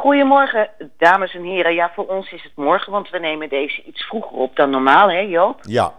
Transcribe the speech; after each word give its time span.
Goedemorgen, 0.00 0.70
dames 0.98 1.34
en 1.34 1.42
heren. 1.42 1.74
Ja, 1.74 1.90
voor 1.94 2.06
ons 2.06 2.32
is 2.32 2.42
het 2.42 2.52
morgen, 2.56 2.92
want 2.92 3.10
we 3.10 3.18
nemen 3.18 3.48
deze 3.48 3.82
iets 3.82 4.06
vroeger 4.06 4.36
op 4.36 4.56
dan 4.56 4.70
normaal, 4.70 5.10
hè 5.10 5.18
Joop? 5.18 5.60
Ja, 5.62 5.94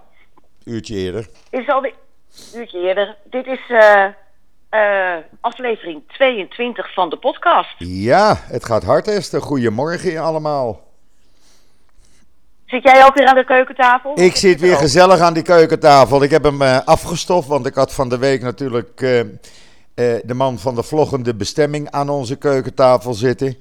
uurtje 0.63 0.95
eerder. 0.95 1.27
Is 1.49 1.67
alweer 1.67 1.93
uurtje 2.55 2.79
eerder. 2.79 3.15
Dit 3.23 3.45
is 3.45 3.59
eh, 3.69 4.05
eh, 4.69 5.23
aflevering 5.41 6.01
22 6.07 6.93
van 6.93 7.09
de 7.09 7.17
podcast. 7.17 7.75
Ja, 7.77 8.37
het 8.37 8.65
gaat 8.65 8.83
hard, 8.83 9.07
Esther. 9.07 9.41
Goedemorgen 9.41 10.17
allemaal. 10.17 10.81
Zit 12.65 12.83
jij 12.83 13.05
ook 13.05 13.15
weer 13.15 13.27
aan 13.27 13.35
de 13.35 13.45
keukentafel? 13.45 14.19
Ik 14.19 14.35
zit 14.35 14.59
weer 14.59 14.75
gezellig 14.75 15.19
aan 15.19 15.33
die 15.33 15.43
keukentafel. 15.43 16.23
Ik 16.23 16.31
heb 16.31 16.43
hem 16.43 16.61
eh, 16.61 16.79
afgestoft, 16.85 17.47
want 17.47 17.65
ik 17.65 17.75
had 17.75 17.93
van 17.93 18.09
de 18.09 18.17
week 18.17 18.41
natuurlijk 18.41 18.97
de 20.23 20.33
man 20.33 20.59
van 20.59 20.75
de 20.75 20.83
vloggende 20.83 21.35
bestemming 21.35 21.91
aan 21.91 22.09
onze 22.09 22.37
keukentafel 22.37 23.13
zitten. 23.13 23.57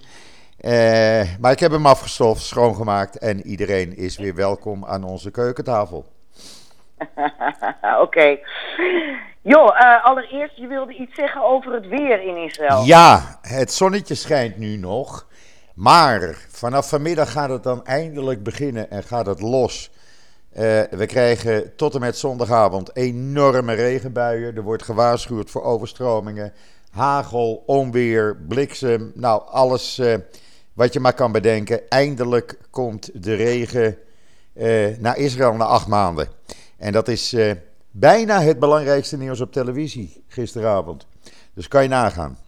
Eh, 0.61 1.23
maar 1.41 1.53
ik 1.53 1.61
heb 1.61 1.71
hem 1.71 1.87
afgestoft, 1.87 2.43
schoongemaakt 2.43 3.19
en 3.19 3.47
iedereen 3.47 3.97
is 3.97 4.19
weer 4.19 4.35
welkom 4.35 4.85
aan 4.85 5.05
onze 5.05 5.31
keukentafel. 5.31 6.07
Oké. 8.05 8.39
Joh, 9.43 9.81
eh, 9.81 10.05
allereerst, 10.05 10.57
je 10.57 10.67
wilde 10.67 10.95
iets 10.95 11.15
zeggen 11.15 11.43
over 11.45 11.73
het 11.73 11.87
weer 11.87 12.23
in 12.23 12.37
Israël. 12.37 12.85
Ja, 12.85 13.39
het 13.43 13.73
zonnetje 13.73 14.15
schijnt 14.15 14.57
nu 14.57 14.77
nog. 14.77 15.27
Maar 15.75 16.37
vanaf 16.49 16.89
vanmiddag 16.89 17.33
gaat 17.33 17.51
het 17.51 17.63
dan 17.63 17.85
eindelijk 17.85 18.43
beginnen 18.43 18.91
en 18.91 19.03
gaat 19.03 19.27
het 19.27 19.41
los. 19.41 19.91
Eh, 20.53 20.63
we 20.91 21.07
krijgen 21.07 21.77
tot 21.77 21.95
en 21.95 22.01
met 22.01 22.19
zondagavond 22.19 22.97
enorme 22.97 23.75
regenbuien. 23.75 24.57
Er 24.57 24.63
wordt 24.63 24.83
gewaarschuwd 24.83 25.51
voor 25.51 25.63
overstromingen, 25.63 26.53
hagel, 26.91 27.63
onweer, 27.67 28.37
bliksem. 28.49 29.13
Nou, 29.15 29.43
alles 29.47 30.01
wat 30.81 30.93
je 30.93 31.01
maar 31.01 31.15
kan 31.15 31.33
bedenken. 31.33 31.89
Eindelijk 31.89 32.59
komt 32.71 33.25
de 33.25 33.35
regen 33.35 33.99
eh, 34.55 34.99
naar 34.99 35.17
Israël 35.17 35.55
na 35.55 35.65
acht 35.65 35.87
maanden. 35.87 36.29
En 36.79 36.93
dat 36.93 37.09
is 37.09 37.33
eh, 37.33 37.53
bijna 37.91 38.41
het 38.41 38.59
belangrijkste 38.59 39.17
nieuws 39.17 39.41
op 39.41 39.53
televisie 39.53 40.25
gisteravond. 40.29 41.07
Dus 41.55 41.69
kan 41.69 41.83
je 41.83 41.89
nagaan. 41.89 42.39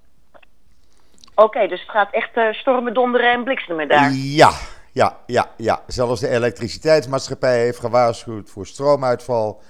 Oké, 1.35 1.67
dus 1.69 1.81
het 1.81 1.91
gaat 1.91 2.13
echt 2.13 2.37
eh, 2.37 2.53
stormen, 2.53 2.95
donderen 2.95 3.33
en 3.33 3.45
bliksemen 3.45 3.89
daar. 3.89 4.13
Ja, 4.13 4.53
ja, 4.93 5.19
ja, 5.27 5.51
ja. 5.57 5.83
Zelfs 5.87 6.21
de 6.21 6.29
elektriciteitsmaatschappij 6.29 7.59
heeft 7.59 7.79
gewaarschuwd 7.79 8.51
voor 8.51 8.67
stroomuitval. 8.67 9.63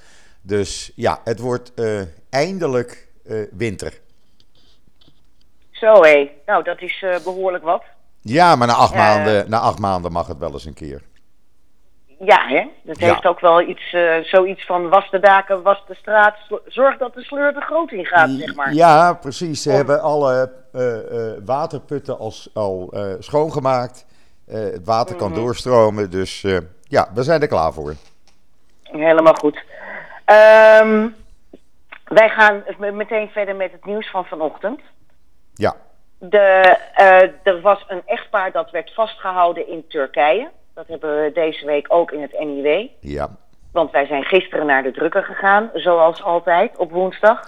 Dus 0.42 0.92
ja, 0.94 1.20
het 1.24 1.38
wordt 1.38 1.72
eindelijk 2.30 3.08
winter. 3.52 4.00
Zo 5.82 6.02
hé, 6.02 6.30
nou 6.46 6.62
dat 6.64 6.80
is 6.80 7.02
eh, 7.02 7.24
behoorlijk 7.24 7.64
wat. 7.64 7.82
Ja, 8.22 8.56
maar 8.56 8.66
na 8.66 8.74
acht, 8.74 8.92
Ja. 8.92 8.98
maanden, 8.98 9.50
na 9.50 9.58
acht 9.58 9.78
maanden 9.78 10.12
mag 10.12 10.26
het 10.26 10.38
wel 10.38 10.52
eens 10.52 10.64
een 10.64 10.74
keer. 10.74 11.02
Ja, 12.18 12.46
hè? 12.48 12.66
Dat 12.82 12.98
Ja. 12.98 13.06
heeft 13.08 13.26
ook 13.26 13.40
wel 13.40 13.60
iets, 13.60 13.92
eh, 13.92 14.16
zoiets 14.22 14.66
van 14.66 14.88
was 14.88 15.10
de 15.10 15.18
daken, 15.20 15.62
was 15.62 15.82
de 15.86 15.94
straat, 15.94 16.36
zorg 16.66 16.98
dat 16.98 17.14
de 17.14 17.22
sleur 17.22 17.52
de 17.54 17.60
groot 17.60 17.90
in 17.92 18.04
gaat, 18.06 18.30
zeg 18.30 18.54
maar. 18.54 18.72
Ja, 18.74 19.12
precies. 19.14 19.62
Ze 19.62 19.68
Om- 19.70 19.74
hebben 19.76 20.00
alle 20.02 20.52
eh, 20.72 20.96
eh, 21.32 21.38
waterputten 21.44 22.18
als, 22.18 22.50
al 22.54 22.88
eh, 22.92 23.04
schoongemaakt. 23.18 24.06
Eh, 24.46 24.60
het 24.60 24.84
water 24.84 25.16
kan 25.16 25.30
Mhm. 25.30 25.40
doorstromen, 25.40 26.10
dus 26.10 26.44
eh, 26.44 26.58
ja, 26.82 27.08
we 27.14 27.22
zijn 27.22 27.40
er 27.42 27.48
klaar 27.48 27.72
voor. 27.72 27.94
Helemaal 28.82 29.34
goed. 29.34 29.64
Ehm, 30.24 31.08
wij 32.04 32.28
gaan 32.28 32.62
meteen 32.78 33.28
verder 33.28 33.56
met 33.56 33.72
het 33.72 33.84
nieuws 33.84 34.10
van 34.10 34.24
vanochtend. 34.24 34.80
Ja, 35.54 35.74
De, 36.30 36.76
eh, 36.94 37.22
er 37.42 37.60
was 37.60 37.84
een 37.88 38.02
echtpaar 38.06 38.52
dat 38.52 38.70
werd 38.70 38.94
vastgehouden 38.94 39.68
in 39.68 39.84
Turkije. 39.88 40.50
Dat 40.74 40.86
hebben 40.88 41.22
we 41.24 41.30
deze 41.34 41.66
week 41.66 41.86
ook 41.88 42.10
in 42.10 42.22
het 42.22 42.38
NIW. 42.38 42.86
ja. 43.00 43.28
Want 43.72 43.90
wij 43.90 44.06
zijn 44.06 44.22
gisteren 44.24 44.66
naar 44.66 44.82
de 44.82 44.90
drukker 44.90 45.22
gegaan, 45.24 45.70
zoals 45.74 46.22
altijd, 46.22 46.76
op 46.76 46.90
woensdag. 46.90 47.40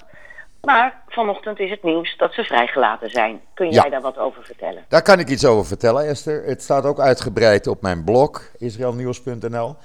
Maar 0.63 1.03
vanochtend 1.09 1.59
is 1.61 1.71
het 1.71 1.83
nieuws 1.83 2.17
dat 2.17 2.33
ze 2.33 2.45
vrijgelaten 2.45 3.11
zijn. 3.11 3.41
Kun 3.55 3.67
Ja. 3.71 3.81
jij 3.83 3.91
daar 3.91 4.01
wat 4.01 4.19
over 4.19 4.45
vertellen? 4.45 4.85
Daar 4.89 5.03
kan 5.03 5.19
ik 5.19 5.29
iets 5.29 5.47
over 5.47 5.67
vertellen, 5.67 6.07
Esther. 6.07 6.45
Het 6.45 6.63
staat 6.63 6.85
ook 6.85 7.01
uitgebreid 7.01 7.67
op 7.67 7.83
mijn 7.83 8.05
blog, 8.05 8.43
israelnieuws.nl. 8.59 9.77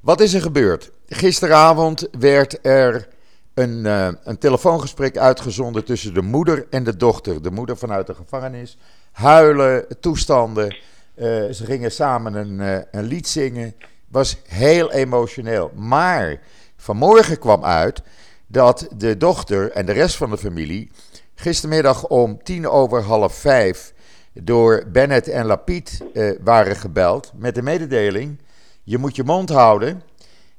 Wat 0.00 0.20
is 0.20 0.34
er 0.34 0.40
gebeurd? 0.40 0.90
Gisteravond 1.08 2.08
werd 2.18 2.66
er 2.66 3.08
een, 3.56 3.86
eh, 3.86 4.08
een 4.24 4.38
telefoongesprek 4.38 5.18
uitgezonden 5.18 5.84
tussen 5.84 6.14
de 6.14 6.22
moeder 6.22 6.66
en 6.70 6.84
de 6.84 6.96
dochter. 6.96 7.42
De 7.42 7.50
moeder 7.50 7.76
vanuit 7.76 8.06
de 8.06 8.14
gevangenis. 8.14 8.78
Huilen, 9.12 9.86
toestanden. 10.00 10.76
Eh, 11.14 11.26
ze 11.50 11.64
gingen 11.64 11.92
samen 11.92 12.34
een, 12.34 12.60
eh, 12.60 12.82
een 12.90 13.04
lied 13.04 13.28
zingen. 13.28 13.74
Was 14.08 14.36
heel 14.46 14.92
emotioneel. 14.92 15.70
Maar 15.74 16.40
vanmorgen 16.76 17.38
kwam 17.38 17.64
uit 17.64 18.02
dat 18.46 18.88
de 18.96 19.16
dochter 19.16 19.70
en 19.70 19.86
de 19.86 19.92
rest 19.92 20.16
van 20.16 20.30
de 20.30 20.38
familie 20.38 20.90
gistermiddag 21.36 22.06
om 22.06 22.42
tien 22.42 22.68
over 22.68 23.02
half 23.02 23.34
vijf 23.34 23.94
door 24.32 24.84
Bennett 24.92 25.28
en 25.28 25.46
Lapid 25.46 26.00
eh, 26.14 26.30
waren 26.40 26.76
gebeld 26.76 27.32
met 27.34 27.54
de 27.54 27.62
mededeling: 27.62 28.38
je 28.82 28.98
moet 28.98 29.16
je 29.16 29.24
mond 29.24 29.48
houden, 29.48 30.02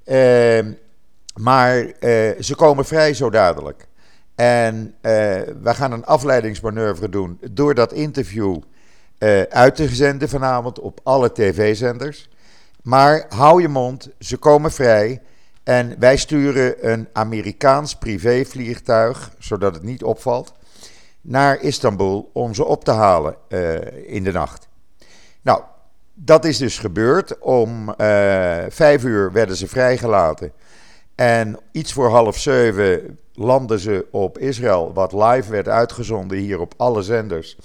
eh, 0.03 0.59
maar 1.37 1.77
eh, 1.77 2.41
ze 2.41 2.55
komen 2.55 2.85
vrij 2.85 3.13
zo 3.13 3.29
dadelijk. 3.29 3.87
En 4.35 4.95
eh, 5.01 5.11
we 5.61 5.73
gaan 5.73 5.91
een 5.91 6.05
afleidingsmanoeuvre 6.05 7.09
doen 7.09 7.39
door 7.51 7.73
dat 7.73 7.93
interview 7.93 8.61
eh, 9.17 9.41
uit 9.41 9.75
te 9.75 9.87
zenden 9.87 10.29
vanavond 10.29 10.79
op 10.79 10.99
alle 11.03 11.31
tv-zenders. 11.31 12.29
Maar 12.81 13.25
hou 13.29 13.61
je 13.61 13.67
mond, 13.67 14.09
ze 14.19 14.37
komen 14.37 14.71
vrij. 14.71 15.21
En 15.63 15.95
wij 15.99 16.17
sturen 16.17 16.91
een 16.91 17.07
Amerikaans 17.13 17.95
privévliegtuig, 17.95 19.31
zodat 19.39 19.73
het 19.73 19.83
niet 19.83 20.03
opvalt, 20.03 20.53
naar 21.21 21.61
Istanbul 21.61 22.29
om 22.33 22.53
ze 22.53 22.65
op 22.65 22.83
te 22.83 22.91
halen 22.91 23.35
in 24.05 24.23
de 24.23 24.31
nacht. 24.31 24.67
Nou, 25.41 25.61
dat 26.19 26.45
is 26.45 26.57
dus 26.57 26.79
gebeurd. 26.79 27.39
Om 27.39 27.89
eh, 27.89 28.57
vijf 28.69 29.03
uur 29.03 29.31
werden 29.31 29.55
ze 29.55 29.67
vrijgelaten. 29.67 30.51
En 31.17 31.59
iets 31.72 31.94
voor 31.94 32.09
half 32.09 32.38
zeven 32.38 33.19
landden 33.33 33.79
ze 33.79 34.05
op 34.11 34.38
Israël, 34.38 34.94
wat 34.94 35.13
live 35.13 35.51
werd 35.51 35.67
uitgezonden 35.67 36.38
hier 36.38 36.59
op 36.59 36.73
alle 36.78 37.01
zenders. 37.01 37.57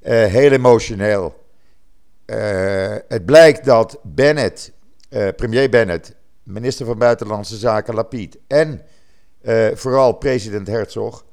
Eh, 0.00 0.24
heel 0.24 0.50
emotioneel. 0.50 1.44
Eh, 2.24 2.94
het 3.08 3.24
blijkt 3.24 3.64
dat 3.64 3.98
Bennett, 4.02 4.72
eh, 5.08 5.28
premier 5.36 5.70
Bennett, 5.70 6.14
minister 6.42 6.86
van 6.86 6.98
Buitenlandse 6.98 7.56
Zaken 7.56 7.94
Lapid 7.94 8.38
en 8.46 8.82
vooral 9.74 10.12
president 10.12 10.66
Herzog 10.66 11.24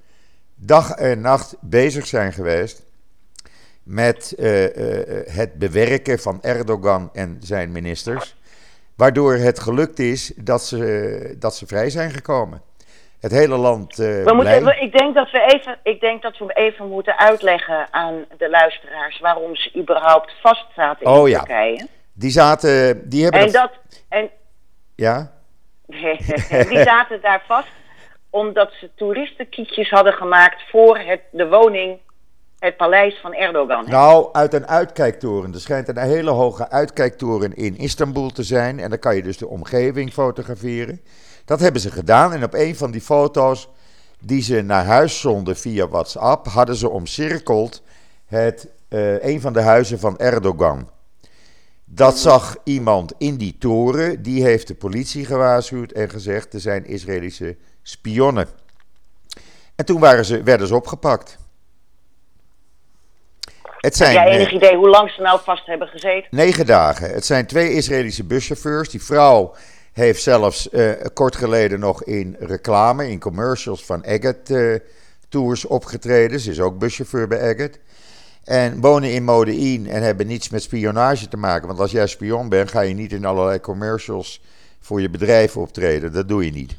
dag 0.55 0.91
en 0.91 1.21
nacht 1.21 1.55
bezig 1.61 2.07
zijn 2.07 2.33
geweest 2.33 2.83
met 3.83 4.33
het 5.25 5.53
bewerken 5.53 6.19
van 6.19 6.41
Erdogan 6.41 7.09
en 7.13 7.37
zijn 7.39 7.71
ministers, 7.71 8.35
waardoor 8.95 9.33
het 9.33 9.59
gelukt 9.59 9.99
is 9.99 10.33
dat 10.35 10.63
ze, 10.63 11.35
dat 11.39 11.55
ze 11.55 11.67
vrij 11.67 11.89
zijn 11.89 12.11
gekomen. 12.11 12.61
Het 13.19 13.31
hele 13.31 13.57
land 13.57 13.99
eh 13.99 14.23
We 14.23 14.33
moeten, 14.33 14.63
we- 14.65 14.79
ik, 14.79 14.97
denk 14.97 15.15
dat 15.15 15.31
we 15.31 15.41
even, 15.53 15.77
ik 15.83 15.99
denk 15.99 16.21
dat 16.21 16.37
we 16.37 16.53
even 16.53 16.87
moeten 16.87 17.17
uitleggen 17.17 17.87
aan 17.91 18.25
de 18.37 18.49
luisteraars 18.49 19.19
waarom 19.19 19.55
ze 19.55 19.71
überhaupt 19.75 20.31
vast 20.41 20.65
zaten 20.75 21.05
in 21.05 21.11
Oh 21.11 21.27
ja. 21.29 21.37
Turkije. 21.37 21.87
Die 22.13 22.31
zaten, 22.31 23.09
die 23.09 23.23
hebben 23.23 23.41
En, 23.41 23.51
dat, 23.51 23.71
en 24.09 24.29
ja, 24.95 25.31
die 26.69 26.83
zaten 26.83 27.21
daar 27.21 27.43
vast 27.47 27.67
omdat 28.29 28.71
ze 28.79 28.89
toeristenkietjes 28.95 29.89
hadden 29.89 30.13
gemaakt 30.13 30.61
voor 30.69 30.97
het, 30.97 31.21
de 31.31 31.47
woning, 31.47 31.99
het 32.63 32.77
paleis 32.77 33.19
van 33.21 33.33
Erdogan. 33.33 33.85
Nou, 33.89 34.29
uit 34.31 34.53
een 34.53 34.67
uitkijktoren. 34.67 35.53
Er 35.53 35.59
schijnt 35.59 35.87
een 35.87 35.97
hele 35.97 36.29
hoge 36.29 36.69
uitkijktoren 36.69 37.53
in 37.55 37.77
Istanbul 37.77 38.29
te 38.29 38.43
zijn. 38.43 38.79
En 38.79 38.89
dan 38.89 38.99
kan 38.99 39.15
je 39.15 39.23
dus 39.23 39.37
de 39.37 39.47
omgeving 39.47 40.13
fotograferen. 40.13 41.01
Dat 41.45 41.59
hebben 41.59 41.81
ze 41.81 41.91
gedaan. 41.91 42.33
En 42.33 42.43
op 42.43 42.53
een 42.53 42.75
van 42.75 42.91
die 42.91 43.01
foto's 43.01 43.69
die 44.19 44.41
ze 44.41 44.61
naar 44.61 44.85
huis 44.85 45.19
zonden 45.19 45.57
via 45.57 45.87
WhatsApp, 45.87 46.47
hadden 46.47 46.75
ze 46.75 46.89
omcirkeld 46.89 47.83
het, 48.25 48.67
eh, 48.87 49.23
een 49.23 49.41
van 49.41 49.53
de 49.53 49.61
huizen 49.61 49.99
van 49.99 50.17
Erdogan. 50.17 50.89
Dat 51.85 52.17
zag 52.17 52.55
iemand 52.63 53.13
in 53.17 53.37
die 53.37 53.57
toren. 53.59 54.21
Die 54.21 54.43
heeft 54.43 54.67
de 54.67 54.75
politie 54.75 55.25
gewaarschuwd 55.25 55.91
en 55.91 56.09
gezegd: 56.09 56.53
er 56.53 56.59
zijn 56.59 56.85
Israëlische 56.85 57.57
spionnen. 57.81 58.47
En 59.75 59.85
toen 59.85 59.99
waren 59.99 60.25
ze, 60.25 60.43
werden 60.43 60.67
ze 60.67 60.75
opgepakt. 60.75 61.41
Het 63.83 63.95
zijn, 63.95 64.17
Heb 64.17 64.25
jij 64.25 64.33
eh, 64.33 64.39
enig 64.39 64.51
idee 64.51 64.75
hoe 64.75 64.89
lang 64.89 65.09
ze 65.09 65.21
nou 65.21 65.39
vast 65.43 65.65
hebben 65.65 65.87
gezeten? 65.87 66.27
Negen 66.29 66.65
dagen. 66.65 67.13
Het 67.13 67.25
zijn 67.25 67.45
twee 67.45 67.71
Israëlische 67.71 68.23
buschauffeurs. 68.23 68.89
Die 68.89 69.03
vrouw 69.03 69.55
heeft 69.93 70.21
zelfs 70.21 70.69
eh, 70.69 70.91
kort 71.13 71.35
geleden 71.35 71.79
nog 71.79 72.03
in 72.03 72.35
reclame, 72.39 73.09
in 73.09 73.19
commercials 73.19 73.85
van 73.85 74.03
Egged 74.03 74.49
eh, 74.49 74.75
Tours 75.29 75.65
opgetreden. 75.65 76.39
Ze 76.39 76.51
is 76.51 76.59
ook 76.59 76.79
buschauffeur 76.79 77.27
bij 77.27 77.39
Egged. 77.39 77.79
En 78.43 78.81
wonen 78.81 79.13
in 79.13 79.23
Modein 79.23 79.87
en 79.87 80.01
hebben 80.01 80.27
niets 80.27 80.49
met 80.49 80.63
spionage 80.63 81.27
te 81.27 81.37
maken. 81.37 81.67
Want 81.67 81.79
als 81.79 81.91
jij 81.91 82.07
spion 82.07 82.49
bent, 82.49 82.71
ga 82.71 82.81
je 82.81 82.93
niet 82.93 83.11
in 83.11 83.25
allerlei 83.25 83.59
commercials 83.59 84.41
voor 84.79 85.01
je 85.01 85.09
bedrijf 85.09 85.57
optreden. 85.57 86.13
Dat 86.13 86.27
doe 86.27 86.45
je 86.45 86.51
niet. 86.51 86.75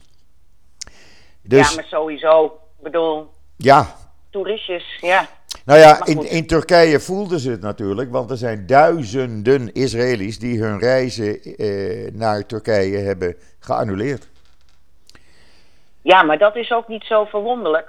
Dus, 1.42 1.68
ja, 1.68 1.74
maar 1.74 1.84
sowieso. 1.84 2.44
Ik 2.78 2.82
bedoel, 2.82 3.30
ja. 3.56 3.96
toeristjes, 4.30 4.98
ja. 5.00 5.28
Nou 5.64 5.78
ja, 5.78 6.06
in, 6.06 6.30
in 6.30 6.46
Turkije 6.46 7.00
voelden 7.00 7.38
ze 7.38 7.50
het 7.50 7.60
natuurlijk, 7.60 8.10
want 8.12 8.30
er 8.30 8.36
zijn 8.36 8.66
duizenden 8.66 9.72
Israëli's 9.72 10.38
die 10.38 10.62
hun 10.62 10.78
reizen 10.78 11.42
eh, 11.42 12.12
naar 12.12 12.46
Turkije 12.46 12.98
hebben 12.98 13.36
geannuleerd. 13.58 14.28
Ja, 16.02 16.22
maar 16.22 16.38
dat 16.38 16.56
is 16.56 16.72
ook 16.72 16.88
niet 16.88 17.04
zo 17.04 17.24
verwonderlijk, 17.24 17.88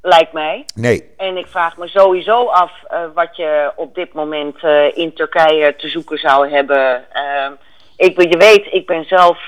lijkt 0.00 0.32
mij. 0.32 0.64
Nee. 0.74 1.10
En 1.16 1.36
ik 1.36 1.46
vraag 1.46 1.76
me 1.76 1.88
sowieso 1.88 2.46
af 2.46 2.72
uh, 2.92 3.04
wat 3.14 3.36
je 3.36 3.72
op 3.76 3.94
dit 3.94 4.12
moment 4.12 4.62
uh, 4.62 4.96
in 4.96 5.12
Turkije 5.12 5.76
te 5.76 5.88
zoeken 5.88 6.18
zou 6.18 6.48
hebben. 6.48 7.04
Uh, 7.14 7.50
ik, 7.96 8.22
je 8.22 8.36
weet, 8.36 8.66
ik 8.72 8.86
ben 8.86 9.04
zelf, 9.04 9.38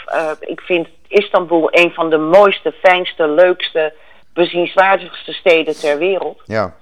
ik 0.40 0.60
vind 0.60 0.88
Istanbul 1.08 1.68
een 1.70 1.90
van 1.90 2.10
de 2.10 2.18
mooiste, 2.18 2.72
fijnste, 2.72 3.28
leukste, 3.28 3.92
bezienswaardigste 4.32 5.32
steden 5.32 5.80
ter 5.80 5.98
wereld. 5.98 6.42
Ja. 6.44 6.74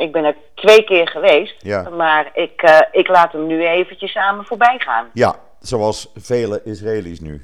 Ik 0.00 0.12
ben 0.12 0.24
er 0.24 0.36
twee 0.54 0.84
keer 0.84 1.08
geweest, 1.08 1.54
ja. 1.58 1.88
maar 1.88 2.30
ik, 2.34 2.62
uh, 2.62 2.78
ik 2.92 3.08
laat 3.08 3.32
hem 3.32 3.46
nu 3.46 3.66
eventjes 3.66 4.14
me 4.14 4.40
voorbij 4.44 4.78
gaan. 4.78 5.10
Ja, 5.12 5.36
zoals 5.58 6.10
vele 6.16 6.60
Israëli's 6.64 7.20
nu. 7.20 7.42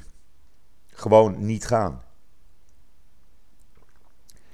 Gewoon 0.93 1.45
niet 1.45 1.65
gaan. 1.65 2.03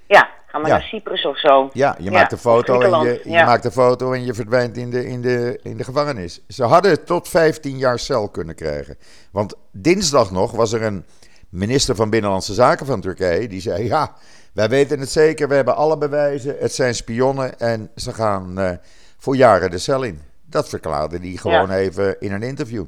Ja, 0.08 0.30
ga 0.48 0.60
maar 0.60 0.70
naar 0.70 0.82
Cyprus 0.82 1.26
of 1.26 1.40
zo. 1.40 1.70
Ja, 1.74 1.96
je, 2.00 2.12
maakt, 2.12 2.32
een 2.32 2.38
foto 2.38 2.82
en 2.82 3.04
je, 3.04 3.22
je 3.24 3.44
maakt 3.44 3.66
een 3.66 3.72
foto 3.72 4.14
en 4.14 4.26
je 4.26 4.34
verdwijnt 4.34 4.78
in 4.78 4.90
de, 4.90 5.06
in, 5.06 5.22
de, 5.22 5.60
in 5.64 5.78
de 5.78 5.84
gevangenis. 5.84 6.42
Ze 6.48 6.64
hadden 6.64 7.06
tot 7.06 7.30
15 7.30 7.78
jaar 7.78 8.00
cel 8.00 8.30
kunnen 8.30 8.56
krijgen. 8.56 8.98
Want 9.32 9.56
dinsdag 9.72 10.32
nog 10.32 10.52
was 10.52 10.74
er 10.74 10.82
een 10.82 11.06
minister 11.50 11.96
van 11.96 12.10
Binnenlandse 12.10 12.54
Zaken 12.54 12.86
van 12.86 13.02
Turkije 13.02 13.48
die 13.48 13.62
zei: 13.62 13.86
Ja, 13.86 14.16
wij 14.54 14.70
weten 14.70 15.00
het 15.00 15.12
zeker, 15.12 15.48
we 15.48 15.56
hebben 15.56 15.76
alle 15.76 15.98
bewijzen. 15.98 16.56
Het 16.60 16.74
zijn 16.74 16.96
spionnen 16.96 17.60
en 17.60 17.92
ze 17.96 18.14
gaan 18.14 18.60
uh, 18.60 18.72
voor 19.18 19.36
jaren 19.36 19.72
de 19.72 19.78
cel 19.78 20.04
in. 20.04 20.22
Dat 20.46 20.70
verklaarde 20.70 21.18
hij 21.18 21.32
gewoon 21.36 21.72
even 21.72 22.20
in 22.20 22.32
een 22.32 22.44
interview. 22.44 22.86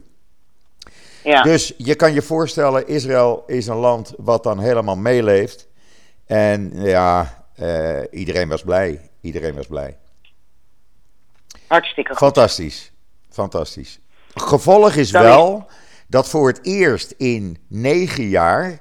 Ja. 1.24 1.42
Dus 1.42 1.74
je 1.78 1.96
kan 1.96 2.14
je 2.14 2.22
voorstellen, 2.22 2.88
Israël 2.88 3.44
is 3.48 3.68
een 3.68 3.76
land 3.76 4.14
wat 4.18 4.44
dan 4.44 4.60
helemaal 4.60 4.98
meeleeft. 4.98 5.68
En 6.26 6.72
ja, 6.74 7.44
uh, 7.60 8.00
iedereen 8.12 8.48
was 8.48 8.64
blij. 8.64 9.10
Iedereen 9.22 9.56
was 9.56 9.68
blij. 9.68 9.98
Hartstikke 11.68 12.10
goed. 12.10 12.20
Fantastisch. 12.20 12.92
Fantastisch. 13.30 14.00
Gevolg 14.34 14.94
is 14.94 15.12
wel 15.12 15.68
dat 16.08 16.30
voor 16.30 16.48
het 16.48 16.60
eerst 16.64 17.14
in 17.18 17.58
negen 17.68 18.28
jaar 18.28 18.80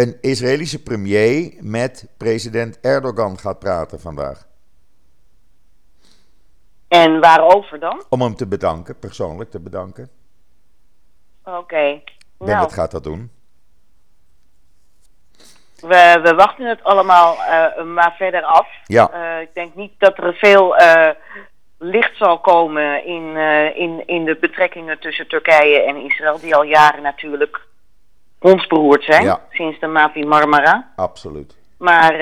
een 0.00 0.18
Israëlische 0.20 0.82
premier 0.82 1.54
met 1.60 2.08
president 2.16 2.80
Erdogan 2.80 3.38
gaat 3.38 3.58
praten 3.58 4.00
vandaag. 4.00 4.46
En 6.88 7.20
waarover 7.20 7.80
dan? 7.80 8.02
Om 8.08 8.20
hem 8.20 8.34
te 8.34 8.46
bedanken, 8.46 8.98
persoonlijk 8.98 9.50
te 9.50 9.60
bedanken. 9.60 10.10
Oké. 11.44 11.56
Okay. 11.56 12.04
Nou. 12.38 12.70
gaat 12.70 12.90
dat 12.90 13.04
doen. 13.04 13.30
We, 15.80 16.20
we 16.22 16.34
wachten 16.34 16.66
het 16.66 16.82
allemaal 16.82 17.34
uh, 17.34 17.82
maar 17.84 18.14
verder 18.16 18.42
af. 18.42 18.68
Ja. 18.84 19.10
Uh, 19.14 19.40
ik 19.40 19.54
denk 19.54 19.74
niet 19.74 19.92
dat 19.98 20.18
er 20.18 20.34
veel 20.34 20.80
uh, 20.80 21.10
licht 21.78 22.16
zal 22.16 22.40
komen 22.40 23.06
in, 23.06 23.36
in, 23.76 24.06
in 24.06 24.24
de 24.24 24.36
betrekkingen 24.40 24.98
tussen 24.98 25.28
Turkije 25.28 25.82
en 25.82 25.96
Israël, 25.96 26.40
die 26.40 26.54
al 26.54 26.62
jaren 26.62 27.02
natuurlijk 27.02 27.68
hondsberoerd 28.40 29.04
zijn, 29.04 29.38
sinds 29.50 29.80
de 29.80 29.86
Mavi 29.86 30.24
Marmara. 30.24 30.92
Absoluut. 30.96 31.56
Maar 31.78 32.14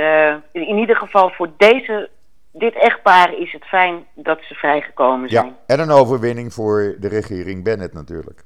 in 0.53 0.79
ieder 0.79 0.97
geval 0.97 1.31
voor 1.31 1.51
deze, 1.57 2.11
dit 2.53 2.75
echtpaar 2.75 3.35
is 3.35 3.53
het 3.53 3.65
fijn 3.65 4.07
dat 4.15 4.39
ze 4.43 4.55
vrijgekomen 4.55 5.29
zijn. 5.29 5.47
Ja, 5.47 5.53
en 5.67 5.81
een 5.81 5.91
overwinning 5.91 6.53
voor 6.53 6.97
de 6.99 7.09
regering 7.09 7.65
Bennett 7.65 7.95
natuurlijk. 7.95 8.45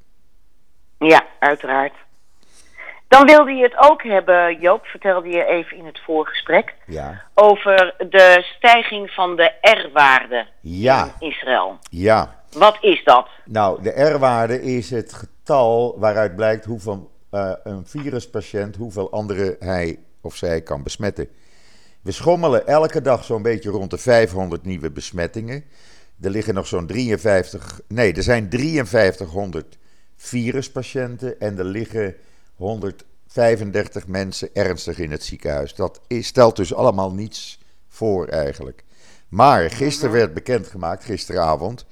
Ja, 0.99 1.27
uiteraard. 1.39 1.93
Dan 3.09 3.27
wilde 3.27 3.53
je 3.53 3.63
het 3.63 3.91
ook 3.91 4.03
hebben, 4.03 4.61
Joop, 4.61 4.85
vertelde 4.85 5.29
je 5.29 5.45
even 5.45 5.77
in 5.77 5.87
het 5.87 6.01
voorgesprek. 6.05 6.75
Ja. 6.87 7.23
Over 7.35 7.95
de 7.99 8.45
stijging 8.57 9.11
van 9.11 9.37
de 9.37 9.53
R-waarde 9.61 10.47
ja. 10.61 11.15
in 11.19 11.29
Israël. 11.29 11.79
Ja. 11.91 12.35
Wat 12.53 12.79
is 12.81 13.05
dat? 13.05 13.29
Nou, 13.45 13.83
de 13.83 14.03
R-waarde 14.03 14.63
is 14.63 14.91
het 14.91 15.13
getal 15.13 15.99
waaruit 15.99 16.37
blijkt 16.37 16.65
hoeveel 16.65 17.11
uh, 17.33 17.53
een 17.65 17.87
viruspatiënt, 17.87 18.77
hoeveel 18.77 19.13
anderen 19.13 19.57
hij 19.59 19.99
of 20.21 20.37
zij 20.37 20.63
kan 20.63 20.83
besmetten. 20.83 21.29
We 22.03 22.13
schommelen 22.13 22.67
elke 22.67 23.01
dag 23.01 23.25
zo'n 23.25 23.43
beetje 23.43 23.71
rond 23.71 23.91
de 23.91 23.99
500 23.99 24.65
nieuwe 24.65 24.91
besmettingen. 24.91 25.65
Er 26.21 26.31
liggen 26.31 26.55
nog 26.55 26.67
zo'n 26.67 26.87
53, 26.87 27.81
nee, 27.89 28.13
er 28.13 28.23
zijn 28.23 28.49
5300 28.51 29.79
viruspatiënten 30.17 31.41
en 31.41 31.59
er 31.59 31.65
liggen 31.65 32.15
135 32.55 34.07
mensen 34.07 34.55
ernstig 34.55 34.99
in 34.99 35.11
het 35.11 35.25
ziekenhuis. 35.25 35.75
Dat 35.75 36.01
stelt 36.09 36.57
dus 36.57 36.75
allemaal 36.75 37.13
niets 37.13 37.59
voor 37.89 38.27
eigenlijk. 38.27 38.85
Maar 39.29 39.71
gisteren 39.71 40.13
werd 40.13 40.35
bekendgemaakt, 40.35 41.05
gisteravond, 41.05 41.87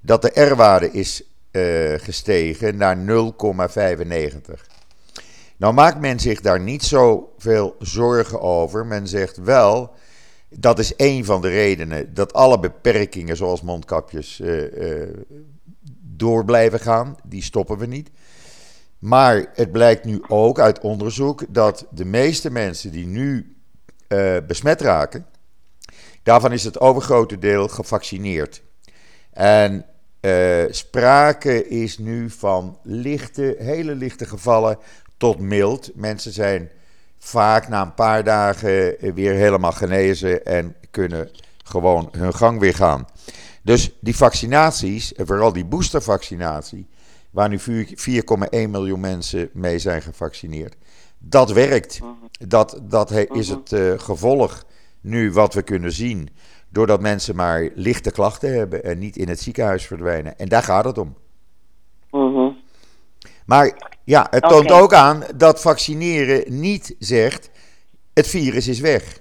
dat 0.00 0.22
de 0.22 0.40
R-waarde 0.40 0.90
is 0.90 1.22
uh, 1.52 1.94
gestegen 1.98 2.76
naar 2.76 2.96
0,95. 2.96 3.02
Nou 5.60 5.74
maakt 5.74 6.00
men 6.00 6.20
zich 6.20 6.40
daar 6.40 6.60
niet 6.60 6.82
zoveel 6.82 7.76
zorgen 7.78 8.40
over. 8.40 8.86
Men 8.86 9.08
zegt 9.08 9.36
wel, 9.36 9.94
dat 10.48 10.78
is 10.78 10.92
een 10.96 11.24
van 11.24 11.40
de 11.40 11.48
redenen 11.48 12.14
dat 12.14 12.32
alle 12.32 12.58
beperkingen 12.58 13.36
zoals 13.36 13.62
mondkapjes 13.62 14.40
uh, 14.40 14.72
uh, 14.72 15.08
door 16.02 16.44
blijven 16.44 16.80
gaan. 16.80 17.16
Die 17.24 17.42
stoppen 17.42 17.78
we 17.78 17.86
niet. 17.86 18.10
Maar 18.98 19.50
het 19.54 19.72
blijkt 19.72 20.04
nu 20.04 20.22
ook 20.28 20.58
uit 20.58 20.80
onderzoek 20.80 21.44
dat 21.48 21.86
de 21.90 22.04
meeste 22.04 22.50
mensen 22.50 22.90
die 22.90 23.06
nu 23.06 23.56
uh, 24.08 24.36
besmet 24.46 24.80
raken, 24.80 25.26
daarvan 26.22 26.52
is 26.52 26.64
het 26.64 26.80
overgrote 26.80 27.38
deel 27.38 27.68
gevaccineerd. 27.68 28.62
En 29.32 29.84
sprake 30.70 31.68
is 31.68 31.98
nu 31.98 32.30
van 32.30 32.78
lichte, 32.82 33.56
hele 33.58 33.94
lichte 33.94 34.26
gevallen 34.26 34.78
tot 35.20 35.38
mild. 35.38 35.90
Mensen 35.94 36.32
zijn 36.32 36.70
vaak 37.18 37.68
na 37.68 37.82
een 37.82 37.94
paar 37.94 38.24
dagen 38.24 38.96
weer 39.14 39.32
helemaal 39.32 39.72
genezen 39.72 40.44
en 40.44 40.74
kunnen 40.90 41.30
gewoon 41.64 42.08
hun 42.10 42.34
gang 42.34 42.58
weer 42.60 42.74
gaan. 42.74 43.06
Dus 43.62 43.90
die 44.00 44.16
vaccinaties, 44.16 45.14
en 45.14 45.26
vooral 45.26 45.52
die 45.52 45.64
boostervaccinatie, 45.64 46.86
waar 47.30 47.48
nu 47.48 47.58
4,1 47.60 47.68
miljoen 48.50 49.00
mensen 49.00 49.50
mee 49.52 49.78
zijn 49.78 50.02
gevaccineerd. 50.02 50.76
Dat 51.18 51.52
werkt. 51.52 52.00
Mhm. 52.00 52.10
Dat, 52.48 52.80
dat 52.82 53.10
is 53.10 53.48
mhm. 53.48 53.58
het 53.58 53.72
uh, 53.72 53.98
gevolg 53.98 54.64
nu 55.00 55.32
wat 55.32 55.54
we 55.54 55.62
kunnen 55.62 55.92
zien. 55.92 56.28
Doordat 56.68 57.00
mensen 57.00 57.36
maar 57.36 57.68
lichte 57.74 58.10
klachten 58.10 58.54
hebben 58.58 58.84
en 58.84 58.98
niet 58.98 59.16
in 59.16 59.28
het 59.28 59.40
ziekenhuis 59.40 59.86
verdwijnen. 59.86 60.38
En 60.38 60.48
daar 60.48 60.62
gaat 60.62 60.84
het 60.84 60.98
om. 60.98 61.16
Mhm. 62.10 62.50
Maar 63.46 63.89
ja, 64.10 64.26
het 64.30 64.48
toont 64.48 64.72
ook 64.72 64.92
aan 64.92 65.24
dat 65.36 65.60
vaccineren 65.60 66.60
niet 66.60 66.96
zegt: 66.98 67.50
het 68.14 68.28
virus 68.28 68.68
is 68.68 68.80
weg. 68.80 69.18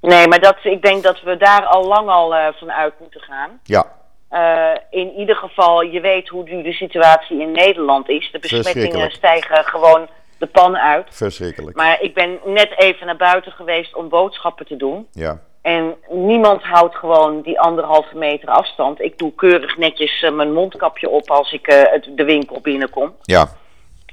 Nee, 0.00 0.28
maar 0.28 0.40
dat, 0.40 0.56
ik 0.62 0.82
denk 0.82 1.02
dat 1.02 1.22
we 1.22 1.36
daar 1.36 1.64
al 1.64 1.84
lang 1.84 2.08
al 2.08 2.34
uh, 2.34 2.46
van 2.58 2.72
uit 2.72 2.94
moeten 3.00 3.20
gaan. 3.20 3.60
Ja. 3.62 3.94
Uh, 4.30 4.80
in 4.90 5.12
ieder 5.12 5.36
geval, 5.36 5.82
je 5.82 6.00
weet 6.00 6.28
hoe 6.28 6.42
nu 6.42 6.62
de 6.62 6.72
situatie 6.72 7.40
in 7.40 7.52
Nederland 7.52 8.08
is. 8.08 8.28
De 8.32 8.38
besmettingen 8.38 9.10
stijgen 9.10 9.64
gewoon 9.64 10.08
de 10.38 10.46
pan 10.46 10.76
uit. 10.76 11.06
Verschrikkelijk. 11.10 11.76
Maar 11.76 12.00
ik 12.00 12.14
ben 12.14 12.38
net 12.44 12.72
even 12.76 13.06
naar 13.06 13.16
buiten 13.16 13.52
geweest 13.52 13.94
om 13.94 14.08
boodschappen 14.08 14.66
te 14.66 14.76
doen. 14.76 15.06
Ja. 15.12 15.40
En 15.66 15.96
niemand 16.08 16.62
houdt 16.62 16.94
gewoon 16.94 17.42
die 17.42 17.60
anderhalve 17.60 18.16
meter 18.16 18.48
afstand. 18.48 19.00
Ik 19.00 19.18
doe 19.18 19.34
keurig 19.34 19.76
netjes 19.76 20.22
uh, 20.22 20.30
mijn 20.30 20.52
mondkapje 20.52 21.08
op 21.08 21.30
als 21.30 21.52
ik 21.52 21.72
uh, 21.72 21.82
de 22.14 22.24
winkel 22.24 22.60
binnenkom. 22.60 23.14
Ja. 23.22 23.48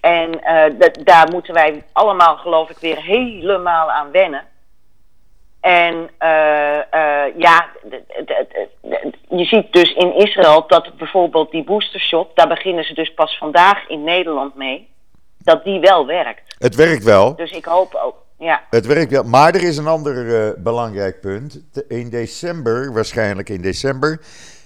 En 0.02 0.32
daar 1.04 1.28
moeten 1.32 1.54
wij 1.54 1.84
allemaal, 1.92 2.38
geloof 2.38 2.70
ik, 2.70 2.78
weer 2.78 3.02
helemaal 3.02 3.92
aan 3.92 4.12
wennen. 4.12 4.44
En 5.62 6.10
ja, 7.38 7.66
je 9.30 9.46
ziet 9.46 9.74
dus 9.74 9.94
in 9.94 10.16
Israël 10.16 10.68
dat 10.68 10.98
bijvoorbeeld 10.98 11.52
die 11.52 11.64
boostershot, 11.64 12.36
daar 12.36 12.48
beginnen 12.48 12.84
ze 12.84 12.94
dus 12.94 13.14
pas 13.14 13.38
vandaag 13.38 13.88
in 13.88 14.04
Nederland 14.04 14.56
mee, 14.56 14.90
dat 15.38 15.64
die 15.64 15.80
wel 15.80 16.06
werkt. 16.06 16.56
Het 16.58 16.76
werkt 16.76 17.04
wel. 17.04 17.36
Dus 17.36 17.52
ik 17.52 17.66
hoop 17.66 17.94
ook. 17.96 18.23
Ja. 18.44 18.64
Het 18.70 18.86
werkt 18.86 19.12
wel. 19.12 19.24
Maar 19.24 19.56
er 19.56 19.64
is 19.64 19.78
een 19.78 19.88
ander 19.88 20.26
uh, 20.26 20.64
belangrijk 20.64 21.22
punt. 21.22 21.62
In 21.88 22.10
december, 22.10 22.94
waarschijnlijk 22.94 23.50
in 23.50 23.62
december, 23.62 24.22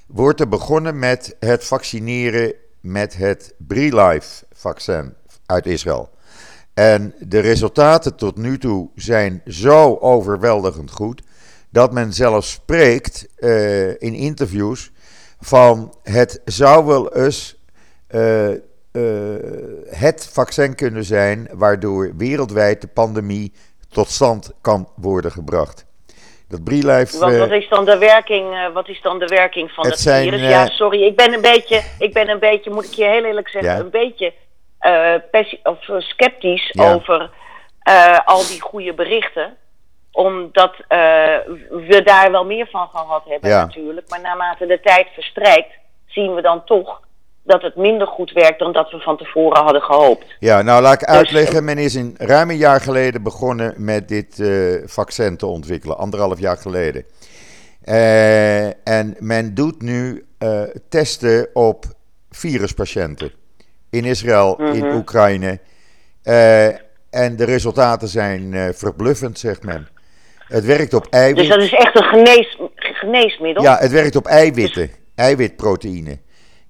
wordt 0.08 0.40
er 0.40 0.48
begonnen 0.48 1.00
met 1.00 1.36
het 1.40 1.66
vaccineren 1.66 2.54
met 2.80 3.18
het 3.18 3.54
Brilife-vaccin 3.58 5.14
uit 5.46 5.66
Israël. 5.66 6.10
En 6.74 7.14
de 7.20 7.40
resultaten 7.40 8.16
tot 8.16 8.38
nu 8.38 8.58
toe 8.58 8.90
zijn 8.96 9.42
zo 9.46 9.98
overweldigend 9.98 10.92
goed 10.92 11.22
dat 11.70 11.94
men 11.94 12.14
zelfs 12.14 12.52
spreekt 12.52 13.28
uh, 13.40 13.90
in 13.90 14.14
interviews 14.14 14.92
van 15.40 15.94
het 16.04 16.42
zou 16.46 16.86
wel 16.86 17.16
eens 17.16 17.60
uh, 18.10 18.50
het 19.90 20.30
vaccin 20.32 20.76
kunnen 20.76 21.04
zijn 21.04 21.48
waardoor 21.52 22.14
wereldwijd 22.16 22.82
de 22.82 22.88
pandemie 22.88 23.54
tot 23.90 24.08
stand 24.08 24.54
kan 24.62 24.88
worden 24.96 25.32
gebracht. 25.32 25.86
Dat 26.50 26.64
Brilife, 26.64 27.20
wat, 27.20 27.38
wat, 27.38 27.52
is 27.52 27.70
dan 27.70 27.86
de 27.86 27.98
werking, 27.98 28.74
wat 28.74 28.88
is 28.88 29.02
dan 29.02 29.20
de 29.20 29.26
werking 29.26 29.72
van 29.72 29.84
het, 29.84 29.94
het 29.94 30.02
zijn, 30.02 30.24
virus? 30.24 30.50
ja, 30.50 30.66
sorry, 30.66 31.04
ik 31.04 31.16
ben 31.16 31.34
een 31.34 31.42
beetje, 31.42 31.82
ik 32.00 32.14
ben 32.14 32.30
een 32.30 32.40
beetje, 32.40 32.70
moet 32.70 32.86
ik 32.86 32.94
je 32.94 33.06
heel 33.06 33.24
eerlijk 33.24 33.50
zeggen, 33.50 33.72
ja. 33.72 33.80
een 33.80 33.90
beetje 33.90 34.34
of 35.64 35.80
sceptisch 35.98 36.70
ja. 36.72 36.94
over 36.94 37.30
al 38.26 38.48
die 38.48 38.62
goede 38.62 38.94
berichten 38.94 39.58
omdat 40.18 40.76
we 41.70 42.02
daar 42.04 42.32
wel 42.32 42.46
meer 42.46 42.68
van 42.68 42.88
gehad 42.88 43.24
hebben 43.26 43.50
natuurlijk. 43.50 44.10
Maar 44.10 44.22
naarmate 44.22 44.66
de 44.66 44.80
tijd 44.80 45.08
verstrijkt, 45.14 45.74
zien 46.06 46.34
we 46.34 46.42
dan 46.42 46.64
toch 46.64 47.02
dat 47.48 47.62
het 47.62 47.76
minder 47.76 48.08
goed 48.08 48.32
werkt 48.32 48.60
dan 48.60 48.72
dat 48.72 48.92
we 48.92 49.00
van 49.00 49.18
tevoren 49.18 49.64
hadden 49.64 49.82
gehoopt. 49.82 50.26
Ja, 50.40 50.62
nou 50.62 50.82
laat 50.82 50.94
ik 50.94 51.08
dus, 51.08 51.16
uitleggen. 51.16 51.64
Men 51.64 51.78
is 51.78 51.96
in 51.96 52.16
ruim 52.18 52.50
een 52.50 52.58
jaar 52.58 52.82
geleden 52.82 53.24
begonnen 53.24 53.74
met 53.78 54.08
dit 54.08 54.38
uh, 54.40 54.82
vaccin 54.86 55.38
te 55.38 55.46
ontwikkelen. 55.46 55.98
Anderhalf 55.98 56.40
jaar 56.40 56.58
geleden. 56.58 57.06
Uh, 57.86 58.66
en 58.66 59.16
men 59.20 59.54
doet 59.54 59.82
nu 59.82 60.26
uh, 60.40 60.62
testen 60.90 61.50
op 61.54 61.86
viruspatiënten. 62.30 63.32
In 63.90 64.06
Israël, 64.06 64.56
mm 64.58 64.66
-hmm. 64.66 64.76
in 64.76 64.86
mhm. 64.86 64.96
Oekraïne. 64.96 65.60
en 67.10 67.36
de 67.36 67.46
resultaten 67.46 68.08
zijn 68.08 68.74
verbluffend, 68.74 69.40
zegt 69.40 69.64
men. 69.64 69.88
Het 70.38 70.66
werkt 70.66 70.94
op 70.94 71.08
eiwit. 71.10 71.38
Dus 71.38 71.48
dat 71.48 71.62
is 71.62 71.74
echt 71.74 71.96
een 71.96 72.04
genees, 72.04 72.58
geneesmiddel? 72.76 73.64
Ja, 73.64 73.78
het 73.78 73.92
werkt 73.92 74.16
op 74.16 74.26
eiwitten, 74.26 74.90
eiwitproteïne. 75.16 76.18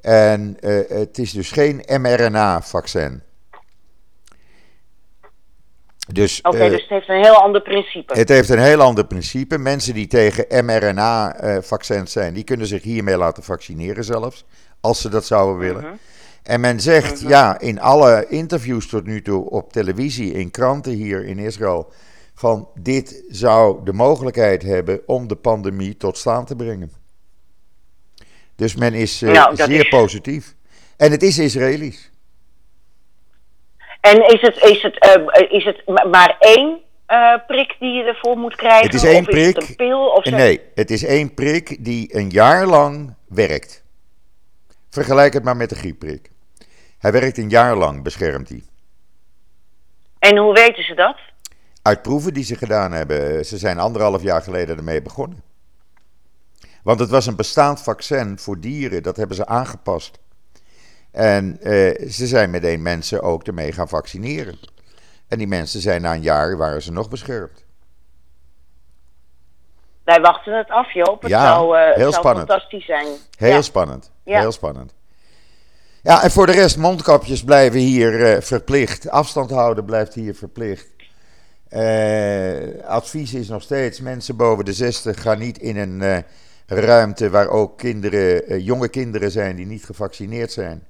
En 0.02 0.58
uh, 0.60 0.80
het 0.88 1.18
is 1.18 1.32
dus 1.32 1.52
geen 1.52 1.84
mRNA-vaccin. 2.02 3.22
Dus, 6.14 6.40
Oké, 6.42 6.56
okay, 6.56 6.68
uh, 6.68 6.74
dus 6.74 6.82
het 6.82 6.90
heeft 6.90 7.10
een 7.10 7.24
heel 7.24 7.36
ander 7.36 7.62
principe. 7.62 8.14
Het 8.14 8.30
heeft 8.30 8.50
een 8.50 8.60
heel 8.60 8.82
ander 8.82 9.06
principe. 9.06 9.58
Mensen 9.58 9.94
die 9.94 10.08
tegen 10.08 10.66
mRNA-vaccins 10.66 12.12
zijn, 12.12 12.34
die 12.34 12.44
kunnen 12.44 12.68
zich 12.68 12.84
hiermee 12.84 13.18
laten 13.18 13.44
vaccineren 13.44 14.04
zelfs. 14.04 14.46
Als 14.82 15.02
ze 15.02 15.10
dat 15.10 15.26
zouden 15.26 15.58
willen. 15.58 15.82
Mm 15.82 15.88
-hmm. 15.88 16.00
En 16.44 16.60
men 16.60 16.80
zegt, 16.80 17.20
-hmm. 17.20 17.30
ja, 17.30 17.60
in 17.60 17.80
alle 17.80 18.26
interviews 18.30 18.88
tot 18.88 19.06
nu 19.06 19.22
toe 19.22 19.50
op 19.50 19.74
televisie, 19.74 20.34
in 20.34 20.52
kranten 20.52 20.92
hier 20.92 21.26
in 21.26 21.40
Israël 21.40 21.92
van 22.34 22.70
dit 22.80 23.24
zou 23.28 23.84
de 23.84 23.94
mogelijkheid 23.94 24.64
hebben 24.64 25.02
om 25.06 25.28
de 25.28 25.36
pandemie 25.36 25.98
tot 25.98 26.18
staan 26.18 26.46
te 26.46 26.56
brengen. 26.56 26.92
Dus 28.58 28.76
men 28.76 28.94
is 28.94 29.22
uh, 29.22 29.32
nou, 29.32 29.56
zeer 29.56 29.80
is... 29.80 29.90
positief. 29.90 30.56
En 30.98 31.12
het 31.12 31.24
is 31.24 31.38
Israëlisch. 31.38 32.12
En 34.02 34.28
is 34.34 34.42
het, 34.42 34.64
is 34.64 34.82
het, 34.82 35.06
uh, 35.06 35.52
is 35.52 35.66
het 35.66 35.86
maar 36.12 36.36
één 36.40 36.82
uh, 37.08 37.34
prik 37.48 37.76
die 37.80 37.94
je 37.94 38.04
ervoor 38.04 38.38
moet 38.38 38.56
krijgen? 38.56 38.86
Het 38.86 38.94
is 38.94 39.04
één 39.04 39.20
of 39.20 39.26
prik. 39.26 39.58
Is 39.58 39.68
het 39.68 39.70
een 39.70 39.76
pil? 39.76 40.08
Of 40.08 40.26
nee, 40.26 40.62
het 40.76 40.92
is 40.92 41.06
één 41.06 41.34
prik 41.34 41.86
die 41.86 42.16
een 42.16 42.30
jaar 42.30 42.66
lang 42.66 43.16
werkt. 43.28 43.84
Vergelijk 44.90 45.34
het 45.34 45.44
maar 45.44 45.58
met 45.58 45.70
de 45.70 45.76
griepprik. 45.76 46.30
Hij 46.98 47.12
werkt 47.12 47.38
een 47.38 47.50
jaar 47.50 47.76
lang, 47.76 48.04
beschermt 48.04 48.50
hij. 48.50 48.64
En 50.20 50.38
hoe 50.38 50.54
weten 50.54 50.84
ze 50.84 50.94
dat? 50.94 51.18
Uit 51.82 52.02
proeven 52.02 52.34
die 52.34 52.44
ze 52.44 52.56
gedaan 52.56 52.92
hebben. 52.92 53.46
Ze 53.46 53.58
zijn 53.58 53.80
anderhalf 53.80 54.22
jaar 54.22 54.42
geleden 54.42 54.78
ermee 54.78 55.02
begonnen. 55.02 55.44
Want 56.88 57.00
het 57.00 57.10
was 57.10 57.26
een 57.26 57.36
bestaand 57.36 57.82
vaccin 57.82 58.40
voor 58.40 58.60
dieren, 58.60 59.04
dat 59.04 59.18
hebben 59.18 59.36
ze 59.36 59.46
aangepast. 59.46 60.20
En 61.12 61.58
eh, 61.62 62.10
ze 62.10 62.28
zijn 62.28 62.50
meteen 62.50 62.82
mensen 62.82 63.22
ook 63.22 63.44
ermee 63.44 63.72
gaan 63.72 63.88
vaccineren. 63.88 64.60
En 65.28 65.38
die 65.38 65.48
mensen 65.48 65.82
zijn 65.82 66.02
na 66.02 66.14
een 66.14 66.22
jaar, 66.22 66.58
waren 66.58 66.82
ze 66.82 66.92
nog 66.92 67.10
beschermd. 67.10 67.66
Wij 70.04 70.22
wachten 70.22 70.58
het 70.58 70.70
af, 70.70 70.92
Joop. 70.94 71.22
Het 71.22 71.32
ja, 71.32 71.54
zou, 71.54 71.78
uh, 71.78 71.84
heel 71.84 72.12
zou 72.12 72.14
spannend. 72.14 72.48
fantastisch 72.50 72.86
zijn. 72.86 73.08
Heel 73.38 73.50
ja. 73.50 73.62
spannend. 73.62 74.12
Ja. 74.24 74.40
Heel 74.40 74.52
spannend. 74.52 74.94
Ja, 76.02 76.24
en 76.24 76.32
voor 76.32 76.46
de 76.46 76.52
rest, 76.52 76.78
mondkapjes 76.78 77.44
blijven 77.44 77.80
hier 77.80 78.36
uh, 78.36 78.42
verplicht. 78.42 79.10
Afstand 79.10 79.50
houden 79.50 79.86
blijft 79.86 80.14
hier 80.14 80.36
verplicht. 80.36 80.88
Uh, 81.70 82.86
advies 82.86 83.34
is 83.34 83.48
nog 83.48 83.62
steeds: 83.62 84.02
mensen 84.02 84.36
boven 84.36 84.66
de 84.66 84.74
60 84.74 85.22
gaan 85.22 85.40
niet 85.40 85.58
in 85.58 85.78
een 85.78 86.26
ruimte 86.68 87.30
waar 87.30 87.48
ook 87.48 87.78
kinderen, 87.78 88.52
uh, 88.52 88.66
jonge 88.66 88.90
kinderen 88.90 89.32
zijn 89.32 89.56
die 89.56 89.66
niet 89.66 89.86
gevaccineerd 89.86 90.52
zijn. 90.52 90.88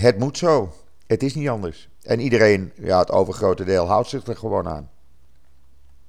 het 0.00 0.18
moet 0.18 0.38
zo. 0.38 0.72
Het 1.06 1.22
is 1.22 1.34
niet 1.34 1.48
anders. 1.48 1.88
En 2.02 2.20
iedereen, 2.20 2.72
ja, 2.76 2.98
het 2.98 3.10
overgrote 3.10 3.64
deel, 3.64 3.86
houdt 3.86 4.08
zich 4.08 4.26
er 4.26 4.36
gewoon 4.36 4.68
aan. 4.68 4.90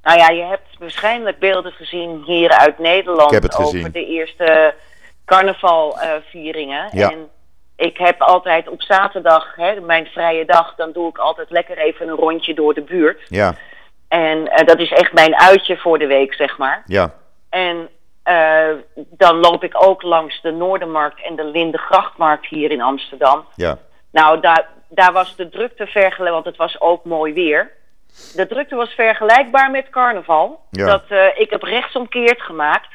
Nou 0.05 0.17
ja, 0.17 0.29
je 0.29 0.43
hebt 0.43 0.77
waarschijnlijk 0.79 1.39
beelden 1.39 1.71
gezien 1.71 2.23
hier 2.25 2.49
uit 2.49 2.79
Nederland 2.79 3.57
over 3.57 3.91
de 3.91 4.05
eerste 4.05 4.73
carnavalvieringen. 5.25 6.89
Ja. 6.91 7.11
En 7.11 7.29
ik 7.75 7.97
heb 7.97 8.21
altijd 8.21 8.69
op 8.69 8.81
zaterdag, 8.81 9.55
hè, 9.55 9.79
mijn 9.79 10.05
vrije 10.05 10.45
dag, 10.45 10.75
dan 10.75 10.91
doe 10.91 11.09
ik 11.09 11.17
altijd 11.17 11.49
lekker 11.49 11.77
even 11.77 12.07
een 12.07 12.15
rondje 12.15 12.53
door 12.53 12.73
de 12.73 12.81
buurt. 12.81 13.21
Ja. 13.29 13.55
En 14.07 14.37
uh, 14.37 14.65
dat 14.65 14.79
is 14.79 14.91
echt 14.91 15.13
mijn 15.13 15.35
uitje 15.35 15.77
voor 15.77 15.99
de 15.99 16.07
week, 16.07 16.33
zeg 16.33 16.57
maar. 16.57 16.83
Ja. 16.85 17.13
En 17.49 17.89
uh, 18.25 18.67
dan 18.95 19.35
loop 19.35 19.63
ik 19.63 19.83
ook 19.83 20.01
langs 20.01 20.41
de 20.41 20.51
Noordermarkt 20.51 21.21
en 21.23 21.35
de 21.35 21.43
Lindegrachtmarkt 21.43 22.45
hier 22.45 22.71
in 22.71 22.81
Amsterdam. 22.81 23.45
Ja. 23.55 23.77
Nou, 24.11 24.39
daar, 24.39 24.67
daar 24.89 25.13
was 25.13 25.35
de 25.35 25.49
drukte 25.49 25.85
vergelijkbaar, 25.85 26.31
want 26.31 26.45
het 26.45 26.57
was 26.57 26.81
ook 26.81 27.05
mooi 27.05 27.33
weer. 27.33 27.71
De 28.35 28.47
drukte 28.47 28.75
was 28.75 28.89
vergelijkbaar 28.89 29.71
met 29.71 29.89
carnaval. 29.89 30.59
Ja. 30.71 30.85
Dat 30.85 31.03
uh, 31.09 31.25
ik 31.35 31.49
heb 31.49 31.63
rechtsomkeerd 31.63 32.41
gemaakt. 32.41 32.87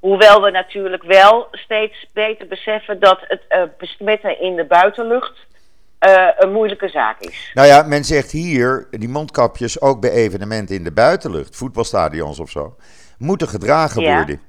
Hoewel 0.00 0.42
we 0.42 0.50
natuurlijk 0.50 1.02
wel 1.02 1.48
steeds 1.50 2.06
beter 2.12 2.46
beseffen 2.46 3.00
dat 3.00 3.18
het 3.22 3.42
uh, 3.48 3.62
besmetten 3.78 4.40
in 4.40 4.56
de 4.56 4.64
buitenlucht 4.64 5.46
uh, 6.06 6.28
een 6.38 6.52
moeilijke 6.52 6.88
zaak 6.88 7.20
is. 7.20 7.50
Nou 7.54 7.68
ja, 7.68 7.82
men 7.82 8.04
zegt 8.04 8.30
hier, 8.30 8.86
die 8.90 9.08
mondkapjes 9.08 9.80
ook 9.80 10.00
bij 10.00 10.10
evenementen 10.10 10.76
in 10.76 10.84
de 10.84 10.92
buitenlucht, 10.92 11.56
voetbalstadions 11.56 12.40
of 12.40 12.50
zo, 12.50 12.76
moeten 13.18 13.48
gedragen 13.48 14.02
ja. 14.02 14.16
worden. 14.16 14.40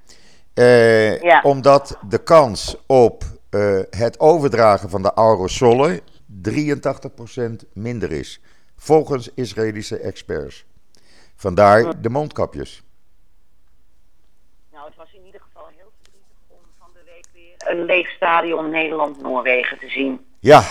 Uh, 0.56 1.22
ja. 1.22 1.42
Omdat 1.42 1.98
de 2.10 2.24
kans 2.24 2.78
op 2.86 3.24
het 3.90 4.20
overdragen 4.20 4.90
van 4.90 5.02
de 5.02 5.16
aerosolen 5.16 6.00
83% 6.50 7.70
minder 7.74 8.12
is, 8.12 8.42
volgens 8.76 9.30
Israëlische 9.34 9.98
experts. 9.98 10.66
Vandaar 11.36 12.02
de 12.02 12.10
mondkapjes. 12.10 12.84
een 17.66 17.86
leeg 17.86 18.10
stadion 18.10 18.70
Nederland-Noorwegen 18.70 19.80
te 19.80 19.90
zien. 19.90 20.26
Ja, 20.40 20.64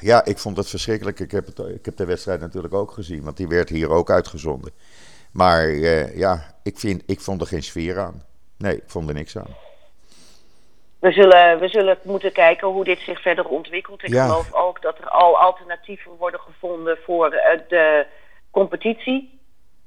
ja, 0.00 0.24
ik 0.24 0.38
vond 0.38 0.56
het 0.56 0.68
verschrikkelijk. 0.68 1.20
Ik 1.20 1.30
heb, 1.30 1.46
het, 1.46 1.58
ik 1.58 1.84
heb 1.84 1.96
de 1.96 2.04
wedstrijd 2.04 2.40
natuurlijk 2.40 2.74
ook 2.74 2.90
gezien, 2.90 3.22
want 3.22 3.36
die 3.36 3.48
werd 3.48 3.68
hier 3.68 3.90
ook 3.90 4.10
uitgezonden. 4.10 4.72
Maar 5.32 5.68
uh, 5.68 6.16
ja, 6.16 6.54
ik, 6.62 6.78
vind, 6.78 7.02
ik 7.06 7.20
vond 7.20 7.40
er 7.40 7.46
geen 7.46 7.62
sfeer 7.62 7.98
aan. 7.98 8.22
Nee, 8.60 8.76
ik 8.76 8.82
vond 8.86 9.08
er 9.08 9.14
niks 9.14 9.36
aan. 9.36 9.56
We 10.98 11.12
zullen, 11.12 11.58
we 11.58 11.68
zullen 11.68 11.98
moeten 12.02 12.32
kijken 12.32 12.68
hoe 12.68 12.84
dit 12.84 12.98
zich 12.98 13.22
verder 13.22 13.44
ontwikkelt. 13.44 14.02
Ik 14.02 14.08
Ja. 14.12 14.26
geloof 14.26 14.52
ook 14.52 14.82
dat 14.82 14.98
er 14.98 15.08
al 15.08 15.38
alternatieven 15.38 16.10
worden 16.18 16.40
gevonden 16.40 16.98
voor 17.04 17.30
eh, 17.32 17.58
de 17.68 18.06
competitie. 18.50 19.38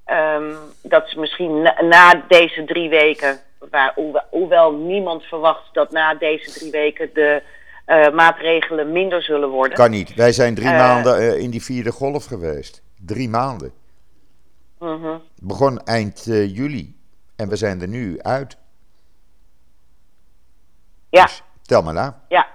Ehm, 0.05 0.53
dat 0.81 1.09
ze 1.09 1.19
misschien 1.19 1.61
na, 1.61 1.81
na 1.81 2.23
deze 2.27 2.63
drie 2.65 2.89
weken, 2.89 3.39
waar, 3.71 3.95
hoewel, 4.29 4.71
niemand 4.71 5.23
verwacht 5.23 5.73
dat 5.73 5.91
na 5.91 6.13
deze 6.15 6.51
drie 6.59 6.71
weken 6.71 7.09
de 7.13 7.41
eh, 7.85 8.09
maatregelen 8.11 8.91
minder 8.91 9.23
zullen 9.23 9.49
worden. 9.49 9.77
Kan 9.77 9.91
niet. 9.91 10.13
Wij 10.15 10.31
zijn 10.31 10.55
drie 10.55 10.67
Eh. 10.69 10.77
maanden 10.77 11.39
in 11.39 11.49
die 11.49 11.63
vierde 11.63 11.91
golf 11.91 12.25
geweest. 12.25 12.83
Drie 13.05 13.29
maanden. 13.29 13.73
Mhm. 14.79 15.05
Het 15.11 15.21
begon 15.41 15.79
eind 15.83 16.23
juli. 16.25 16.95
En 17.35 17.49
we 17.49 17.55
zijn 17.55 17.81
er 17.81 17.87
nu 17.87 18.21
uit. 18.21 18.57
Ja, 21.17 21.23
Dus 21.23 21.43
tel 21.61 21.81
maar 21.81 21.93
na. 21.93 22.19
ja. 22.27 22.47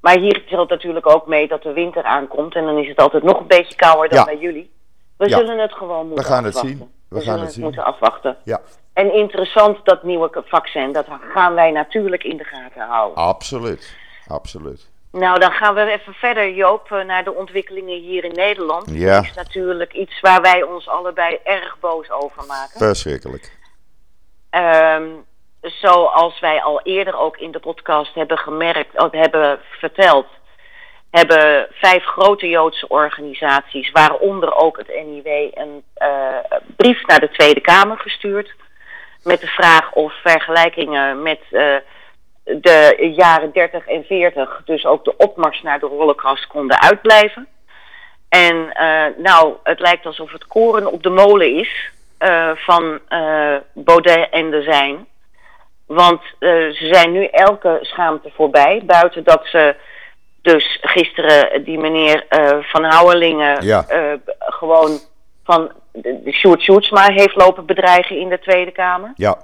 Maar 0.00 0.18
hier 0.18 0.46
telt 0.46 0.68
natuurlijk 0.70 1.06
ook 1.10 1.26
mee 1.26 1.48
dat 1.48 1.62
de 1.62 1.72
winter 1.72 2.02
aankomt. 2.04 2.54
En 2.54 2.64
dan 2.64 2.78
is 2.78 2.88
het 2.88 2.98
altijd 2.98 3.22
nog 3.22 3.40
een 3.40 3.46
beetje 3.46 3.74
kouder 3.76 4.08
dan 4.08 4.18
Ja. 4.18 4.24
bij 4.24 4.38
jullie. 4.38 4.72
We 5.16 5.28
Ja. 5.28 5.36
zullen 5.36 5.58
het 5.58 5.72
gewoon 5.72 6.06
moeten 6.06 6.24
We 6.24 6.30
gaan 6.30 6.44
het 6.44 6.54
afwachten. 6.54 6.78
zien. 6.78 6.88
We 6.88 6.94
We, 7.08 7.14
gaan 7.14 7.22
zullen 7.22 7.38
het 7.38 7.44
het 7.46 7.54
zien. 7.54 7.64
moeten 7.64 7.84
afwachten. 7.84 8.36
Ja, 8.44 8.60
En 8.92 9.12
interessant 9.14 9.84
dat 9.84 10.02
nieuwe 10.02 10.42
vaccin, 10.46 10.92
dat 10.92 11.06
gaan 11.32 11.54
wij 11.54 11.70
natuurlijk 11.70 12.24
in 12.24 12.36
de 12.36 12.44
gaten 12.44 12.86
houden. 12.86 13.16
absoluut. 13.24 13.96
Absoluut. 14.26 14.90
Nou, 15.12 15.38
dan 15.38 15.52
gaan 15.52 15.74
we 15.74 15.90
even 15.90 16.12
verder, 16.14 16.54
Joop, 16.54 16.92
eh, 16.92 17.04
naar 17.04 17.24
de 17.24 17.34
ontwikkelingen 17.34 17.98
hier 18.00 18.24
in 18.24 18.32
Nederland. 18.34 18.90
Ja. 18.90 19.14
Dat 19.14 19.24
is 19.24 19.34
natuurlijk 19.34 19.92
iets 19.92 20.20
waar 20.20 20.40
wij 20.42 20.62
ons 20.62 20.88
allebei 20.88 21.38
erg 21.44 21.76
boos 21.80 22.10
over 22.10 22.46
maken. 22.46 22.78
Verschrikkelijk. 22.78 23.58
Ehm, 24.50 25.04
zoals 25.62 26.40
wij 26.40 26.62
al 26.62 26.80
eerder 26.82 27.18
ook 27.18 27.36
in 27.36 27.50
de 27.50 27.58
podcast 27.58 28.14
hebben 28.14 28.38
gemerkt, 28.38 29.10
hebben 29.10 29.58
verteld, 29.78 30.26
hebben 31.10 31.66
vijf 31.70 32.04
grote 32.04 32.48
Joodse 32.48 32.88
organisaties, 32.88 33.90
waaronder 33.90 34.54
ook 34.56 34.76
het 34.76 34.88
NIW, 34.88 35.26
een 35.54 35.82
eh, 35.94 36.36
brief 36.76 37.06
naar 37.06 37.20
de 37.20 37.30
Tweede 37.30 37.60
Kamer 37.60 37.98
gestuurd. 37.98 38.54
Met 39.24 39.40
de 39.40 39.46
vraag 39.46 39.92
of 39.92 40.12
vergelijkingen 40.22 41.22
met 41.22 41.40
eh, 41.50 41.76
de 42.44 43.12
jaren 43.16 43.52
30 43.52 43.86
en 43.86 44.04
40, 44.04 44.62
dus 44.64 44.84
ook 44.84 45.04
de 45.04 45.16
opmars 45.16 45.62
naar 45.62 45.78
de 45.78 45.86
Holocaust, 45.86 46.46
konden 46.46 46.80
uitblijven. 46.80 47.48
En 48.28 48.72
eh, 48.72 49.06
nou, 49.16 49.54
het 49.62 49.80
lijkt 49.80 50.06
alsof 50.06 50.32
het 50.32 50.46
koren 50.46 50.92
op 50.92 51.02
de 51.02 51.10
molen 51.10 51.56
is 51.56 51.90
van 52.54 53.00
Baudet 53.74 54.30
en 54.30 54.50
de 54.50 54.62
zijn. 54.62 55.06
Want 55.94 56.20
eh, 56.38 56.48
ze 56.50 56.88
zijn 56.92 57.12
nu 57.12 57.24
elke 57.26 57.78
schaamte 57.80 58.30
voorbij. 58.34 58.82
Buiten 58.84 59.24
dat 59.24 59.40
ze 59.44 59.76
dus 60.42 60.78
gisteren 60.82 61.64
die 61.64 61.78
meneer 61.78 62.26
eh, 62.28 62.56
Van 62.60 62.84
Houwelingen 62.84 63.64
Ja. 63.64 63.84
eh, 63.88 64.12
gewoon 64.38 64.98
van 65.44 65.72
de, 65.92 66.20
de 66.24 66.32
Sjoerd 66.32 66.62
Sjoerdsma 66.62 67.10
heeft 67.12 67.34
lopen 67.36 67.66
bedreigen 67.66 68.18
in 68.18 68.28
de 68.28 68.38
Tweede 68.38 68.70
Kamer. 68.70 69.12
Ja. 69.16 69.36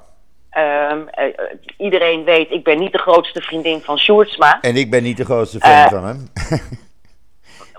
Ehm, 0.50 1.00
eh, 1.10 1.24
eh, 1.24 1.32
iedereen 1.76 2.24
weet, 2.24 2.50
ik 2.50 2.64
ben 2.64 2.78
niet 2.78 2.92
de 2.92 2.98
grootste 2.98 3.40
vriendin 3.40 3.80
van 3.80 3.98
Sjoerdsma. 3.98 4.58
En 4.60 4.76
ik 4.76 4.90
ben 4.90 5.02
niet 5.02 5.16
de 5.16 5.24
grootste 5.24 5.58
fan 5.60 5.88
van 5.88 6.04
hem. 6.04 6.28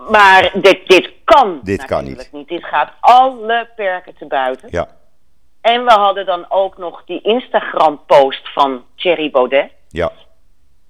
Maar 0.10 0.52
dit, 0.54 0.88
dit 0.88 1.12
kan 1.24 1.60
Dit 1.64 1.86
kan 1.86 2.02
natuurlijk 2.04 2.32
niet. 2.32 2.48
Dit 2.48 2.64
gaat 2.66 2.90
alle 3.00 3.68
perken 3.76 4.16
te 4.20 4.26
buiten. 4.26 4.68
ja. 4.72 4.88
En 5.62 5.86
we 5.86 5.92
hadden 5.92 6.26
dan 6.26 6.46
ook 6.50 6.78
nog 6.78 7.04
die 7.06 7.22
Instagram-post 7.22 8.54
van 8.54 8.86
Thierry 8.96 9.32
Baudet. 9.32 9.72
Ja. 9.90 10.12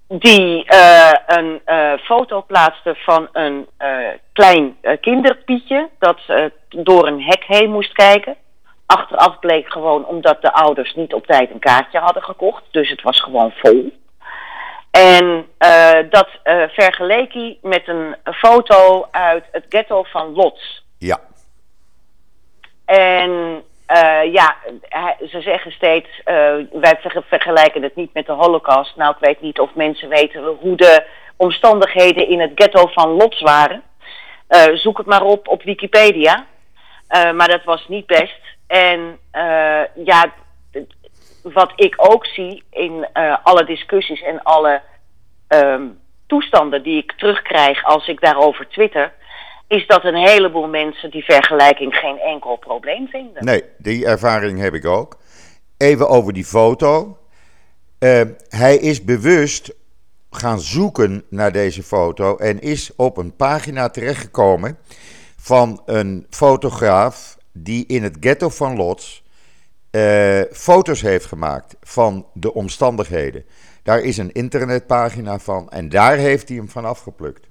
Die 0.08 0.64
eh, 0.64 1.12
een 1.26 1.60
eh, 1.64 1.92
foto 1.92 2.42
plaatste 2.42 2.94
van 2.94 3.28
een 3.32 3.66
eh, 3.76 4.08
klein 4.32 4.76
kinderpietje. 5.00 5.88
Dat 5.98 6.20
door 6.68 7.06
een 7.06 7.22
hek 7.22 7.44
heen 7.44 7.70
moest 7.70 7.92
kijken. 7.92 8.36
Achteraf 8.86 9.38
bleek 9.38 9.72
gewoon 9.72 10.06
omdat 10.06 10.42
de 10.42 10.52
ouders 10.52 10.94
niet 10.94 11.14
op 11.14 11.26
tijd 11.26 11.50
een 11.50 11.58
kaartje 11.58 11.98
hadden 11.98 12.22
gekocht. 12.22 12.62
Dus 12.70 12.90
het 12.90 13.02
was 13.02 13.20
gewoon 13.20 13.52
vol. 13.56 13.98
En 14.90 15.46
dat 16.10 16.28
vergeleek 16.68 17.32
hij 17.32 17.58
met 17.62 17.88
een 17.88 18.16
foto 18.24 19.08
uit 19.10 19.44
het 19.52 19.64
ghetto 19.68 20.02
van 20.02 20.32
Lodz. 20.32 20.80
Ja. 20.98 21.20
En 22.84 23.62
eh, 23.90 24.32
ja, 24.32 24.56
ze 25.28 25.40
zeggen 25.40 25.72
steeds, 25.72 26.08
eh, 26.24 26.54
wij 26.72 26.96
ver- 27.00 27.22
vergelijken 27.26 27.82
het 27.82 27.96
niet 27.96 28.14
met 28.14 28.26
de 28.26 28.32
holocaust. 28.32 28.96
Nou, 28.96 29.10
ik 29.10 29.26
weet 29.26 29.40
niet 29.40 29.60
of 29.60 29.74
mensen 29.74 30.08
weten 30.08 30.44
hoe 30.44 30.76
de 30.76 31.04
omstandigheden 31.36 32.28
in 32.28 32.40
het 32.40 32.52
ghetto 32.54 32.86
van 32.86 33.08
Lodz 33.10 33.40
waren. 33.40 33.82
Eh, 34.46 34.74
zoek 34.74 34.98
het 34.98 35.06
maar 35.06 35.22
op 35.22 35.48
op 35.48 35.62
Wikipedia. 35.62 36.46
Maar 37.08 37.48
dat 37.48 37.64
was 37.64 37.88
niet 37.88 38.06
best. 38.06 38.40
En 38.66 39.18
ja, 39.94 40.32
wat 41.42 41.72
ik 41.74 41.94
ook 41.96 42.26
zie 42.26 42.64
in 42.70 43.06
alle 43.42 43.64
discussies 43.64 44.22
en 44.22 44.42
alle 44.42 44.80
ehm, 45.48 45.82
toestanden 46.26 46.82
die 46.82 47.02
ik 47.02 47.12
terugkrijg 47.12 47.84
als 47.84 48.08
ik 48.08 48.20
daarover 48.20 48.68
twitter, 48.68 49.12
is 49.70 49.86
dat 49.86 50.04
een 50.04 50.26
heleboel 50.26 50.68
mensen 50.68 51.10
die 51.10 51.24
vergelijking 51.24 51.94
geen 51.94 52.18
enkel 52.18 52.56
probleem 52.56 53.08
vinden. 53.08 53.44
Nee, 53.44 53.62
die 53.78 54.06
ervaring 54.06 54.58
heb 54.58 54.74
ik 54.74 54.86
ook. 54.86 55.18
Even 55.76 56.08
over 56.08 56.32
die 56.32 56.44
foto. 56.44 57.18
Eh, 57.98 58.20
hij 58.48 58.76
is 58.76 59.04
bewust 59.04 59.74
gaan 60.30 60.60
zoeken 60.60 61.24
naar 61.28 61.52
deze 61.52 61.82
foto 61.82 62.36
en 62.36 62.60
is 62.60 62.90
op 62.96 63.16
een 63.16 63.36
pagina 63.36 63.88
terechtgekomen 63.88 64.78
van 65.36 65.82
een 65.86 66.26
fotograaf 66.30 67.36
die 67.52 67.86
in 67.86 68.02
het 68.02 68.16
ghetto 68.20 68.48
van 68.48 68.76
Lodz 68.76 69.20
eh, 69.90 70.40
foto's 70.52 71.00
heeft 71.00 71.26
gemaakt 71.26 71.76
van 71.80 72.26
de 72.32 72.54
omstandigheden. 72.54 73.44
Daar 73.82 74.00
is 74.00 74.16
een 74.16 74.32
internetpagina 74.32 75.38
van 75.38 75.68
en 75.68 75.88
daar 75.88 76.16
heeft 76.16 76.48
hij 76.48 76.56
hem 76.56 76.68
van 76.68 76.84
afgeplukt. 76.84 77.49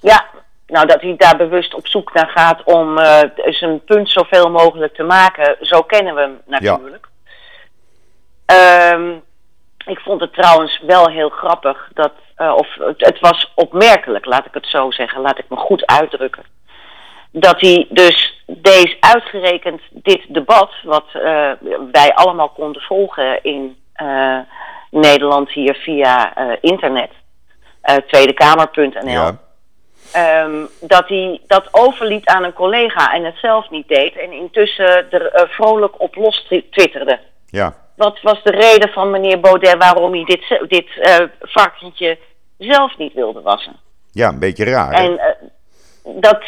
Ja, 0.00 0.26
nou 0.66 0.86
dat 0.86 1.00
hij 1.00 1.14
daar 1.16 1.36
bewust 1.36 1.74
op 1.74 1.86
zoek 1.86 2.12
naar 2.12 2.28
gaat 2.28 2.62
om 2.64 2.98
eh, 2.98 3.20
zijn 3.34 3.84
punt 3.84 4.10
zoveel 4.10 4.50
mogelijk 4.50 4.94
te 4.94 5.02
maken, 5.02 5.56
zo 5.60 5.82
kennen 5.82 6.14
we 6.14 6.20
hem 6.20 6.40
natuurlijk. 6.46 7.08
Ehm, 8.46 9.12
ik 9.86 9.98
vond 9.98 10.20
het 10.20 10.32
trouwens 10.32 10.80
wel 10.86 11.08
heel 11.08 11.28
grappig 11.28 11.90
dat, 11.94 12.12
eh, 12.34 12.54
of 12.56 12.74
het, 12.74 13.06
het 13.06 13.20
was 13.20 13.52
opmerkelijk, 13.54 14.24
laat 14.24 14.46
ik 14.46 14.54
het 14.54 14.66
zo 14.66 14.90
zeggen, 14.90 15.20
laat 15.20 15.38
ik 15.38 15.48
me 15.48 15.56
goed 15.56 15.86
uitdrukken. 15.86 16.44
Dat 17.30 17.60
hij 17.60 17.86
dus 17.90 18.42
deze 18.46 18.96
uitgerekend 19.00 19.80
dit 19.90 20.24
debat, 20.28 20.70
wat 20.82 21.06
eh, 21.12 21.50
wij 21.92 22.14
allemaal 22.14 22.48
konden 22.48 22.82
volgen 22.82 23.42
in 23.42 23.76
eh, 23.92 24.38
Nederland 24.90 25.50
hier 25.50 25.74
via 25.74 26.34
eh, 26.34 26.56
internet, 26.60 27.10
eh 27.80 27.96
tweedekamer.nl. 27.96 29.08
Ja, 29.08 29.38
Ehm, 30.12 30.64
dat 30.80 31.08
hij 31.08 31.40
dat 31.46 31.68
overliet 31.70 32.26
aan 32.26 32.44
een 32.44 32.52
collega 32.52 33.12
en 33.12 33.24
het 33.24 33.36
zelf 33.36 33.70
niet 33.70 33.88
deed. 33.88 34.16
En 34.16 34.32
intussen 34.32 35.10
er 35.10 35.26
eh, 35.26 35.48
vrolijk 35.48 36.00
op 36.00 36.14
los 36.16 36.44
twi- 36.44 36.66
twitterde. 36.70 37.18
ja, 37.46 37.74
Wat 37.96 38.20
was 38.22 38.42
de 38.42 38.50
reden 38.50 38.88
van 38.88 39.10
meneer 39.10 39.40
Baudet 39.40 39.76
waarom 39.78 40.12
hij 40.12 40.24
dit, 40.24 40.60
dit 40.68 40.98
eh, 41.00 41.16
varkentje 41.40 42.18
zelf 42.58 42.96
niet 42.98 43.12
wilde 43.14 43.40
wassen? 43.40 43.76
ja, 44.12 44.28
een 44.28 44.38
beetje 44.38 44.64
raar. 44.64 44.92
hè? 44.94 45.02
En 45.04 45.18
eh, 45.18 45.34
dat, 46.02 46.42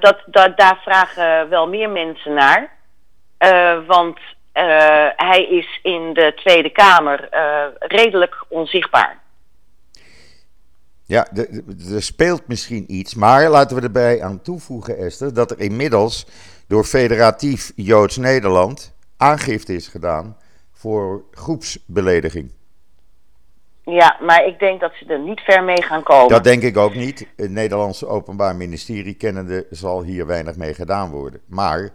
dat, 0.00 0.16
dat, 0.26 0.56
daar 0.56 0.78
vragen 0.84 1.48
wel 1.48 1.68
meer 1.68 1.90
mensen 1.90 2.34
naar. 2.34 2.74
Want 3.86 4.18
hij 5.16 5.42
is 5.50 5.78
in 5.82 6.12
de 6.14 6.32
Tweede 6.36 6.70
Kamer 6.70 7.28
redelijk 7.78 8.44
onzichtbaar. 8.48 9.18
Ja, 11.08 11.26
er 11.92 12.02
speelt 12.02 12.48
misschien 12.48 12.84
iets, 12.92 13.14
maar 13.14 13.48
laten 13.48 13.76
we 13.76 13.82
erbij 13.82 14.22
aan 14.22 14.42
toevoegen, 14.42 14.98
Esther, 14.98 15.34
dat 15.34 15.50
er 15.50 15.60
inmiddels 15.60 16.26
door 16.66 16.84
Federatief 16.84 17.72
Joods 17.74 18.16
Nederland 18.16 18.94
aangifte 19.16 19.74
is 19.74 19.88
gedaan 19.88 20.36
voor 20.72 21.24
groepsbelediging. 21.30 22.50
Ja, 23.82 24.16
maar 24.20 24.46
ik 24.46 24.58
denk 24.58 24.80
dat 24.80 24.92
ze 24.94 25.06
er 25.06 25.20
niet 25.20 25.40
ver 25.40 25.64
mee 25.64 25.82
gaan 25.82 26.02
komen. 26.02 26.28
Dat 26.28 26.44
denk 26.44 26.62
ik 26.62 26.76
ook 26.76 26.94
niet. 26.94 27.26
Het 27.36 27.50
Nederlandse 27.50 28.06
Openbaar 28.06 28.56
Ministerie 28.56 29.14
kennende 29.14 29.66
zal 29.70 30.02
hier 30.02 30.26
weinig 30.26 30.56
mee 30.56 30.74
gedaan 30.74 31.10
worden. 31.10 31.40
Maar 31.46 31.90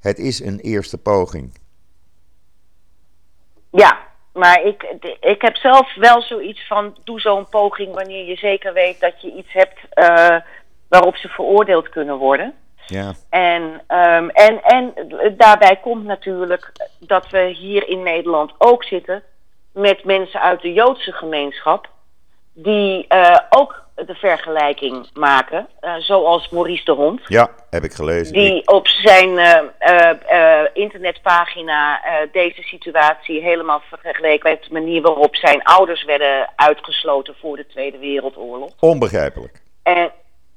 het 0.00 0.18
is 0.18 0.40
een 0.40 0.58
eerste 0.58 0.98
poging. 0.98 1.58
Ja, 3.70 3.98
maar 4.32 4.62
ik, 4.62 4.94
ik 5.20 5.42
heb 5.42 5.56
zelf 5.56 5.94
wel 5.94 6.22
zoiets 6.22 6.66
van: 6.66 6.96
doe 7.04 7.20
zo'n 7.20 7.48
poging 7.48 7.94
wanneer 7.94 8.24
je 8.24 8.36
zeker 8.36 8.72
weet 8.72 9.00
dat 9.00 9.20
je 9.20 9.32
iets 9.32 9.52
hebt 9.52 9.78
eh, 9.90 10.36
waarop 10.88 11.16
ze 11.16 11.28
veroordeeld 11.28 11.88
kunnen 11.88 12.16
worden. 12.16 12.54
Ja, 12.86 13.12
En, 13.30 13.82
ehm, 13.86 14.28
en, 14.28 14.62
en 14.62 14.94
daarbij 15.36 15.76
komt 15.76 16.04
natuurlijk 16.04 16.72
dat 16.98 17.30
we 17.30 17.46
hier 17.46 17.88
in 17.88 18.02
Nederland 18.02 18.52
ook 18.58 18.84
zitten 18.84 19.22
met 19.72 20.04
mensen 20.04 20.40
uit 20.40 20.60
de 20.60 20.72
Joodse 20.72 21.12
gemeenschap, 21.12 21.88
die 22.52 23.06
eh, 23.08 23.38
ook 23.50 23.81
de 23.94 24.14
vergelijking 24.14 25.10
maken, 25.14 25.68
eh, 25.80 25.94
zoals 25.98 26.48
Maurice 26.48 26.84
de 26.84 26.92
Hond. 26.92 27.20
ja 27.26 27.50
heb 27.70 27.84
ik 27.84 27.92
gelezen. 27.92 28.32
Die 28.32 28.68
op 28.68 28.88
zijn 28.88 29.38
eh, 29.38 30.10
eh, 30.20 30.68
internetpagina 30.72 32.00
deze 32.32 32.62
situatie 32.62 33.42
helemaal 33.42 33.82
vergeleken 33.90 34.50
met 34.50 34.62
de 34.62 34.72
manier 34.72 35.02
waarop 35.02 35.36
zijn 35.36 35.62
ouders 35.62 36.04
werden 36.04 36.48
uitgesloten 36.56 37.34
voor 37.40 37.56
de 37.56 37.66
Tweede 37.66 37.98
Wereldoorlog. 37.98 38.70
Onbegrijpelijk. 38.80 39.62
En 39.82 40.10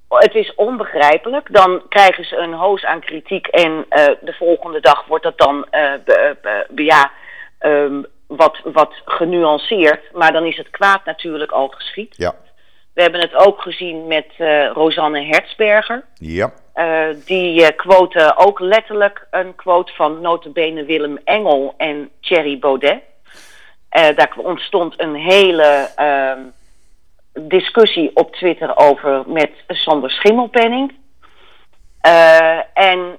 het 0.09 0.35
is 0.35 0.55
onbegrijpelijk. 0.55 1.53
Dan 1.53 1.81
krijgen 1.89 2.25
ze 2.25 2.35
een 2.35 2.53
hoos 2.53 2.85
aan 2.85 2.99
kritiek 2.99 3.47
en 3.47 3.85
de 4.21 4.33
volgende 4.37 4.79
dag 4.79 5.05
wordt 5.05 5.23
dat 5.23 5.37
dan 5.37 5.67
be- 5.71 6.01
be- 6.41 6.65
be- 6.69 6.83
ja, 6.83 7.11
ehm, 7.59 8.01
wat, 8.27 8.59
wat 8.63 8.93
genuanceerd. 9.05 10.13
Maar 10.13 10.31
dan 10.31 10.45
is 10.45 10.57
het 10.57 10.69
kwaad 10.69 11.05
natuurlijk 11.05 11.51
al 11.51 11.67
geschied. 11.67 12.15
Ja, 12.17 12.35
We 12.95 13.01
hebben 13.01 13.21
het 13.21 13.35
ook 13.35 13.61
gezien 13.61 14.07
met 14.07 14.25
uh, 14.37 14.71
Rosanne 14.71 15.21
Hertzberger. 15.21 16.03
Ja. 16.13 16.51
Uh, 16.75 17.07
die 17.25 17.61
uh, 17.61 17.67
quote 17.75 18.33
ook 18.37 18.59
letterlijk 18.59 19.27
een 19.31 19.55
quote 19.55 19.93
van 19.93 20.21
notabene 20.21 20.85
Willem 20.85 21.17
Engel 21.23 21.73
en 21.77 22.09
Thierry 22.21 22.59
Baudet. 22.59 23.01
daar 23.89 24.31
ontstond 24.37 24.99
een 24.99 25.15
hele 25.15 25.89
ehm, 25.95 26.39
discussie 27.33 28.11
op 28.13 28.35
Twitter 28.35 28.77
over 28.77 29.23
met 29.27 29.51
Sander 29.67 30.11
Schimmelpenning. 30.11 30.93
en 32.73 33.17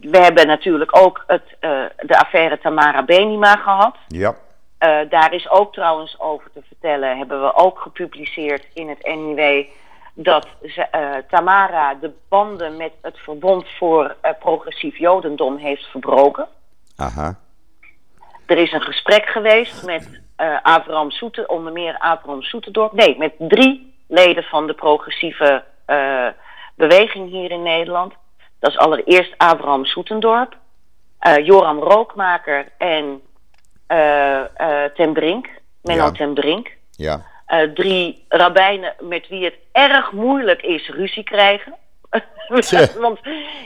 we 0.00 0.18
hebben 0.18 0.46
natuurlijk 0.46 0.96
ook 0.96 1.24
het, 1.26 1.56
de 2.00 2.18
affaire 2.18 2.58
Tamara 2.58 3.04
Benima 3.04 3.56
gehad. 3.56 3.96
Ja. 4.08 4.34
Uh, 4.82 5.00
daar 5.08 5.32
is 5.32 5.50
ook 5.50 5.72
trouwens 5.72 6.20
over 6.20 6.50
te 6.52 6.62
vertellen, 6.66 7.16
hebben 7.18 7.42
we 7.42 7.54
ook 7.54 7.78
gepubliceerd 7.78 8.66
in 8.74 8.88
het 8.88 9.02
NIW, 9.02 9.66
dat 10.14 10.46
ze, 10.62 10.88
uh, 10.94 11.14
Tamara 11.30 11.94
de 11.94 12.12
banden 12.28 12.76
met 12.76 12.92
het 13.02 13.18
Verbond 13.18 13.68
voor 13.68 14.16
uh, 14.22 14.30
Progressief 14.38 14.98
Jodendom 14.98 15.56
heeft 15.56 15.84
verbroken. 15.84 16.48
Aha. 16.96 17.38
Er 18.46 18.58
is 18.58 18.72
een 18.72 18.82
gesprek 18.82 19.26
geweest 19.26 19.84
met 19.84 20.20
Abraham 20.62 21.10
Soete, 21.10 21.46
onder 21.46 21.72
meer 21.72 21.98
Abraham 21.98 22.42
Soetendorp. 22.42 22.92
Nee, 22.92 23.18
met 23.18 23.34
drie 23.38 23.94
leden 24.08 24.42
van 24.44 24.66
de 24.66 24.74
progressieve 24.74 25.64
beweging 26.74 27.30
hier 27.30 27.50
in 27.50 27.62
Nederland. 27.62 28.14
Dat 28.58 28.70
is 28.70 28.78
allereerst 28.78 29.34
Abraham 29.36 29.84
Soetendorp, 29.84 30.56
Joram 31.42 31.78
Rookmaker 31.78 32.68
en 32.78 33.22
ten 34.94 35.12
Brink, 35.12 35.48
Menno 35.82 36.04
ja. 36.04 36.10
ten 36.10 36.34
Brink. 36.34 36.70
Ja. 36.90 37.24
Uh, 37.48 37.62
drie 37.62 38.24
rabbijnen 38.28 38.94
met 39.00 39.28
wie 39.28 39.44
het 39.44 39.54
erg 39.72 40.12
moeilijk 40.12 40.62
is 40.62 40.88
ruzie 40.88 41.24
krijgen. 41.24 41.74
Want 43.00 43.20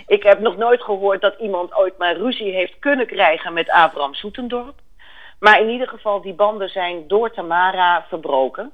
ik 0.07 0.23
heb 0.23 0.41
nog 0.41 0.57
nooit 0.57 0.83
gehoord 0.83 1.21
dat 1.21 1.35
iemand 1.39 1.75
ooit 1.75 1.99
maar 1.99 2.17
ruzie 2.17 2.53
heeft 2.53 2.79
kunnen 2.79 3.07
krijgen 3.07 3.53
met 3.53 3.71
Abraham 3.71 4.15
Soetendorp. 4.15 4.75
Maar 5.39 5.61
in 5.61 5.69
ieder 5.69 5.89
geval, 5.89 6.21
die 6.21 6.35
banden 6.35 6.69
zijn 6.69 7.09
door 7.09 7.31
Tamara 7.31 8.05
verbroken. 8.09 8.73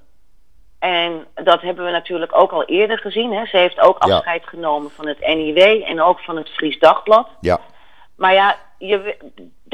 En 0.79 1.27
dat 1.35 1.61
hebben 1.61 1.85
we 1.85 1.91
natuurlijk 1.91 2.37
ook 2.37 2.53
al 2.53 2.65
eerder 2.65 2.99
gezien. 2.99 3.33
Hè. 3.33 3.47
Ze 3.47 3.57
heeft 3.57 3.81
ook 3.81 3.99
afscheid 3.99 4.43
ja. 4.43 4.49
genomen 4.49 4.91
van 4.91 5.07
het 5.07 5.19
NIW 5.21 5.83
en 5.85 6.01
ook 6.01 6.21
van 6.21 6.37
het 6.37 6.49
Fries 6.49 6.79
Dagblad. 6.79 7.29
Ja. 7.41 7.61
Maar 8.17 8.33
ja, 8.33 8.57
je, 8.79 9.17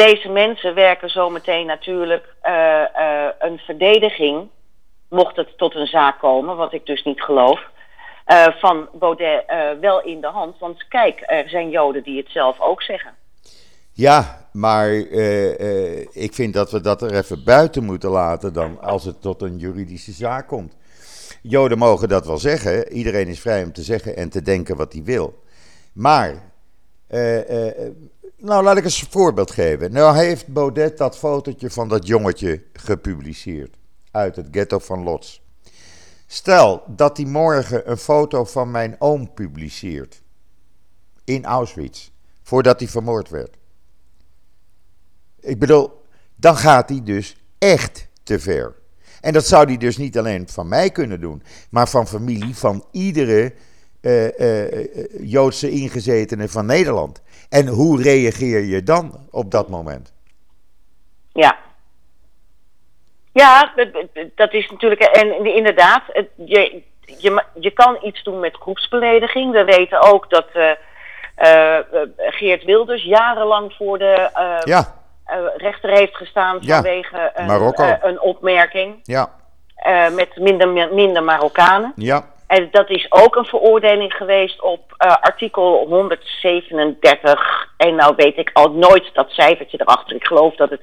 deze 0.07 0.29
mensen 0.29 0.75
werken 0.75 1.11
zometeen 1.11 1.67
natuurlijk 1.67 2.35
uh, 2.43 2.53
uh, 2.53 3.29
een 3.39 3.59
verdediging, 3.59 4.49
mocht 5.09 5.37
het 5.37 5.59
tot 5.59 5.75
een 5.75 5.87
zaak 5.87 6.19
komen, 6.19 6.57
wat 6.57 6.73
ik 6.73 6.87
dus 6.87 7.05
niet 7.05 7.21
geloof, 7.21 7.61
uh, 8.27 8.47
van 8.61 8.89
Baudet 8.93 9.45
wel 9.81 10.03
in 10.03 10.21
de 10.21 10.27
hand. 10.27 10.59
Want 10.59 10.89
kijk, 10.89 11.23
er 11.27 11.49
zijn 11.49 11.71
Joden 11.71 12.03
die 12.03 12.17
het 12.19 12.31
zelf 12.31 12.61
ook 12.61 12.83
zeggen. 12.83 13.15
Ja, 13.93 14.49
maar 14.53 14.91
ik 16.13 16.31
vind 16.33 16.55
dat 16.55 16.71
we 16.71 16.81
dat 16.81 17.03
er 17.03 17.15
even 17.15 17.45
buiten 17.45 17.85
moeten 17.85 18.11
laten 18.11 18.53
dan 18.53 18.81
als 18.81 19.05
het 19.05 19.23
tot 19.23 19.43
een 19.43 19.57
juridische 19.57 20.13
zaak 20.13 20.47
komt. 20.47 20.77
Joden 21.43 21.79
mogen 21.79 22.09
dat 22.09 22.27
wel 22.27 22.39
zeggen. 22.39 22.93
Iedereen 22.93 23.29
is 23.29 23.41
vrij 23.41 23.63
om 23.63 23.73
te 23.73 23.83
zeggen 23.83 24.17
en 24.17 24.31
te 24.31 24.43
denken 24.43 24.77
wat 24.77 24.93
hij 24.93 25.03
wil. 25.03 25.43
Maar 25.93 26.53
nou, 28.39 28.65
laat 28.65 28.77
ik 28.77 28.85
eens 28.85 29.03
een 29.03 29.11
voorbeeld 29.11 29.51
geven. 29.51 29.93
Nou 29.93 30.17
heeft 30.17 30.47
Baudet 30.47 30.99
dat 30.99 31.19
fotootje 31.19 31.71
van 31.71 31.89
dat 31.89 32.07
jongetje 32.07 32.63
gepubliceerd. 32.73 33.77
Uit 34.11 34.37
het 34.37 34.49
ghetto 34.51 34.79
van 34.79 35.03
Lots. 35.03 35.43
Stel 36.27 36.83
dat 36.87 37.17
hij 37.17 37.27
morgen 37.27 37.91
een 37.91 37.97
foto 37.97 38.45
van 38.45 38.71
mijn 38.71 38.97
oom 38.99 39.35
publiceert. 39.35 40.23
In 41.25 41.45
Auschwitz. 41.45 42.11
Voordat 42.43 42.81
hij 42.81 42.89
vermoord 42.89 43.29
werd. 43.29 43.57
Ik 45.41 45.59
bedoel, 45.59 46.03
dan 46.37 46.57
gaat 46.57 46.89
hij 46.89 47.03
dus 47.03 47.37
echt 47.59 48.09
te 48.23 48.39
ver. 48.39 48.75
En 49.21 49.33
dat 49.33 49.47
zou 49.47 49.67
hij 49.67 49.77
dus 49.77 49.97
niet 49.97 50.19
alleen 50.19 50.49
van 50.49 50.69
mij 50.69 50.91
kunnen 50.91 51.21
doen, 51.21 51.43
maar 51.71 51.89
van 51.89 52.09
familie 52.09 52.57
van 52.57 52.85
iedere 52.91 53.55
uh, 54.01 54.39
uh, 54.39 54.87
Joodse 55.21 55.71
ingezetene 55.71 56.49
van 56.49 56.67
Nederland. 56.67 57.21
En 57.49 57.67
hoe 57.67 58.03
reageer 58.03 58.61
je 58.65 58.83
dan 58.83 59.13
op 59.31 59.51
dat 59.51 59.69
moment? 59.69 60.13
Ja. 61.33 61.57
Ja, 63.33 63.73
dat 64.35 64.53
is 64.53 64.71
natuurlijk. 64.71 65.01
En 65.01 65.55
inderdaad, 65.55 66.03
je, 66.35 66.83
je, 67.19 67.43
je 67.55 67.71
kan 67.71 67.99
iets 68.03 68.23
doen 68.23 68.41
met 68.41 68.57
groepsbelediging. 68.57 69.53
We 69.53 69.65
weten 69.65 70.01
ook 70.01 70.31
dat 70.31 70.47
uh, 70.55 70.71
uh, 71.39 71.79
Geert 72.17 72.65
Wilders 72.65 73.05
jarenlang 73.05 73.73
voor 73.73 73.99
de 73.99 74.31
uh, 74.37 74.57
ja. 74.65 74.95
rechter 75.57 75.91
heeft 75.91 76.17
gestaan 76.17 76.65
vanwege 76.65 77.33
een, 77.35 78.09
een, 78.09 78.21
opmerking. 78.21 79.01
Ja. 79.03 79.31
met 80.13 80.37
minder, 80.37 80.93
minder 80.95 81.23
Marokkanen. 81.23 81.93
Ja. 81.97 82.25
En 82.49 82.69
dat 82.71 82.91
is 82.91 83.07
ook 83.09 83.37
een 83.37 83.45
veroordeling 83.45 84.13
geweest 84.13 84.63
op 84.63 84.95
uh, 84.99 85.17
artikel 85.21 85.87
137. 85.87 87.69
En 87.77 87.95
nou 87.95 88.15
weet 88.17 88.37
ik 88.37 88.51
al 88.53 88.73
nooit 88.73 89.11
dat 89.13 89.31
cijfertje 89.31 89.81
erachter. 89.81 90.17
Ik 90.17 90.27
geloof 90.27 90.55
dat 90.55 90.71
het 90.71 90.83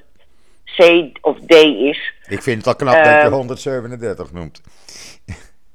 C 0.76 1.08
of 1.20 1.36
D 1.46 1.52
is. 1.52 2.12
Ik 2.28 2.42
vind 2.42 2.56
het 2.56 2.66
al 2.66 2.76
knap 2.76 2.94
uh, 2.94 3.04
dat 3.04 3.22
je 3.22 3.28
137 3.28 4.26
ehm, 4.26 4.34
noemt. 4.36 4.60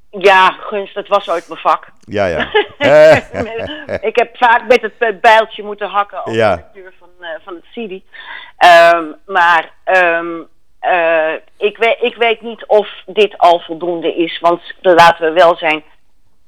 Ja, 0.09 0.51
gunst, 0.51 0.93
dat 0.93 1.07
was 1.07 1.29
ooit 1.29 1.47
mijn 1.47 1.59
vak. 1.59 1.87
Ja, 1.99 2.25
ja. 2.25 2.51
ik 4.09 4.15
heb 4.15 4.37
vaak 4.37 4.67
met 4.67 4.81
het 4.81 5.21
bijltje 5.21 5.63
moeten 5.63 5.87
hakken 5.87 6.19
over 6.19 6.33
ja. 6.33 6.69
de 6.73 6.91
van, 6.99 7.09
uh, 7.19 7.27
van 7.43 7.53
het 7.53 7.65
CD. 7.71 8.03
Um, 8.93 9.15
maar 9.25 9.73
um, 9.85 10.47
uh, 10.81 11.33
ik, 11.57 11.77
weet, 11.77 11.97
ik 12.01 12.15
weet 12.15 12.41
niet 12.41 12.65
of 12.65 12.87
dit 13.05 13.37
al 13.37 13.59
voldoende 13.59 14.15
is, 14.15 14.39
want 14.39 14.61
laten 14.81 15.25
we 15.25 15.31
wel 15.31 15.55
zijn. 15.57 15.83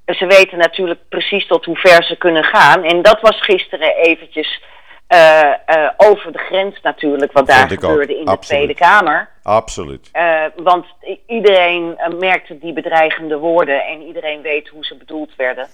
Ze 0.06 0.26
weten 0.26 0.58
natuurlijk 0.58 1.00
precies 1.10 1.48
tot 1.48 1.66
hoe 1.66 1.78
ver 1.78 2.04
ze 2.04 2.18
kunnen 2.18 2.44
gaan. 2.44 2.84
En 2.84 3.02
dat 3.02 3.22
was 3.22 3.42
gisteren 3.42 3.96
eventjes 3.96 4.62
uh, 5.10 5.54
uh, 5.76 5.90
over 5.98 6.32
de 6.32 6.38
grens 6.38 6.82
natuurlijk, 6.82 7.32
wat 7.32 7.48
daar 7.48 7.70
gebeurde 7.70 8.20
in 8.20 8.26
de 8.26 8.40
Tweede 8.40 8.74
Kamer. 8.74 9.30
Absoluut. 9.44 10.12
want 10.56 10.86
iedereen 11.28 11.98
merkte 12.20 12.60
die 12.60 12.74
bedreigende 12.74 13.38
woorden 13.38 13.86
en 13.86 14.02
iedereen 14.02 14.42
weet 14.42 14.68
hoe 14.68 14.86
ze 14.86 14.96
bedoeld 14.96 15.36
werden. 15.36 15.68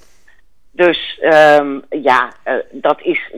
Dus 0.71 1.19
um, 1.21 1.83
ja, 1.89 2.33
dat 2.71 3.01
is. 3.01 3.31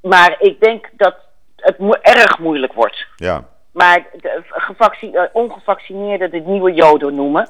maar 0.00 0.36
ik 0.38 0.60
denk 0.60 0.88
dat 0.92 1.14
het 1.56 1.78
mo 1.78 1.92
erg 1.92 2.38
moeilijk 2.38 2.72
wordt. 2.72 3.06
Ja. 3.16 3.44
Maar 3.72 4.06
de 4.12 5.30
ongevaccineerden 5.32 6.30
de 6.30 6.40
nieuwe 6.40 6.72
Joden 6.72 7.14
noemen, 7.14 7.48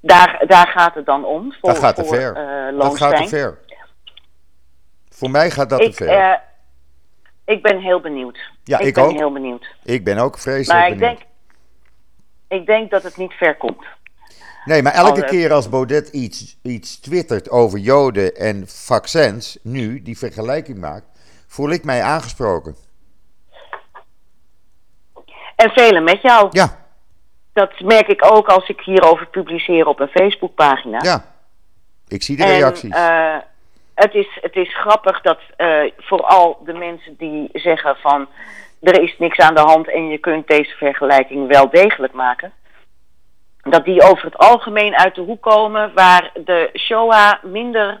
daar, 0.00 0.44
daar 0.46 0.66
gaat 0.66 0.94
het 0.94 1.06
dan 1.06 1.24
om. 1.24 1.52
Voor, 1.60 1.70
dat 1.70 1.78
gaat 1.78 1.96
te 1.96 2.04
voor, 2.04 2.14
ver. 2.14 2.72
Uh, 2.72 2.80
dat 2.80 2.96
gaat 2.96 3.16
te 3.16 3.28
ver. 3.28 3.58
Voor 5.08 5.30
mij 5.30 5.50
gaat 5.50 5.70
dat 5.70 5.80
ik, 5.80 5.90
te 5.90 6.04
ver. 6.04 6.18
Uh, 6.18 6.34
ik 7.44 7.62
ben 7.62 7.78
heel 7.78 8.00
benieuwd. 8.00 8.38
Ja, 8.64 8.78
ik, 8.78 8.86
ik 8.86 8.94
ben 8.94 9.04
ook. 9.04 9.12
heel 9.12 9.32
benieuwd. 9.32 9.66
Ik 9.84 10.04
ben 10.04 10.18
ook 10.18 10.38
vreselijk 10.38 10.80
maar 10.80 10.88
ik 10.88 10.98
benieuwd. 10.98 11.18
Denk, 11.18 12.60
ik 12.60 12.66
denk 12.66 12.90
dat 12.90 13.02
het 13.02 13.16
niet 13.16 13.32
ver 13.32 13.56
komt. 13.56 13.84
Nee, 14.64 14.82
maar 14.82 14.92
elke 14.92 15.24
keer 15.24 15.52
als 15.52 15.68
Baudet 15.68 16.08
iets, 16.08 16.58
iets 16.62 17.00
twittert 17.00 17.50
over 17.50 17.78
Joden 17.78 18.36
en 18.36 18.64
vaccins, 18.66 19.58
nu 19.62 20.02
die 20.02 20.18
vergelijking 20.18 20.78
maakt, 20.78 21.06
voel 21.46 21.70
ik 21.70 21.84
mij 21.84 22.02
aangesproken. 22.02 22.76
En 25.60 25.70
velen 25.70 26.04
met 26.04 26.22
jou. 26.22 26.48
Ja. 26.50 26.78
Dat 27.52 27.80
merk 27.80 28.06
ik 28.06 28.32
ook 28.32 28.46
als 28.48 28.68
ik 28.68 28.80
hierover 28.80 29.26
publiceer 29.26 29.86
op 29.86 30.00
een 30.00 30.08
Facebookpagina. 30.08 30.98
Ja, 31.02 31.24
ik 32.08 32.22
zie 32.22 32.36
de 32.36 32.44
reacties. 32.44 32.94
En, 32.94 33.12
uh, 33.12 33.36
het, 33.94 34.14
is, 34.14 34.38
het 34.40 34.56
is 34.56 34.76
grappig 34.76 35.20
dat 35.20 35.38
uh, 35.56 35.92
vooral 35.96 36.58
de 36.64 36.72
mensen 36.72 37.16
die 37.18 37.48
zeggen 37.52 37.96
van... 37.96 38.28
er 38.80 39.02
is 39.02 39.14
niks 39.18 39.38
aan 39.38 39.54
de 39.54 39.60
hand 39.60 39.88
en 39.90 40.08
je 40.08 40.18
kunt 40.18 40.46
deze 40.46 40.76
vergelijking 40.76 41.48
wel 41.48 41.70
degelijk 41.70 42.12
maken... 42.12 42.52
dat 43.62 43.84
die 43.84 44.02
over 44.02 44.24
het 44.24 44.38
algemeen 44.38 44.96
uit 44.96 45.14
de 45.14 45.20
hoek 45.20 45.42
komen... 45.42 45.92
waar 45.94 46.30
de 46.34 46.70
Shoah 46.74 47.32
minder 47.42 48.00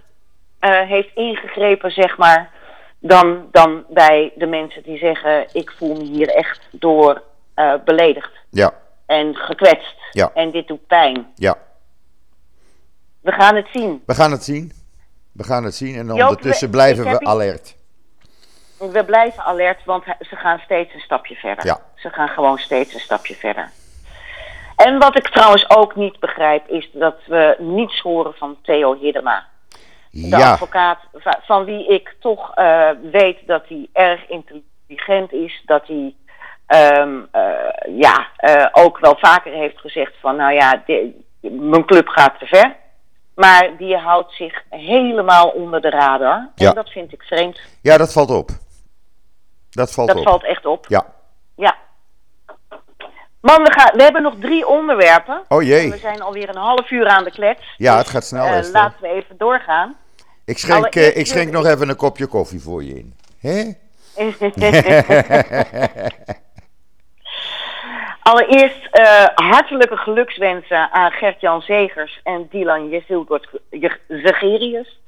uh, 0.60 0.80
heeft 0.80 1.14
ingegrepen, 1.14 1.90
zeg 1.90 2.18
maar... 2.18 2.50
Dan, 3.02 3.48
dan 3.52 3.84
bij 3.88 4.32
de 4.34 4.46
mensen 4.46 4.82
die 4.82 4.98
zeggen... 4.98 5.46
ik 5.52 5.72
voel 5.76 5.94
me 5.94 6.04
hier 6.04 6.28
echt 6.28 6.68
door 6.70 7.22
uh, 7.60 7.74
beledigd. 7.84 8.30
Ja. 8.50 8.72
En 9.06 9.36
gekwetst. 9.36 9.94
Ja. 10.10 10.30
En 10.34 10.50
dit 10.50 10.68
doet 10.68 10.86
pijn. 10.86 11.32
Ja. 11.34 11.56
We 13.20 13.32
gaan 13.32 13.56
het 13.56 13.66
zien. 13.72 14.02
We 14.06 14.14
gaan 14.14 14.30
het 14.30 14.44
zien. 14.44 14.72
We 15.32 15.44
gaan 15.44 15.64
het 15.64 15.74
zien 15.74 15.94
en 15.94 16.06
Joop, 16.06 16.20
ondertussen 16.28 16.66
we- 16.66 16.72
blijven 16.72 17.04
we 17.04 17.20
alert. 17.20 17.76
We 18.78 19.04
blijven 19.04 19.42
alert, 19.44 19.84
want 19.84 20.04
ze 20.20 20.36
gaan 20.36 20.58
steeds 20.58 20.94
een 20.94 21.00
stapje 21.00 21.34
verder. 21.34 21.64
Ja. 21.66 21.80
Ze 21.96 22.08
gaan 22.10 22.28
gewoon 22.28 22.58
steeds 22.58 22.94
een 22.94 23.00
stapje 23.00 23.34
verder. 23.34 23.70
En 24.76 24.98
wat 24.98 25.16
ik 25.16 25.28
trouwens 25.28 25.70
ook 25.70 25.96
niet 25.96 26.18
begrijp, 26.20 26.68
is 26.68 26.90
dat 26.92 27.16
we 27.26 27.56
niets 27.58 28.00
horen 28.00 28.34
van 28.34 28.56
Theo 28.62 28.98
Hiddema. 29.00 29.46
De 30.10 30.28
Ja, 30.28 30.50
advocaat 30.52 30.98
va- 31.14 31.40
van 31.42 31.64
wie 31.64 31.86
ik 31.88 32.14
toch 32.20 32.54
eh, 32.54 32.90
weet 33.12 33.38
dat 33.46 33.64
hij 33.68 33.88
erg 33.92 34.28
intelligent 34.28 35.32
is. 35.32 35.62
Dat 35.66 35.86
hij 35.86 36.14
ehm, 36.70 37.18
eh, 37.30 37.98
ja, 37.98 38.26
eh, 38.36 38.66
ook 38.72 38.98
wel 38.98 39.16
vaker 39.18 39.52
heeft 39.52 39.78
gezegd 39.78 40.12
van 40.20 40.36
nou 40.36 40.52
ja, 40.52 40.82
de- 40.86 41.20
mijn 41.40 41.84
club 41.86 42.08
gaat 42.08 42.38
te 42.38 42.46
ver. 42.46 42.76
Maar 43.34 43.70
die 43.78 43.96
houdt 43.96 44.32
zich 44.32 44.62
helemaal 44.68 45.48
onder 45.48 45.80
de 45.80 45.90
radar. 45.90 46.48
Ja. 46.54 46.68
En 46.68 46.74
dat 46.74 46.88
vind 46.90 47.12
ik 47.12 47.22
vreemd. 47.22 47.60
ja, 47.82 47.96
dat 47.96 48.12
valt 48.12 48.30
op. 48.30 48.50
Dat 49.70 49.92
valt 49.92 50.08
Dat 50.08 50.16
op. 50.16 50.22
valt 50.22 50.44
echt 50.44 50.66
op. 50.66 50.84
Ja. 50.88 51.06
Ja. 51.56 51.76
Man, 53.40 53.62
we, 53.62 53.72
gaan, 53.72 53.96
we 53.96 54.02
hebben 54.02 54.22
nog 54.22 54.34
drie 54.40 54.66
onderwerpen. 54.66 55.42
Oh 55.48 55.58
We 55.58 55.64
jee. 55.64 55.96
zijn 55.98 56.22
alweer 56.22 56.48
een 56.48 56.56
half 56.56 56.90
uur 56.90 57.06
aan 57.08 57.24
de 57.24 57.30
klets. 57.30 57.74
Ja, 57.76 57.90
Dus, 57.92 58.00
het 58.02 58.10
gaat 58.10 58.24
snel, 58.24 58.44
eh, 58.44 58.70
laten 58.72 58.96
we 59.00 59.08
even 59.08 59.36
doorgaan. 59.38 59.96
Ik 60.44 60.58
schenk, 60.58 60.94
ik 60.94 61.26
schenk 61.26 61.50
nog 61.52 61.66
even 61.66 61.88
een 61.88 61.96
kopje 61.96 62.26
koffie 62.26 62.60
voor 62.60 62.84
je 62.84 62.94
in. 62.94 63.14
Hè? 63.40 63.72
Allereerst 68.22 68.88
eh, 68.90 69.24
hartelijke 69.34 69.96
gelukswensen 69.96 70.92
aan 70.92 71.10
Gert-Jan 71.10 71.62
Zegers 71.62 72.20
en 72.22 72.46
Dylan 72.50 72.88
Jezilgot 72.88 73.48
Zegerius. 74.08 75.00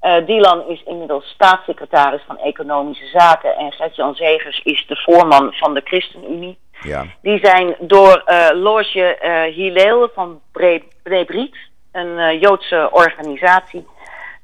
Eh 0.00 0.26
Dylan 0.26 0.68
is 0.68 0.82
inmiddels 0.82 1.28
staatssecretaris 1.28 2.22
van 2.26 2.38
Economische 2.38 3.06
Zaken 3.06 3.56
en 3.56 3.72
Gert-Jan 3.72 4.14
Zegers 4.14 4.60
is 4.64 4.86
de 4.86 4.96
voorman 4.96 5.52
van 5.52 5.74
de 5.74 5.80
ChristenUnie. 5.84 6.58
Ja. 6.80 7.04
Die 7.22 7.38
zijn 7.42 7.74
door 7.80 8.22
eh 8.24 8.48
Loge 8.52 9.16
eh 9.16 9.54
Hillel 9.54 10.10
van 10.14 10.40
Bre 10.52 10.82
Brebriet, 11.02 11.56
een 11.92 12.38
Joodse 12.38 12.88
organisatie, 12.90 13.86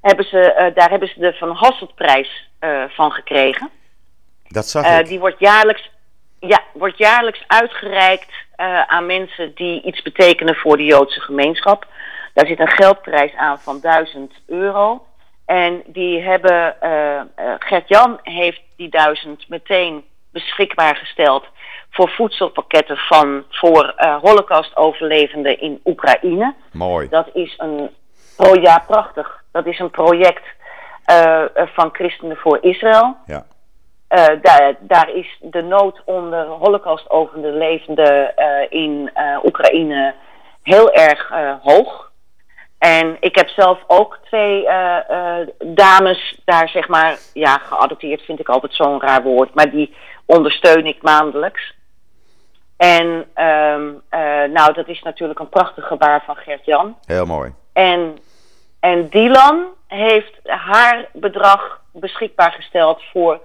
hebben 0.01 0.25
ze, 0.25 0.71
daar 0.75 0.91
hebben 0.91 1.09
ze 1.09 1.21
de 1.21 1.33
Van 1.33 1.51
Hasseltprijs 1.51 2.51
van 2.89 3.13
gekregen. 3.13 3.71
Dat 4.49 4.67
zag 4.67 4.99
ik. 4.99 5.07
die 5.07 5.19
wordt 5.19 5.39
jaarlijks, 5.39 5.91
ja, 6.41 6.63
wordt 6.73 6.99
jaarlijks 6.99 7.45
uitgereikt 7.47 8.33
eh, 8.57 8.83
aan 8.83 9.07
mensen 9.07 9.55
die 9.55 9.83
iets 9.83 10.03
betekenen 10.03 10.55
voor 10.55 10.77
de 10.77 10.85
Joodse 10.85 11.21
gemeenschap. 11.21 11.87
Daar 12.35 12.47
zit 12.47 12.61
een 12.61 12.69
geldprijs 12.69 13.35
aan 13.35 13.59
van 13.59 13.81
1000 13.81 14.33
euro. 14.47 15.07
En 15.47 15.83
die 15.87 16.21
hebben, 16.21 16.81
eh, 16.81 17.21
Gert-Jan 17.59 18.19
heeft 18.23 18.61
die 18.77 18.89
1000 18.89 19.49
meteen 19.49 20.05
beschikbaar 20.33 20.97
gesteld 20.97 21.45
voor 21.91 22.11
voedselpakketten 22.11 22.97
van, 22.97 23.45
voor 23.49 23.95
Holocaust-overlevenden 24.23 25.61
in 25.61 25.81
Oekraïne. 25.85 26.55
Mooi. 26.73 27.09
Dat 27.09 27.29
is 27.33 27.55
een 27.57 27.91
pro 28.37 28.55
ja, 28.61 28.85
prachtig. 28.87 29.43
Dat 29.53 29.67
is 29.67 29.79
een 29.79 29.91
project 29.91 30.45
van 31.55 31.91
Christenen 31.93 32.37
voor 32.37 32.59
Israël. 32.61 33.17
Ja. 33.27 33.47
Eh, 34.09 34.27
daar, 34.43 34.77
daar 34.81 35.11
is 35.11 35.39
de 35.41 35.63
nood 35.63 36.03
onder 36.05 36.47
Holocaust-overlevenden 36.47 38.37
eh 38.37 38.67
in 38.69 39.11
eh, 39.15 39.45
Oekraïne 39.45 40.15
heel 40.63 40.93
erg 40.93 41.33
hoog. 41.63 42.11
En 42.79 43.17
ik 43.21 43.35
heb 43.35 43.49
zelf 43.49 43.79
ook 43.87 44.19
twee 44.25 44.67
dames 45.59 46.41
daar, 46.45 46.69
zeg 46.69 46.89
maar, 46.89 47.19
ja, 47.33 47.59
geadopteerd 47.59 48.23
vind 48.23 48.41
ik 48.41 48.49
altijd 48.49 48.75
zo'n 48.75 49.01
raar 49.01 49.23
woord, 49.23 49.55
maar 49.55 49.71
die 49.71 49.95
ondersteun 50.27 50.87
ik 50.87 51.03
maandelijks. 51.03 51.75
En 52.79 53.27
ehm, 53.35 53.93
eh, 54.09 54.45
nou, 54.53 54.73
dat 54.73 54.89
is 54.89 55.03
natuurlijk 55.03 55.39
een 55.39 55.49
prachtig 55.49 55.87
gebaar 55.87 56.23
van 56.25 56.37
Gert-Jan. 56.37 56.97
Heel 57.05 57.27
mooi. 57.27 57.53
En, 57.73 58.19
en 58.81 59.09
Dylan 59.09 59.67
heeft 59.87 60.39
haar 60.45 61.09
bedrag 61.13 61.81
beschikbaar 61.93 62.53
gesteld 62.53 63.03
voor 63.13 63.41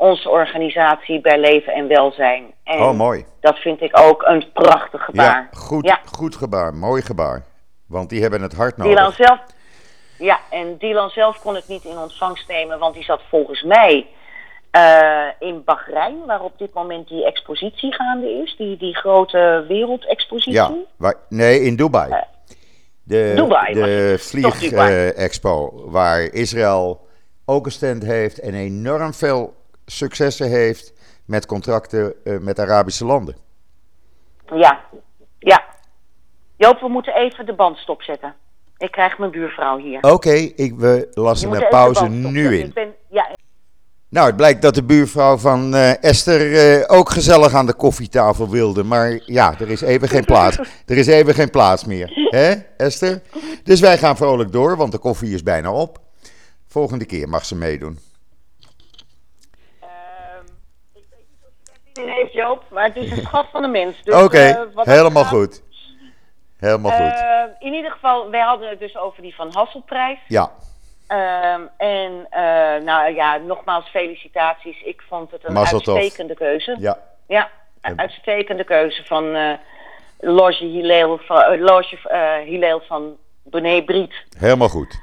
onze 0.00 0.28
organisatie 0.28 1.20
bij 1.20 1.38
Leven 1.40 1.72
en 1.72 1.88
Welzijn. 1.88 2.44
En 2.64 2.80
Oh, 2.80 2.92
mooi. 2.96 3.24
dat 3.40 3.56
vind 3.58 3.80
ik 3.82 3.98
ook 3.98 4.22
een 4.22 4.44
prachtig 4.52 5.04
gebaar. 5.04 5.48
Ja, 5.52 5.58
goed, 5.58 5.84
Ja. 5.86 6.00
goed 6.12 6.36
gebaar. 6.36 6.74
Mooi 6.74 7.02
gebaar. 7.02 7.42
Want 7.86 8.08
die 8.08 8.20
hebben 8.22 8.42
het 8.42 8.52
hard 8.54 8.76
nodig. 8.76 8.92
Dylan 8.96 9.12
zelf, 9.12 9.38
ja, 10.18 10.38
en 10.50 10.76
Dylan 10.78 11.10
zelf 11.10 11.40
kon 11.40 11.54
het 11.54 11.68
niet 11.68 11.84
in 11.84 11.98
ontvangst 11.98 12.48
nemen, 12.48 12.78
want 12.78 12.94
die 12.94 13.04
zat 13.04 13.20
volgens 13.28 13.62
mij 13.62 14.06
eh, 14.70 15.26
in 15.38 15.64
Bahrein, 15.64 16.24
waar 16.26 16.40
op 16.42 16.58
dit 16.58 16.74
moment 16.74 17.08
die 17.08 17.24
expositie 17.26 17.92
gaande 17.94 18.30
is, 18.44 18.54
die, 18.58 18.76
die 18.76 18.96
grote 18.96 19.64
wereldexpositie. 19.68 20.52
Ja, 20.52 20.72
waar, 20.96 21.14
nee, 21.28 21.60
in 21.60 21.76
Dubai. 21.76 22.10
Eh, 22.10 22.18
De, 23.02 23.32
Dubai 23.36 23.74
de. 23.74 24.16
Vlieg-expo, 24.18 25.72
waar 25.90 26.20
Israël 26.22 27.06
ook 27.44 27.66
een 27.66 27.72
stand 27.72 28.02
heeft 28.04 28.38
en 28.40 28.54
enorm 28.54 29.14
veel 29.14 29.54
successen 29.90 30.48
heeft 30.48 30.92
met 31.24 31.46
contracten 31.46 32.14
eh, 32.24 32.38
met 32.38 32.58
Arabische 32.58 33.04
landen. 33.04 33.36
Ja, 34.54 34.80
ja. 35.38 35.64
Joop, 36.56 36.80
we 36.80 36.88
moeten 36.88 37.14
even 37.14 37.46
de 37.46 37.54
band 37.54 37.76
stopzetten. 37.76 38.34
Ik 38.78 38.90
krijg 38.90 39.18
mijn 39.18 39.30
buurvrouw 39.30 39.78
hier. 39.78 40.02
Oké, 40.02 40.32
ik, 40.32 40.74
we 40.76 41.08
lassen 41.14 41.50
de 41.50 41.66
pauze 41.70 42.08
nu 42.08 42.58
in. 42.58 42.66
Ik 42.66 42.74
ben, 42.74 42.94
ja, 43.08 43.28
Nou, 44.08 44.26
het 44.26 44.36
blijkt 44.36 44.62
dat 44.62 44.74
de 44.74 44.82
buurvrouw 44.84 45.36
van 45.36 45.74
eh, 45.74 46.04
Esther 46.04 46.54
eh, 46.80 46.98
ook 46.98 47.10
gezellig 47.10 47.54
aan 47.54 47.66
de 47.66 47.74
koffietafel 47.74 48.48
wilde. 48.50 48.84
Maar 48.84 49.20
ja, 49.26 49.54
er 49.60 49.70
is 49.70 49.80
even 49.80 50.08
geen 50.08 50.24
plaats. 50.24 50.58
Er 50.86 50.96
is 50.96 51.06
even 51.06 51.34
geen 51.34 51.50
plaats 51.50 51.84
meer. 51.84 52.10
Hè, 52.30 52.52
Esther? 52.76 53.22
Dus 53.64 53.80
wij 53.80 53.98
gaan 53.98 54.16
vrolijk 54.16 54.52
door, 54.52 54.76
want 54.76 54.92
de 54.92 54.98
koffie 54.98 55.34
is 55.34 55.42
bijna 55.42 55.72
op. 55.72 55.98
Volgende 56.68 57.04
keer 57.04 57.28
mag 57.28 57.44
ze 57.44 57.54
meedoen. 57.56 57.98
ehm, 59.80 60.44
ik 60.92 61.04
weet 61.10 61.24
niet 61.28 61.42
of 61.42 61.52
je 61.58 61.64
daar 61.64 61.79
zin 61.92 62.04
in 62.04 62.12
heeft, 62.12 62.32
Joop, 62.32 62.62
maar 62.70 62.84
het 62.84 62.96
is 62.96 63.10
een 63.10 63.22
schat 63.22 63.46
van 63.52 63.62
de 63.62 63.68
mens. 63.68 64.02
Dus, 64.02 64.22
Oké, 64.22 64.38
eh, 64.38 64.84
helemaal 64.84 65.22
gaat- 65.22 65.32
goed. 65.32 65.62
Helemaal 66.58 66.92
goed. 66.92 67.20
Eh, 67.20 67.42
in 67.58 67.72
ieder 67.72 67.90
geval, 67.90 68.30
wij 68.30 68.40
hadden 68.40 68.68
het 68.68 68.78
dus 68.78 68.96
over 68.96 69.22
die 69.22 69.34
Van 69.34 69.50
Hasselprijs. 69.52 70.18
Ja, 70.26 70.50
Ehm, 71.06 71.60
en 71.76 72.26
eh, 72.30 72.42
nou 72.84 73.14
ja, 73.14 73.36
nogmaals 73.36 73.88
felicitaties. 73.88 74.82
Ik 74.82 75.02
vond 75.08 75.30
het 75.30 75.44
een 75.44 75.58
uitstekende 75.58 76.34
keuze. 76.34 76.76
ja. 76.78 76.98
Ja, 77.26 77.50
een 77.80 78.00
uitstekende 78.00 78.64
keuze 78.64 79.04
van 79.04 79.34
eh 79.34 79.52
Loge 80.20 80.64
Hillel 80.64 81.18
van, 81.18 81.58
Loge, 81.60 81.98
Hillel 82.44 82.80
van 82.80 83.16
Briet. 83.84 84.14
Helemaal 84.38 84.68
goed. 84.68 85.00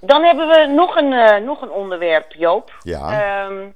Dan 0.00 0.22
hebben 0.24 0.48
we 0.48 0.66
nog 0.66 0.96
een, 0.96 1.44
nog 1.44 1.62
een 1.62 1.70
onderwerp, 1.70 2.32
Joop. 2.32 2.72
Ja. 2.80 3.10
Ehm, 3.10 3.66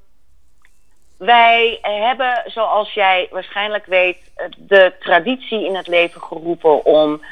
wij 1.21 1.79
hebben, 1.83 2.43
zoals 2.47 2.93
jij 2.93 3.29
waarschijnlijk 3.31 3.87
weet, 3.87 4.19
de 4.57 4.93
traditie 5.01 5.65
in 5.65 5.77
het 5.77 5.87
leven 5.87 6.21
geroepen 6.23 6.85
om 6.85 7.25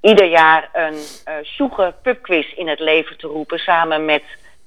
ieder 0.00 0.26
jaar 0.26 0.68
een 0.72 0.98
eh 1.24 1.34
Sjoege 1.44 1.94
pubquiz 2.02 2.52
in 2.52 2.68
het 2.68 2.78
leven 2.78 3.18
te 3.18 3.26
roepen. 3.26 3.58
Samen 3.58 4.04
met 4.04 4.22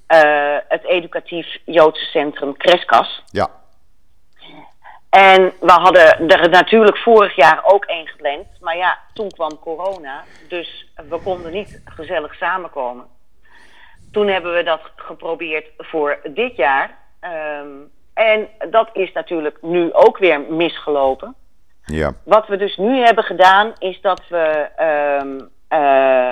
eh, 0.08 0.58
het 0.68 0.84
educatief 0.86 1.58
Joodse 1.66 2.06
centrum 2.06 2.58
Kreskas. 2.58 3.24
Ja, 3.32 3.50
En 5.10 5.54
we 5.60 5.72
hadden 5.72 6.30
er 6.30 6.50
natuurlijk 6.50 6.98
vorig 6.98 7.36
jaar 7.36 7.62
ook 7.64 7.86
één 7.86 8.08
gepland. 8.08 8.48
Maar 8.60 8.78
ja, 8.78 8.98
toen 9.14 9.32
kwam 9.32 9.60
corona. 9.60 10.24
Dus 10.48 10.86
we 11.10 11.20
konden 11.20 11.52
niet 11.52 11.82
gezellig 11.86 12.36
samenkomen. 12.36 13.06
Toen 14.12 14.28
hebben 14.28 14.54
we 14.54 14.64
dat 14.64 14.82
geprobeerd 14.96 15.66
voor 15.78 16.20
dit 16.24 16.56
jaar. 16.56 16.98
Ehm, 17.20 17.68
en 18.14 18.48
dat 18.70 18.90
is 18.94 19.12
natuurlijk 19.12 19.58
nu 19.62 19.94
ook 19.94 20.18
weer 20.18 20.42
misgelopen. 20.42 21.36
ja. 21.86 22.14
Wat 22.24 22.48
we 22.48 22.58
dus 22.58 22.78
nu 22.78 23.04
hebben 23.04 23.24
gedaan, 23.24 23.74
is 23.80 24.02
dat 24.02 24.22
we 24.30 24.70
eh, 25.68 26.32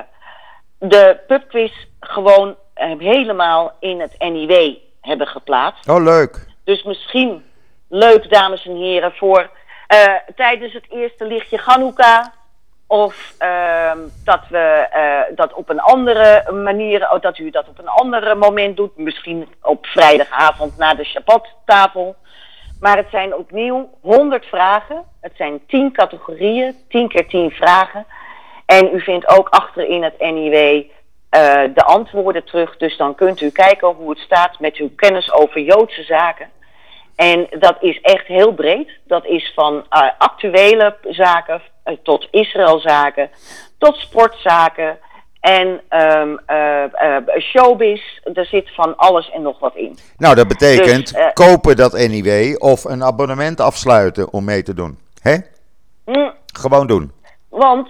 de 0.78 1.20
pubquiz 1.28 1.72
gewoon 2.00 2.56
eh, 2.74 3.00
helemaal 3.00 3.72
in 3.80 4.00
het 4.00 4.16
NIW 4.20 4.76
hebben 5.02 5.28
geplaatst. 5.28 5.90
Oh, 5.90 6.04
leuk. 6.04 6.48
Dus 6.64 6.84
misschien 6.84 7.46
leuk, 7.90 8.30
dames 8.30 8.66
en 8.66 8.76
heren, 8.76 9.12
voor 9.12 9.50
eh, 9.88 10.14
tijdens 10.36 10.74
het 10.74 10.86
eerste 10.90 11.26
lichtje 11.26 11.58
Ganouka. 11.58 12.34
Of 12.92 13.34
ehm, 13.38 13.98
dat 14.24 14.40
we 14.50 14.88
eh, 14.92 15.36
dat 15.36 15.54
op 15.54 15.70
een 15.70 15.80
andere 15.80 16.52
manier, 16.52 17.12
oh, 17.12 17.22
dat 17.22 17.38
u 17.38 17.50
dat 17.50 17.68
op 17.68 17.80
een 17.80 17.88
ander 17.88 18.38
moment 18.38 18.78
doet. 18.78 18.98
Misschien 18.98 19.48
op 19.62 19.86
vrijdagavond 19.86 20.78
na 20.78 20.94
de 20.94 21.06
Shabbat-tafel. 21.06 22.16
Maar 22.80 22.98
het 22.98 23.08
zijn 23.12 23.36
opnieuw 23.36 23.90
100 24.02 24.46
vragen. 24.46 25.04
Het 25.22 25.32
zijn 25.36 25.66
10 25.68 25.92
categorieën, 25.92 26.76
10 26.90 27.08
keer 27.08 27.28
10 27.28 27.52
vragen. 27.52 28.06
En 28.66 28.90
u 28.94 29.02
vindt 29.02 29.28
ook 29.28 29.50
achterin 29.50 30.04
het 30.04 30.20
NIW 30.20 30.84
eh, 31.30 31.62
de 31.74 31.84
antwoorden 31.84 32.44
terug. 32.44 32.78
Dus 32.78 32.98
dan 32.98 33.16
kunt 33.16 33.42
u 33.42 33.50
kijken 33.50 33.88
hoe 33.88 34.10
het 34.10 34.20
staat 34.20 34.60
met 34.60 34.76
uw 34.76 34.90
kennis 34.96 35.32
over 35.34 35.62
Joodse 35.62 36.04
zaken. 36.04 36.50
En 37.16 37.48
dat 37.60 37.78
is 37.80 38.02
echt 38.02 38.28
heel 38.28 38.54
breed. 38.54 38.90
Dat 39.04 39.26
is 39.26 39.52
van 39.56 39.74
uh, 39.74 40.10
actuele 40.18 40.96
zaken 41.10 41.62
tot 42.04 42.28
Israëlzaken, 42.32 43.30
tot 43.78 43.96
sportzaken 43.96 44.98
en 45.40 45.82
um, 45.90 46.40
uh, 46.50 46.86
showbiz. 47.40 48.02
Er 48.34 48.46
zit 48.46 48.74
van 48.74 48.98
alles 48.98 49.32
en 49.32 49.42
nog 49.42 49.60
wat 49.60 49.76
in. 49.76 49.98
Nou, 50.18 50.36
dat 50.36 50.48
betekent 50.48 51.14
dus, 51.14 51.34
kopen 51.34 51.76
dat 51.76 51.94
anyway 51.94 52.56
of 52.56 52.84
een 52.84 53.04
abonnement 53.04 53.60
afsluiten 53.60 54.34
om 54.34 54.44
mee 54.44 54.64
te 54.64 54.74
doen. 54.74 55.00
Hè? 55.22 55.38
Mm, 56.06 56.34
Gewoon 56.54 56.88
doen. 56.88 57.12
Want 57.50 57.90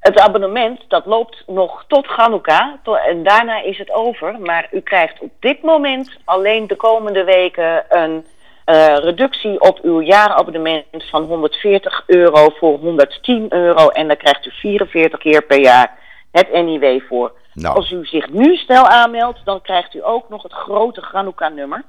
het 0.00 0.18
abonnement 0.18 0.84
dat 0.88 1.06
loopt 1.06 1.42
nog 1.46 1.84
tot 1.88 2.06
Hanukkah 2.06 2.74
en 3.08 3.22
daarna 3.22 3.62
is 3.62 3.78
het 3.78 3.92
over. 3.92 4.40
Maar 4.40 4.68
u 4.72 4.80
krijgt 4.80 5.20
op 5.20 5.30
dit 5.38 5.62
moment 5.62 6.16
alleen 6.24 6.66
de 6.66 6.76
komende 6.76 7.24
weken 7.24 7.84
een 7.88 8.26
uh, 8.70 8.96
reductie 8.96 9.60
op 9.60 9.78
uw 9.82 10.00
jaarabonnement 10.00 11.04
van 11.10 11.22
140 11.22 12.02
euro 12.06 12.48
voor 12.58 12.78
110 12.78 13.46
euro. 13.52 13.88
En 13.88 14.06
dan 14.06 14.16
krijgt 14.16 14.46
u 14.46 14.50
44 14.50 15.18
keer 15.18 15.42
per 15.42 15.60
jaar 15.60 15.98
het 16.30 16.52
NIW 16.52 17.00
voor. 17.08 17.32
Nou. 17.54 17.76
Als 17.76 17.90
u 17.90 18.04
zich 18.04 18.30
nu 18.30 18.56
snel 18.56 18.86
aanmeldt, 18.86 19.40
dan 19.44 19.62
krijgt 19.62 19.94
u 19.94 20.04
ook 20.04 20.28
nog 20.28 20.42
het 20.42 20.52
grote 20.52 21.00
Hanukkah-nummer. 21.12 21.84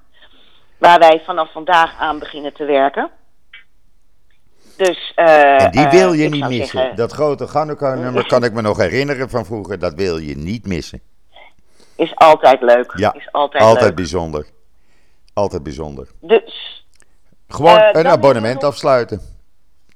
Waar 0.77 0.99
wij 0.99 1.21
vanaf 1.25 1.51
vandaag 1.51 1.99
aan 1.99 2.19
beginnen 2.19 2.53
te 2.53 2.65
werken. 2.65 3.09
Dus, 4.77 5.13
uh, 5.15 5.61
en 5.61 5.71
die 5.71 5.87
wil 5.87 6.13
je 6.13 6.29
niet 6.29 6.47
missen. 6.47 6.95
dat 6.95 7.11
grote 7.11 7.47
Hanukkah-nummer 7.53 8.27
kan 8.27 8.43
ik 8.43 8.53
me 8.53 8.61
nog 8.61 8.77
herinneren 8.77 9.29
van 9.29 9.45
vroeger. 9.45 9.79
Dat 9.79 9.93
wil 9.93 10.17
je 10.17 10.37
niet 10.37 10.67
missen. 10.67 11.01
Is 11.95 12.15
altijd 12.15 12.61
leuk. 12.61 12.93
Ja, 12.95 13.13
is 13.13 13.31
altijd, 13.31 13.63
altijd 13.63 13.95
bijzonder. 13.95 14.45
Altijd 15.33 15.63
bijzonder. 15.63 16.07
Dus. 16.19 16.85
Gewoon 17.47 17.77
uh, 17.77 17.89
een 17.91 18.07
abonnement 18.07 18.63
afsluiten. 18.63 19.21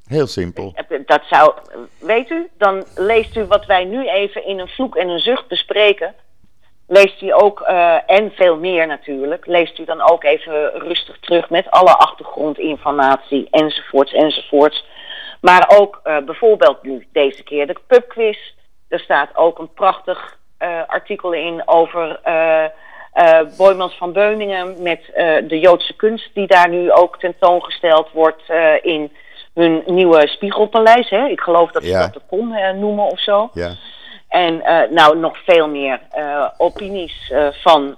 Heel 0.08 0.28
simpel. 0.28 0.74
Dat 1.06 1.22
zou, 1.30 1.54
weet 2.00 2.30
u, 2.30 2.50
dan 2.58 2.84
leest 2.96 3.36
u 3.36 3.46
wat 3.46 3.66
wij 3.66 3.84
nu 3.84 4.10
even 4.10 4.46
in 4.46 4.60
een 4.60 4.68
vloek 4.68 4.96
en 4.96 5.08
een 5.08 5.20
zucht 5.20 5.48
bespreken. 5.48 6.16
Leest 6.88 7.22
u 7.22 7.34
ook, 7.34 7.62
uh, 7.62 7.98
en 8.06 8.32
veel 8.32 8.58
meer 8.58 8.88
natuurlijk, 8.88 9.46
leest 9.46 9.80
u 9.80 9.86
dan 9.86 10.02
ook 10.02 10.24
even 10.24 10.72
rustig 10.72 11.20
terug 11.20 11.50
met 11.50 11.72
alle 11.72 11.98
achtergrondinformatie 11.98 13.48
enzovoorts 13.52 14.14
enzovoorts. 14.14 14.86
Maar 15.42 15.72
ook 15.78 16.02
uh, 16.04 16.18
bijvoorbeeld 16.18 16.84
nu 16.84 17.08
deze 17.12 17.44
keer 17.44 17.68
de 17.68 17.76
pubquiz. 17.88 18.38
Er 18.88 19.00
staat 19.00 19.36
ook 19.36 19.60
een 19.60 19.74
prachtig 19.74 20.38
uh, 20.60 20.82
artikel 20.88 21.34
in 21.34 21.62
over 21.66 22.20
uh, 23.16 23.40
Boymans 23.58 23.98
van 23.98 24.14
Beuningen 24.14 24.82
met 24.82 25.00
uh, 25.08 25.36
de 25.48 25.60
Joodse 25.60 25.96
kunst 25.96 26.30
die 26.34 26.48
daar 26.48 26.70
nu 26.70 26.92
ook 26.92 27.20
tentoongesteld 27.20 28.12
wordt 28.12 28.44
uh, 28.50 28.74
in 28.82 29.12
hun 29.54 29.84
nieuwe 29.86 30.28
Spiegelpaleis. 30.28 31.10
Hè? 31.10 31.28
Ik 31.28 31.40
geloof 31.40 31.72
dat 31.72 31.84
ze 31.84 31.90
ja. 31.90 32.02
dat 32.02 32.14
de 32.14 32.22
Kom 32.28 32.56
noemen 32.80 33.06
of 33.06 33.20
zo. 33.20 33.50
Ja. 33.54 33.76
En 34.28 34.62
nou 34.90 35.18
nog 35.18 35.38
veel 35.46 35.68
meer 35.68 36.00
opinies 36.58 37.34
van 37.52 37.96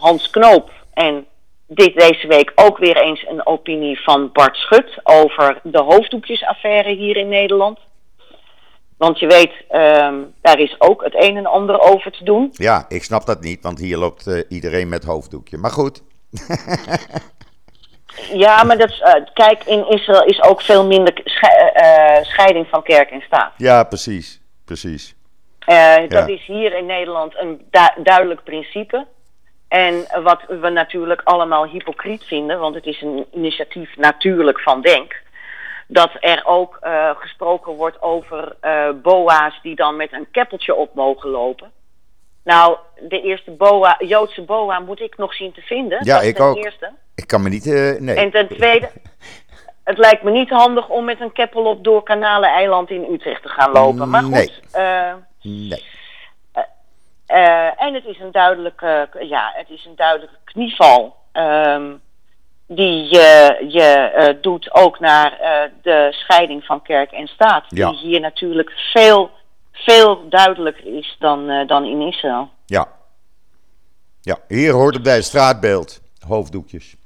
Hans 0.00 0.30
Knoop. 0.30 0.70
En 0.94 1.26
dit 1.66 1.98
deze 1.98 2.26
week 2.26 2.52
ook 2.54 2.78
weer 2.78 2.96
eens 2.96 3.26
een 3.28 3.46
opinie 3.46 4.02
van 4.02 4.32
Bart 4.32 4.56
Schut 4.56 5.00
over 5.02 5.60
de 5.62 5.78
hoofddoekjesaffaire 5.78 6.94
hier 6.94 7.16
in 7.16 7.28
Nederland. 7.28 7.78
Want 8.98 9.18
je 9.18 9.26
weet, 9.26 9.52
um, 9.70 10.34
daar 10.40 10.58
is 10.58 10.74
ook 10.78 11.04
het 11.04 11.14
een 11.14 11.36
en 11.36 11.46
ander 11.46 11.80
over 11.80 12.10
te 12.10 12.24
doen. 12.24 12.48
Ja, 12.52 12.84
ik 12.88 13.04
snap 13.04 13.26
dat 13.26 13.40
niet, 13.40 13.62
want 13.62 13.78
hier 13.78 13.96
loopt 13.96 14.26
uh, 14.26 14.42
iedereen 14.48 14.88
met 14.88 15.04
hoofddoekje. 15.04 15.56
Maar 15.56 15.70
goed. 15.70 16.02
ja, 18.44 18.64
maar 18.64 18.78
dat, 18.78 18.90
uh, 18.90 19.14
kijk, 19.34 19.64
in 19.64 19.88
Israël 19.88 20.24
is 20.24 20.42
ook 20.42 20.62
veel 20.62 20.86
minder 20.86 21.22
uh, 21.24 22.22
scheiding 22.22 22.66
van 22.68 22.82
kerk 22.82 23.10
en 23.10 23.20
staat. 23.20 23.52
Ja, 23.56 23.84
precies. 23.84 24.40
precies. 24.64 25.14
dat 26.08 26.28
is 26.28 26.46
hier 26.46 26.76
in 26.76 26.86
Nederland 26.86 27.38
een 27.38 27.66
du 27.70 28.02
duidelijk 28.02 28.44
principe. 28.44 29.06
En 29.68 30.06
wat 30.22 30.42
we 30.48 30.68
natuurlijk 30.68 31.20
allemaal 31.24 31.66
hypocriet 31.66 32.24
vinden, 32.24 32.58
want 32.58 32.74
het 32.74 32.86
is 32.86 33.02
een 33.02 33.26
initiatief 33.32 33.96
natuurlijk 33.96 34.60
van 34.60 34.80
Denk 34.80 35.26
dat 35.90 36.10
er 36.20 36.42
ook 36.44 36.78
uh, 36.82 37.10
gesproken 37.16 37.72
wordt 37.72 38.02
over 38.02 38.56
uh, 38.62 38.88
boa's 39.02 39.58
die 39.62 39.74
dan 39.74 39.96
met 39.96 40.12
een 40.12 40.30
keppeltje 40.30 40.74
op 40.74 40.94
mogen 40.94 41.30
lopen. 41.30 41.72
Nou, 42.44 42.76
de 43.08 43.20
eerste 43.20 43.50
boa, 43.50 43.96
Joodse 43.98 44.42
boa 44.42 44.78
moet 44.78 45.00
ik 45.00 45.16
nog 45.16 45.34
zien 45.34 45.52
te 45.52 45.60
vinden. 45.60 45.98
Ja, 46.04 46.20
ik 46.20 46.40
ook. 46.40 46.56
Eerste. 46.56 46.92
Ik 47.14 47.26
kan 47.26 47.42
me 47.42 47.48
niet, 47.48 47.66
uh, 47.66 48.00
nee. 48.00 48.16
En 48.16 48.30
ten 48.30 48.48
tweede, 48.48 48.90
het 49.84 49.98
lijkt 49.98 50.22
me 50.22 50.30
niet 50.30 50.50
handig 50.50 50.88
om 50.88 51.04
met 51.04 51.20
een 51.20 51.32
keppel 51.32 51.64
op 51.64 51.84
door 51.84 52.02
Kanalen-eiland 52.02 52.90
in 52.90 53.12
Utrecht 53.12 53.42
te 53.42 53.48
gaan 53.48 53.72
lopen. 53.72 54.10
Maar 54.10 54.22
goed. 54.22 54.60
Nee. 54.72 55.68
nee. 55.68 55.84
en 57.76 57.94
het 57.94 58.04
is 58.04 58.20
een 58.20 58.32
duidelijke, 58.32 59.08
ja, 59.20 59.52
het 59.54 59.70
is 59.70 59.84
een 59.84 59.96
duidelijke 59.96 60.36
knieval. 60.44 61.16
Um, 61.32 62.00
die 62.68 63.08
je, 63.08 63.64
je 63.68 64.12
uh, 64.16 64.42
doet 64.42 64.74
ook 64.74 65.00
naar 65.00 65.32
uh, 65.40 65.72
de 65.82 66.08
scheiding 66.10 66.64
van 66.64 66.82
kerk 66.82 67.12
en 67.12 67.26
staat. 67.26 67.64
Ja. 67.68 67.90
Die 67.90 67.98
hier 67.98 68.20
natuurlijk 68.20 68.70
veel, 68.70 69.30
veel 69.72 70.28
duidelijker 70.28 70.96
is 70.96 71.16
dan, 71.18 71.50
uh, 71.50 71.66
dan 71.66 71.84
in 71.84 72.00
Israël. 72.00 72.48
Ja. 72.66 72.88
Ja, 74.20 74.38
hier 74.48 74.72
hoort 74.72 74.94
het 74.94 75.02
bij 75.02 75.14
het 75.14 75.24
straatbeeld. 75.24 76.00
Hoofddoekjes. 76.26 76.96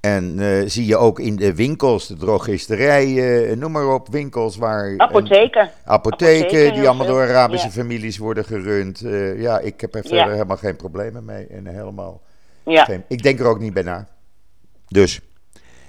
En 0.00 0.38
zie 0.70 0.86
je 0.86 0.96
ook 0.96 1.18
in 1.18 1.36
de 1.36 1.54
winkels, 1.54 2.06
de 2.06 2.16
drogisterijen, 2.16 3.58
noem 3.58 3.72
maar 3.72 3.94
op, 3.94 4.08
winkels 4.08 4.56
waar... 4.56 4.94
Apotheken. 4.96 5.70
apotheken, 5.84 5.84
apotheken 5.84 6.74
die 6.74 6.88
allemaal 6.88 7.06
door 7.06 7.22
Arabische 7.22 7.66
ja. 7.66 7.72
families 7.72 8.18
worden 8.18 8.44
gerund. 8.44 8.98
ja, 9.36 9.58
ik 9.58 9.80
heb 9.80 9.94
er 9.94 10.02
verder 10.02 10.18
ja. 10.18 10.30
helemaal 10.30 10.56
geen 10.56 10.76
problemen 10.76 11.24
mee. 11.24 11.46
En 11.46 11.66
helemaal 11.66 12.20
ja. 12.68 12.88
Ik 13.08 13.22
denk 13.22 13.40
er 13.40 13.46
ook 13.46 13.58
niet 13.58 13.74
bij 13.74 13.82
na. 13.82 14.08
Dus, 14.86 15.20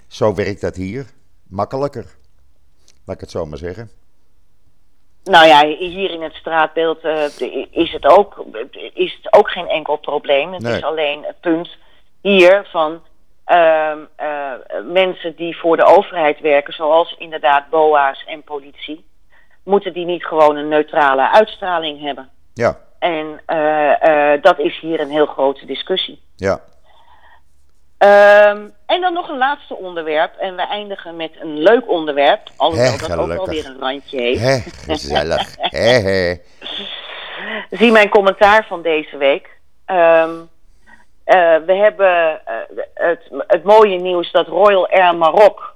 zo 0.08 0.34
werkt 0.34 0.62
dat 0.62 0.76
hier. 0.76 1.06
Makkelijker. 1.48 2.06
Laat 3.06 3.16
ik 3.16 3.22
het 3.22 3.32
zo 3.32 3.46
maar 3.46 3.58
zeggen. 3.58 3.90
Nou 5.24 5.48
ja, 5.48 5.66
hier 5.66 6.12
in 6.12 6.22
het 6.22 6.34
straatbeeld 6.34 7.04
uh, 7.04 7.24
is, 7.72 7.92
het 7.92 8.06
ook, 8.06 8.46
is 8.94 9.20
het 9.22 9.34
ook 9.34 9.52
geen 9.52 9.68
enkel 9.68 9.98
probleem. 9.98 10.54
Het 10.54 10.62
nee. 10.62 10.76
is 10.76 10.84
alleen 10.84 11.24
het 11.24 11.40
punt 11.40 11.70
hier 12.22 12.68
van 12.72 13.02
uh, 13.48 13.92
uh, 14.20 14.52
mensen 14.86 15.36
die 15.36 15.58
voor 15.58 15.78
de 15.78 15.86
overheid 15.86 16.40
werken, 16.40 16.74
zoals 16.74 17.16
inderdaad 17.18 17.70
BOA's 17.70 18.24
en 18.28 18.44
politie, 18.44 19.06
moeten 19.64 19.94
die 19.94 20.06
niet 20.06 20.26
gewoon 20.26 20.56
een 20.56 20.68
neutrale 20.68 21.32
uitstraling 21.32 22.02
hebben. 22.02 22.30
Ja. 22.54 22.78
En 23.00 23.42
uh, 23.48 24.42
dat 24.42 24.60
is 24.60 24.80
hier 24.80 25.00
een 25.00 25.10
heel 25.10 25.26
grote 25.26 25.66
discussie. 25.66 26.22
Ja. 26.36 26.62
Um, 28.04 28.74
en 28.86 29.02
dan 29.02 29.14
nog 29.14 29.30
een 29.30 29.38
laatste 29.38 29.76
onderwerp. 29.76 30.36
En 30.36 30.56
we 30.56 30.62
eindigen 30.62 31.16
met 31.16 31.32
een 31.40 31.60
leuk 31.60 31.90
onderwerp. 31.90 32.42
Alhoewel 32.56 32.98
dat 32.98 33.18
ook 33.18 33.28
wel 33.28 33.48
weer 33.48 33.66
een 33.66 33.80
randje 33.80 34.22
heeft. 34.22 34.42
He, 34.42 34.60
gezellig. 34.86 35.56
he, 35.58 36.00
he. 36.00 36.38
Zie 37.80 37.92
mijn 37.92 38.10
commentaar 38.10 38.66
van 38.68 38.82
deze 38.82 39.18
week. 39.18 39.50
Um, 39.86 40.50
uh, 41.26 41.56
we 41.66 41.74
hebben 41.74 42.42
uh, 42.48 42.84
het, 42.94 43.20
het 43.48 43.64
mooie 43.64 44.00
nieuws 44.00 44.32
dat 44.32 44.48
Royal 44.48 44.90
Air 44.90 45.16
Maroc 45.16 45.76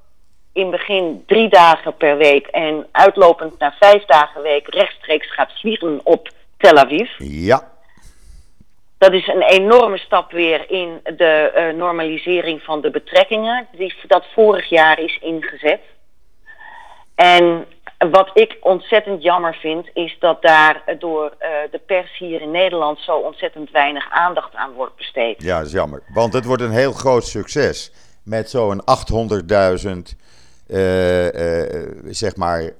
in 0.53 0.69
begin 0.69 1.23
drie 1.27 1.49
dagen 1.49 1.97
per 1.97 2.17
week 2.17 2.47
en 2.47 2.88
uitlopend 2.91 3.59
naar 3.59 3.75
vijf 3.79 4.05
dagen 4.05 4.33
per 4.33 4.41
week 4.41 4.67
rechtstreeks 4.67 5.33
gaat 5.33 5.51
vliegen 5.59 5.99
op 6.03 6.29
Tel 6.57 6.77
Aviv. 6.77 7.09
Ja. 7.17 7.72
Dat 9.04 9.13
is 9.13 9.28
een 9.28 9.42
enorme 9.42 9.98
stap 9.98 10.32
weer 10.32 10.72
in 10.72 11.00
de 11.04 11.52
uh, 11.56 11.78
normalisering 11.78 12.62
van 12.62 12.82
de 12.82 12.92
betrekkingen, 12.92 13.68
die 13.72 13.96
dat 14.08 14.26
vorig 14.34 14.70
jaar 14.70 15.00
is 15.00 15.20
ingezet. 15.22 15.80
En 17.16 17.66
wat 18.12 18.30
ik 18.34 18.58
ontzettend 18.62 19.24
jammer 19.24 19.56
vind, 19.56 19.89
is 19.94 20.18
dat 20.20 20.42
daar 20.42 20.84
door 20.99 21.24
uh, 21.39 21.47
de 21.72 21.80
pers 21.86 22.18
hier 22.18 22.41
in 22.41 22.51
Nederland 22.51 22.99
zo 22.99 23.18
ontzettend 23.18 23.72
weinig 23.72 24.12
aandacht 24.12 24.56
aan 24.56 24.72
wordt 24.74 24.95
besteed. 24.95 25.41
Ja, 25.41 25.58
dat 25.58 25.68
is 25.68 25.74
jammer. 25.74 26.04
Want 26.14 26.34
het 26.34 26.45
wordt 26.45 26.62
een 26.62 26.72
heel 26.72 26.93
groot 26.93 27.26
succes. 27.26 27.91
Met 28.24 28.49
zo'n 28.49 28.82
800.000 28.82 28.88
uh, 30.68 30.80
zeg 32.06 32.36
maar, 32.36 32.72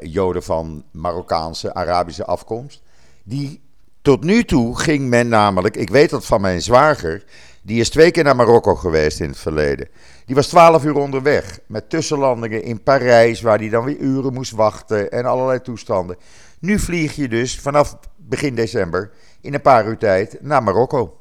Joden 0.00 0.42
van 0.42 0.84
Marokkaanse, 0.92 1.74
Arabische 1.74 2.24
afkomst. 2.24 2.82
Die 3.24 3.63
tot 4.04 4.24
nu 4.24 4.42
toe 4.42 4.78
ging 4.78 5.08
men 5.08 5.28
namelijk, 5.28 5.76
ik 5.76 5.90
weet 5.90 6.10
dat 6.10 6.26
van 6.26 6.40
mijn 6.40 6.60
zwager, 6.60 7.24
die 7.62 7.80
is 7.80 7.90
twee 7.90 8.10
keer 8.10 8.24
naar 8.24 8.36
Marokko 8.36 8.74
geweest 8.74 9.20
in 9.20 9.28
het 9.28 9.38
verleden. 9.38 9.88
Die 10.26 10.34
was 10.34 10.48
twaalf 10.48 10.84
uur 10.84 10.96
onderweg 10.96 11.58
met 11.66 11.90
tussenlandingen 11.90 12.62
in 12.62 12.82
Parijs, 12.82 13.40
waar 13.40 13.58
hij 13.58 13.68
dan 13.68 13.84
weer 13.84 13.96
uren 13.96 14.32
moest 14.32 14.52
wachten 14.52 15.10
en 15.10 15.24
allerlei 15.24 15.60
toestanden. 15.60 16.16
Nu 16.60 16.78
vlieg 16.78 17.16
je 17.16 17.28
dus 17.28 17.60
vanaf 17.60 17.96
begin 18.16 18.54
december 18.54 19.10
in 19.40 19.54
een 19.54 19.60
paar 19.60 19.86
uur 19.86 19.98
tijd 19.98 20.38
naar 20.40 20.62
Marokko. 20.62 21.20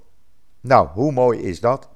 Nou, 0.61 0.87
hoe 0.87 1.11
mooi 1.11 1.39
is 1.39 1.59
dat? 1.59 1.89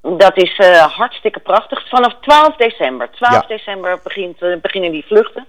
Dat 0.00 0.36
is 0.36 0.58
uh, 0.58 0.96
hartstikke 0.96 1.40
prachtig. 1.40 1.88
Vanaf 1.88 2.14
12 2.20 2.56
december. 2.56 3.10
12 3.10 3.46
december 3.46 4.00
begint, 4.02 4.42
uh, 4.42 4.60
beginnen 4.60 4.92
die 4.92 5.06
vluchten. 5.06 5.46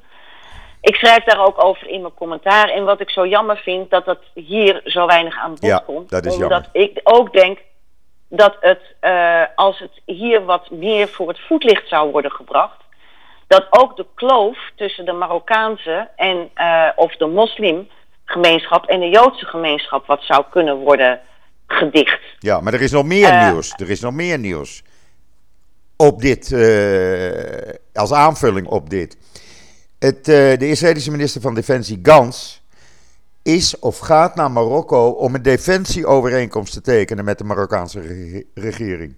Ik 0.81 0.95
schrijf 0.95 1.23
daar 1.23 1.45
ook 1.45 1.63
over 1.63 1.87
in 1.87 2.01
mijn 2.01 2.13
commentaar. 2.13 2.69
En 2.69 2.83
wat 2.83 2.99
ik 2.99 3.09
zo 3.09 3.27
jammer 3.27 3.57
vind, 3.57 3.89
dat 3.89 4.05
dat 4.05 4.19
hier 4.33 4.81
zo 4.83 5.05
weinig 5.05 5.37
aan 5.37 5.49
bod 5.49 5.65
ja, 5.65 5.83
komt. 5.85 6.09
Dat 6.09 6.25
is 6.25 6.33
omdat 6.33 6.49
jammer. 6.73 6.89
ik 6.89 6.99
ook 7.03 7.33
denk 7.33 7.59
dat 8.27 8.57
het, 8.59 8.81
uh, 9.01 9.43
als 9.55 9.79
het 9.79 10.01
hier 10.05 10.45
wat 10.45 10.69
meer 10.69 11.07
voor 11.07 11.27
het 11.27 11.39
voetlicht 11.39 11.87
zou 11.87 12.11
worden 12.11 12.31
gebracht, 12.31 12.79
dat 13.47 13.67
ook 13.69 13.97
de 13.97 14.05
kloof 14.15 14.57
tussen 14.75 15.05
de 15.05 15.11
Marokkaanse 15.11 16.09
en 16.15 16.49
of 16.95 17.15
de 17.15 17.25
moslimgemeenschap 17.25 18.85
en 18.85 18.99
de 18.99 19.09
Joodse 19.09 19.45
gemeenschap 19.45 20.05
wat 20.05 20.23
zou 20.23 20.43
kunnen 20.49 20.75
worden 20.75 21.19
gedicht. 21.67 22.21
Ja, 22.39 22.59
maar 22.59 22.73
er 22.73 22.81
is 22.81 22.91
nog 22.91 23.05
meer 23.05 23.43
nieuws. 23.43 23.73
Er 23.77 23.89
is 23.89 24.01
nog 24.01 24.13
meer 24.13 24.39
nieuws. 24.39 24.83
Op 25.97 26.21
dit, 26.21 26.53
als 27.93 28.13
aanvulling 28.13 28.67
op 28.67 28.89
dit. 28.89 29.17
Het, 30.01 30.27
uh, 30.27 30.57
de 30.57 30.69
Israëlische 30.69 31.11
minister 31.11 31.41
van 31.41 31.53
Defensie 31.53 31.99
Gans 32.03 32.63
is 33.43 33.79
of 33.79 33.99
gaat 33.99 34.35
naar 34.35 34.51
Marokko 34.51 35.09
om 35.09 35.35
een 35.35 35.41
defensieovereenkomst 35.41 36.73
te 36.73 36.81
tekenen 36.81 37.25
met 37.25 37.37
de 37.37 37.43
Marokkaanse 37.43 37.99
re 37.99 38.45
regering. 38.53 39.15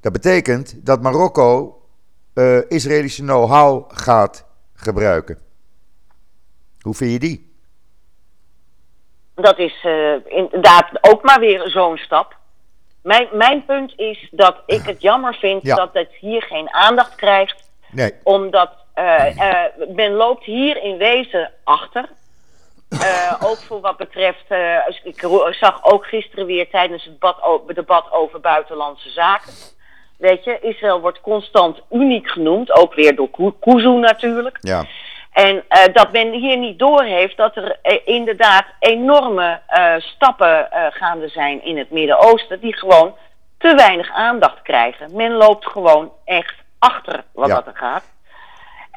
Dat 0.00 0.12
betekent 0.12 0.86
dat 0.86 1.02
Marokko 1.02 1.82
uh, 2.34 2.70
Israëlische 2.70 3.22
know-how 3.22 3.90
gaat 3.94 4.46
gebruiken. 4.74 5.38
Hoe 6.80 6.94
vind 6.94 7.12
je 7.12 7.18
die? 7.18 7.52
Dat 9.34 9.58
is 9.58 9.84
uh, 9.84 10.14
inderdaad 10.26 10.98
ook 11.00 11.22
maar 11.22 11.40
weer 11.40 11.68
zo'n 11.70 11.96
stap. 11.96 12.36
Mijn, 13.02 13.28
mijn 13.32 13.64
punt 13.64 13.92
is 13.96 14.28
dat 14.30 14.62
ik 14.66 14.82
het 14.82 15.02
jammer 15.02 15.34
vind 15.34 15.62
ja. 15.62 15.74
dat 15.74 15.90
het 15.92 16.10
hier 16.20 16.42
geen 16.42 16.72
aandacht 16.72 17.14
krijgt. 17.14 17.70
Nee. 17.90 18.14
Omdat 18.22 18.77
men 19.94 20.12
loopt 20.12 20.44
hier 20.44 20.82
in 20.82 20.96
wezen 20.96 21.50
achter. 21.64 22.08
ook 23.40 23.56
voor 23.56 23.80
wat 23.80 23.96
betreft. 23.96 24.44
ik 25.02 25.28
zag 25.50 25.84
ook 25.84 26.06
gisteren 26.06 26.46
weer 26.46 26.70
tijdens 26.70 27.04
het 27.04 27.74
debat, 27.74 28.12
over 28.12 28.40
buitenlandse 28.40 29.10
zaken. 29.10 29.52
Weet 30.16 30.44
je, 30.44 30.58
Israël 30.60 31.00
wordt 31.00 31.20
constant 31.20 31.80
uniek 31.90 32.28
genoemd. 32.30 32.72
Ook 32.72 32.94
weer 32.94 33.16
door 33.16 33.54
Kuzu 33.60 33.88
natuurlijk. 33.88 34.58
Ja. 34.60 34.84
En 35.32 35.54
uh, 35.68 35.84
dat 35.92 36.12
men 36.12 36.32
hier 36.32 36.56
niet 36.58 36.78
doorheeft 36.78 37.36
dat 37.36 37.56
er 37.56 37.78
uh, 37.82 37.98
inderdaad 38.04 38.64
enorme 38.78 39.60
uh, 39.70 39.94
stappen 39.98 40.68
gaande 40.90 41.28
zijn 41.28 41.64
in 41.64 41.78
het 41.78 41.90
Midden-Oosten 41.90 42.60
die 42.60 42.76
gewoon 42.76 43.14
te 43.58 43.74
weinig 43.74 44.10
aandacht 44.10 44.62
krijgen. 44.62 45.16
Men 45.16 45.32
loopt 45.32 45.66
gewoon 45.66 46.12
echt 46.24 46.54
achter 46.78 47.24
wat 47.32 47.48
Ja. 47.48 47.54
dat 47.54 47.66
er 47.66 47.76
gaat. 47.76 48.04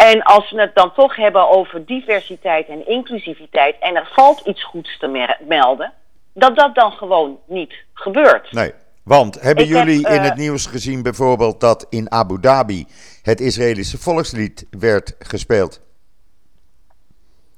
En 0.10 0.24
als 0.24 0.52
we 0.52 0.62
het 0.62 0.76
dan 0.76 0.94
toch 0.94 1.16
hebben 1.16 1.50
over 1.50 1.86
diversiteit 1.86 2.68
en 2.68 2.88
inclusiviteit 2.88 3.76
en 3.80 3.96
er 3.96 4.10
valt 4.14 4.40
iets 4.46 4.64
goeds 4.64 4.98
te 5.00 5.36
melden, 5.48 5.94
dat 6.34 6.56
dat 6.56 6.76
dan 6.76 6.92
gewoon 6.92 7.40
niet 7.46 7.74
gebeurt. 7.94 8.52
Nee. 8.52 8.74
Want 9.04 9.42
hebben 9.42 9.64
Ik 9.64 9.70
heb, 9.72 9.86
jullie 9.86 10.08
in 10.08 10.20
eh, 10.20 10.24
het 10.24 10.36
nieuws 10.36 10.66
gezien 10.66 11.04
bijvoorbeeld 11.04 11.60
dat 11.60 11.86
in 11.90 12.12
Abu 12.12 12.40
Dhabi 12.40 12.86
het 13.22 13.40
Israëlische 13.40 13.98
volkslied 13.98 14.68
werd 14.80 15.16
gespeeld? 15.20 15.82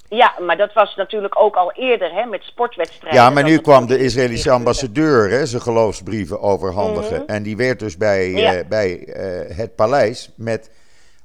Ja, 0.10 0.34
maar 0.40 0.58
dat 0.58 0.74
was 0.74 0.96
natuurlijk 0.96 1.40
ook 1.40 1.56
al 1.56 1.72
eerder 1.72 2.14
hè, 2.14 2.26
met 2.26 2.44
sportwedstrijden. 2.44 3.22
Ja, 3.22 3.30
maar 3.30 3.44
nu 3.44 3.58
kwam 3.58 3.88
de 3.88 3.98
Israëlische 3.98 4.52
ambassadeur 4.52 5.30
hè, 5.30 5.46
zijn 5.46 5.62
geloofsbrieven 5.62 6.42
overhandigen. 6.42 7.22
Mhm. 7.22 7.32
En 7.32 7.44
die 7.44 7.58
werd 7.58 7.80
dus 7.80 7.98
bij, 7.98 8.32
Ja. 8.32 8.54
eh, 8.54 8.68
bij 8.68 9.06
eh, 9.06 9.58
het 9.58 9.76
paleis 9.76 10.30
met 10.36 10.70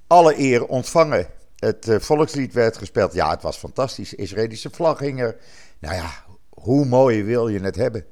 alle 0.09 0.39
eer 0.39 0.67
ontvangen. 0.67 1.27
Het 1.57 1.89
eh, 1.89 1.99
volkslied 1.99 2.53
werd 2.53 2.77
gespeeld. 2.77 3.13
Ja, 3.15 3.31
het 3.31 3.43
was 3.43 3.57
fantastisch. 3.57 4.15
Israëlische 4.15 4.71
vlag 4.71 4.99
hing 4.99 5.21
er. 5.21 5.37
Nou 5.81 5.95
ja, 5.95 6.11
hoe 6.51 6.85
mooi 6.87 7.23
wil 7.25 7.49
je 7.49 7.61
het 7.61 7.77
hebben? 7.77 8.05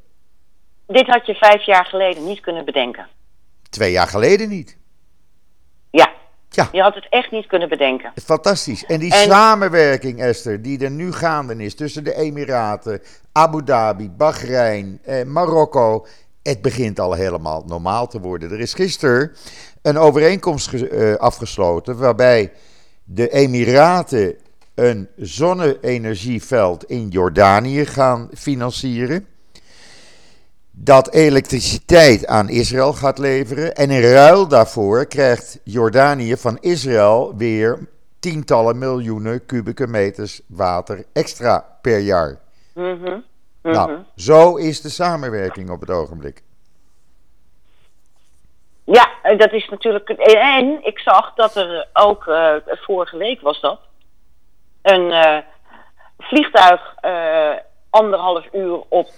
Dit 0.86 1.07
had 1.07 1.26
je 1.26 1.34
vijf 1.34 1.66
jaar 1.66 1.84
geleden 1.84 2.24
niet 2.24 2.40
kunnen 2.40 2.64
bedenken. 2.64 3.07
Twee 3.70 3.92
jaar 3.92 4.07
geleden 4.09 4.49
niet. 4.49 4.76
Ja, 5.90 6.12
Ja, 6.51 6.68
je 6.72 6.80
had 6.82 6.94
het 6.94 7.07
echt 7.11 7.30
niet 7.30 7.47
kunnen 7.47 7.68
bedenken. 7.68 8.12
fantastisch. 8.24 8.84
En 8.84 9.01
die 9.01 9.12
En- 9.14 9.28
samenwerking, 9.30 10.20
Esther, 10.20 10.62
die 10.62 10.84
er 10.84 10.90
nu 10.90 11.12
gaande 11.12 11.57
is 11.57 11.74
tussen 11.74 12.05
de 12.05 12.14
Emiraten, 12.14 13.03
Abu 13.32 13.62
Dhabi, 13.64 14.11
Bahrein, 14.11 14.99
eh, 15.05 15.24
Marokko. 15.24 16.07
Het 16.47 16.62
begint 16.62 17.01
al 17.01 17.12
helemaal 17.12 17.64
normaal 17.66 18.07
te 18.07 18.20
worden. 18.20 18.51
Er 18.51 18.61
is 18.61 18.74
gisteren 18.74 19.32
een 19.82 19.99
overeenkomst 19.99 20.72
eh, 20.72 21.14
afgesloten 21.14 21.97
waarbij 21.97 22.53
de 23.05 23.28
Emiraten 23.28 24.36
een 24.74 25.09
zonne-energieveld 25.16 26.84
in 26.84 27.09
Jordanië 27.09 27.86
gaan 27.86 28.28
financieren. 28.34 29.26
Dat 30.70 31.12
elektriciteit 31.12 32.26
aan 32.26 32.49
Israël 32.49 32.92
gaat 32.92 33.18
leveren. 33.18 33.74
En 33.74 33.90
in 33.90 34.01
ruil 34.01 34.49
daarvoor 34.49 35.07
krijgt 35.07 35.59
Jordanië 35.64 36.36
van 36.36 36.59
Israël 36.61 37.36
weer 37.36 37.88
tientallen 38.18 38.78
miljoenen 38.78 39.47
kubieke 39.47 39.86
meters 39.86 40.40
water 40.47 41.05
extra 41.12 41.78
per 41.80 41.99
jaar. 41.99 42.38
Mhm. 42.74 43.20
Mhm. 43.67 43.75
Nou, 43.75 43.99
zo 44.17 44.57
is 44.57 44.81
de 44.81 44.89
samenwerking 44.89 45.71
op 45.71 45.81
het 45.81 45.91
ogenblik. 45.91 46.43
Ja, 48.85 49.09
en 49.23 49.39
dat 49.39 49.53
is 49.53 49.69
natuurlijk. 49.69 50.09
En 50.09 50.85
ik 50.85 50.99
zag 50.99 51.35
dat 51.35 51.57
er 51.57 51.89
ook, 51.93 52.27
eh, 52.27 52.55
vorige 52.67 53.17
week 53.17 53.41
was 53.41 53.61
dat, 53.61 53.81
een 54.83 55.12
eh, 55.12 55.39
vliegtuig 56.19 56.95
eh, 57.01 57.53
anderhalf 57.91 58.45
uur 58.53 58.81
op 58.89 59.11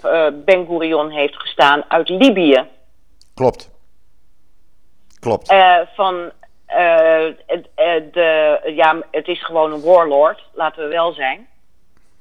Ben 0.45 0.67
Gurion 0.67 1.11
heeft 1.11 1.37
gestaan 1.37 1.85
uit 1.89 2.09
Libië. 2.09 2.67
Klopt. 3.35 3.71
Klopt. 5.21 5.55
Van 5.95 6.33
de, 8.13 8.61
ja, 8.75 9.03
het 9.11 9.29
is 9.29 9.45
gewoon 9.45 9.73
een 9.73 9.83
warlord, 9.85 10.43
laten 10.53 10.83
we 10.83 10.89
wel 10.89 11.13
zijn. 11.13 11.49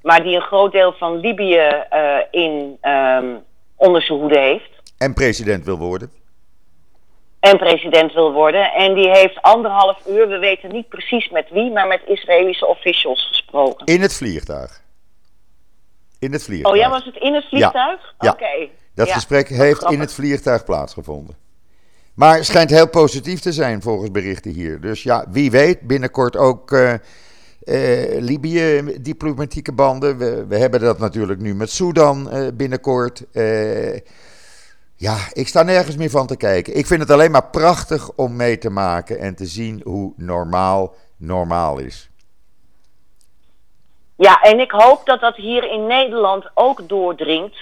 Maar 0.07 0.23
die 0.23 0.35
een 0.35 0.41
groot 0.41 0.71
deel 0.71 0.93
van 0.97 1.19
Libië 1.19 1.57
eh, 1.89 2.17
in, 2.31 2.77
ehm, 2.81 3.35
onder 3.75 4.01
zijn 4.01 4.19
hoede 4.19 4.39
heeft. 4.39 4.69
En 4.97 5.13
president 5.13 5.65
wil 5.65 5.77
worden. 5.77 6.11
En 7.39 7.57
president 7.57 8.13
wil 8.13 8.31
worden. 8.31 8.73
En 8.73 8.93
die 8.93 9.09
heeft 9.09 9.41
anderhalf 9.41 9.97
uur, 10.07 10.27
we 10.27 10.37
weten 10.37 10.71
niet 10.71 10.89
precies 10.89 11.29
met 11.29 11.49
wie, 11.49 11.71
maar 11.71 11.87
met 11.87 12.01
Israëlische 12.05 12.65
officials 12.65 13.27
gesproken. 13.27 13.85
In 13.85 14.01
het 14.01 14.13
vliegtuig. 14.13 14.81
In 16.19 16.31
het 16.31 16.43
vliegtuig. 16.43 16.75
Oh 16.75 16.81
ja, 16.81 16.89
was 16.89 17.05
het 17.05 17.15
in 17.15 17.33
het 17.33 17.45
vliegtuig? 17.45 18.13
Ja. 18.19 18.31
Oké. 18.31 18.69
Dat 18.95 19.07
Ja, 19.07 19.13
gesprek 19.13 19.47
heeft 19.49 19.83
in 19.83 19.99
het 19.99 20.13
vliegtuig 20.13 20.63
plaatsgevonden. 20.63 21.35
Maar 22.13 22.35
het 22.35 22.45
schijnt 22.45 22.69
heel 22.69 22.89
positief 22.89 23.39
te 23.39 23.51
zijn 23.51 23.81
volgens 23.81 24.11
berichten 24.11 24.51
hier. 24.51 24.81
Dus 24.81 25.03
ja, 25.03 25.25
wie 25.29 25.51
weet, 25.51 25.81
binnenkort 25.81 26.37
ook 26.37 26.71
eh, 26.71 26.93
eh, 27.67 28.21
Libië, 28.21 28.97
diplomatieke 29.01 29.73
banden. 29.73 30.17
We, 30.17 30.45
we 30.47 30.57
hebben 30.57 30.79
dat 30.79 30.99
natuurlijk 30.99 31.39
nu 31.39 31.55
met 31.55 31.71
Sudan 31.71 32.29
eh, 32.29 32.47
binnenkort. 32.53 33.31
Eh, 33.33 33.95
ja, 34.95 35.15
ik 35.33 35.47
sta 35.47 35.63
nergens 35.63 35.95
meer 35.95 36.09
van 36.09 36.27
te 36.27 36.37
kijken. 36.37 36.77
Ik 36.77 36.85
vind 36.85 37.01
het 37.01 37.11
alleen 37.11 37.31
maar 37.31 37.49
prachtig 37.49 38.11
om 38.15 38.35
mee 38.35 38.57
te 38.57 38.69
maken 38.69 39.19
en 39.19 39.35
te 39.35 39.45
zien 39.45 39.81
hoe 39.83 40.13
normaal 40.15 40.93
normaal 41.17 41.77
is. 41.77 42.09
Ja, 44.15 44.41
en 44.41 44.59
ik 44.59 44.71
hoop 44.71 45.05
dat 45.05 45.19
dat 45.19 45.35
hier 45.35 45.71
in 45.71 45.87
Nederland 45.87 46.49
ook 46.53 46.89
doordringt. 46.89 47.57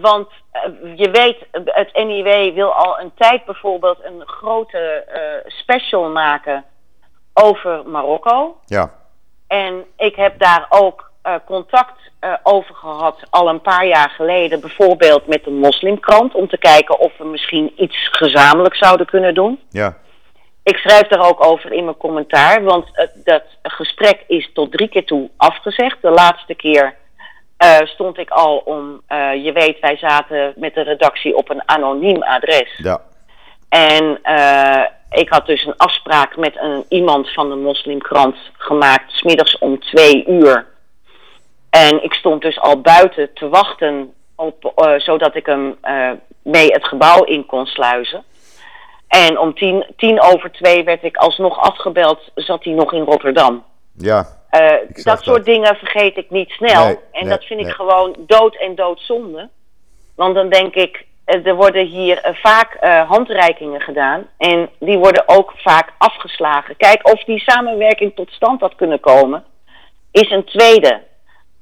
Want 0.00 0.28
je 0.96 1.10
weet, 1.10 1.36
het 1.64 1.92
NIW 1.92 2.54
wil 2.54 2.72
al 2.72 3.00
een 3.00 3.12
tijd 3.14 3.44
bijvoorbeeld 3.44 3.98
een 4.04 4.22
grote 4.26 5.04
special 5.46 6.10
maken 6.10 6.64
over 7.34 7.82
Marokko. 7.86 8.56
Ja, 8.66 8.90
En 9.46 9.84
ik 9.96 10.16
heb 10.16 10.38
daar 10.38 10.66
ook 10.68 11.10
eh, 11.22 11.34
contact 11.46 12.10
eh, 12.20 12.32
over 12.42 12.74
gehad 12.74 13.18
al 13.30 13.48
een 13.48 13.60
paar 13.60 13.86
jaar 13.86 14.10
geleden, 14.10 14.60
bijvoorbeeld 14.60 15.26
met 15.26 15.44
de 15.44 15.50
moslimkrant, 15.50 16.34
om 16.34 16.48
te 16.48 16.58
kijken 16.58 16.98
of 16.98 17.12
we 17.18 17.24
misschien 17.24 17.72
iets 17.76 18.08
gezamenlijk 18.12 18.76
zouden 18.76 19.06
kunnen 19.06 19.34
doen. 19.34 19.60
ja, 19.70 19.96
Ik 20.62 20.76
schrijf 20.76 21.08
daar 21.08 21.28
ook 21.28 21.44
over 21.44 21.72
in 21.72 21.84
mijn 21.84 21.96
commentaar, 21.96 22.62
want 22.62 22.88
het, 22.92 23.12
dat 23.24 23.42
gesprek 23.62 24.24
is 24.26 24.50
tot 24.52 24.72
drie 24.72 24.88
keer 24.88 25.04
toe 25.06 25.30
afgezegd. 25.36 26.02
De 26.02 26.10
laatste 26.10 26.54
keer 26.54 26.94
eh, 27.62 27.80
stond 27.84 28.18
ik 28.18 28.30
al 28.30 28.56
om, 28.56 29.02
eh, 29.06 29.44
je 29.44 29.52
weet, 29.52 29.80
wij 29.80 29.96
zaten 29.96 30.52
met 30.56 30.74
de 30.74 30.82
redactie 30.82 31.36
op 31.36 31.50
een 31.50 31.62
anoniem 31.66 32.22
adres. 32.22 32.74
ja. 32.76 33.00
En 33.68 34.18
eh, 34.22 34.82
ik 35.12 35.28
had 35.28 35.46
dus 35.46 35.64
een 35.64 35.76
afspraak 35.76 36.36
met 36.36 36.56
een, 36.58 36.84
iemand 36.88 37.32
van 37.32 37.48
de 37.48 37.56
moslimkrant 37.56 38.36
gemaakt, 38.56 39.12
smiddags 39.12 39.58
om 39.58 39.80
twee 39.80 40.26
uur. 40.26 40.66
En 41.70 42.04
ik 42.04 42.12
stond 42.12 42.42
dus 42.42 42.60
al 42.60 42.80
buiten 42.80 43.30
te 43.34 43.48
wachten, 43.48 44.12
op, 44.34 44.72
eh, 44.74 44.98
zodat 44.98 45.34
ik 45.34 45.46
hem 45.46 45.76
eh, 45.80 46.10
mee 46.42 46.66
het 46.66 46.88
gebouw 46.88 47.24
in 47.24 47.46
kon 47.46 47.66
sluizen. 47.66 48.24
En 49.08 49.38
om 49.38 49.54
tien, 49.54 49.86
tien 49.96 50.20
over 50.20 50.52
twee 50.52 50.84
werd 50.84 51.02
ik 51.02 51.16
alsnog 51.16 51.58
afgebeld, 51.58 52.30
zat 52.34 52.64
hij 52.64 52.72
nog 52.72 52.92
in 52.92 53.04
Rotterdam. 53.04 53.64
Ja. 53.96 54.26
Uh, 54.50 54.70
zag 54.94 55.14
dat 55.14 55.22
soort 55.22 55.44
dingen 55.44 55.76
vergeet 55.76 56.16
ik 56.16 56.30
niet 56.30 56.50
snel. 56.50 56.84
Nee, 56.84 56.98
en 57.12 57.20
nee, 57.20 57.28
dat 57.28 57.44
vind 57.44 57.60
ik 57.60 57.72
gewoon 57.72 58.14
dood 58.18 58.56
en 58.56 58.74
doodzonde. 58.74 59.48
Want 60.14 60.34
dan 60.34 60.48
denk 60.48 60.74
ik, 60.74 60.96
eh, 60.96 61.04
er 61.24 61.54
worden 61.54 61.86
hier 61.86 62.18
eh, 62.18 62.34
vaak 62.34 62.74
eh, 62.74 63.08
handreikingen 63.10 63.80
gedaan. 63.80 64.26
En 64.38 64.68
die 64.78 64.98
worden 64.98 65.22
ook 65.26 65.52
vaak 65.56 65.88
afgeslagen. 65.98 66.76
Kijk, 66.76 67.08
of 67.12 67.24
die 67.24 67.38
samenwerking 67.40 68.14
tot 68.14 68.30
stand 68.30 68.60
had 68.60 68.74
kunnen 68.74 69.00
komen, 69.00 69.44
is 70.10 70.30
een 70.30 70.44
tweede. 70.44 71.00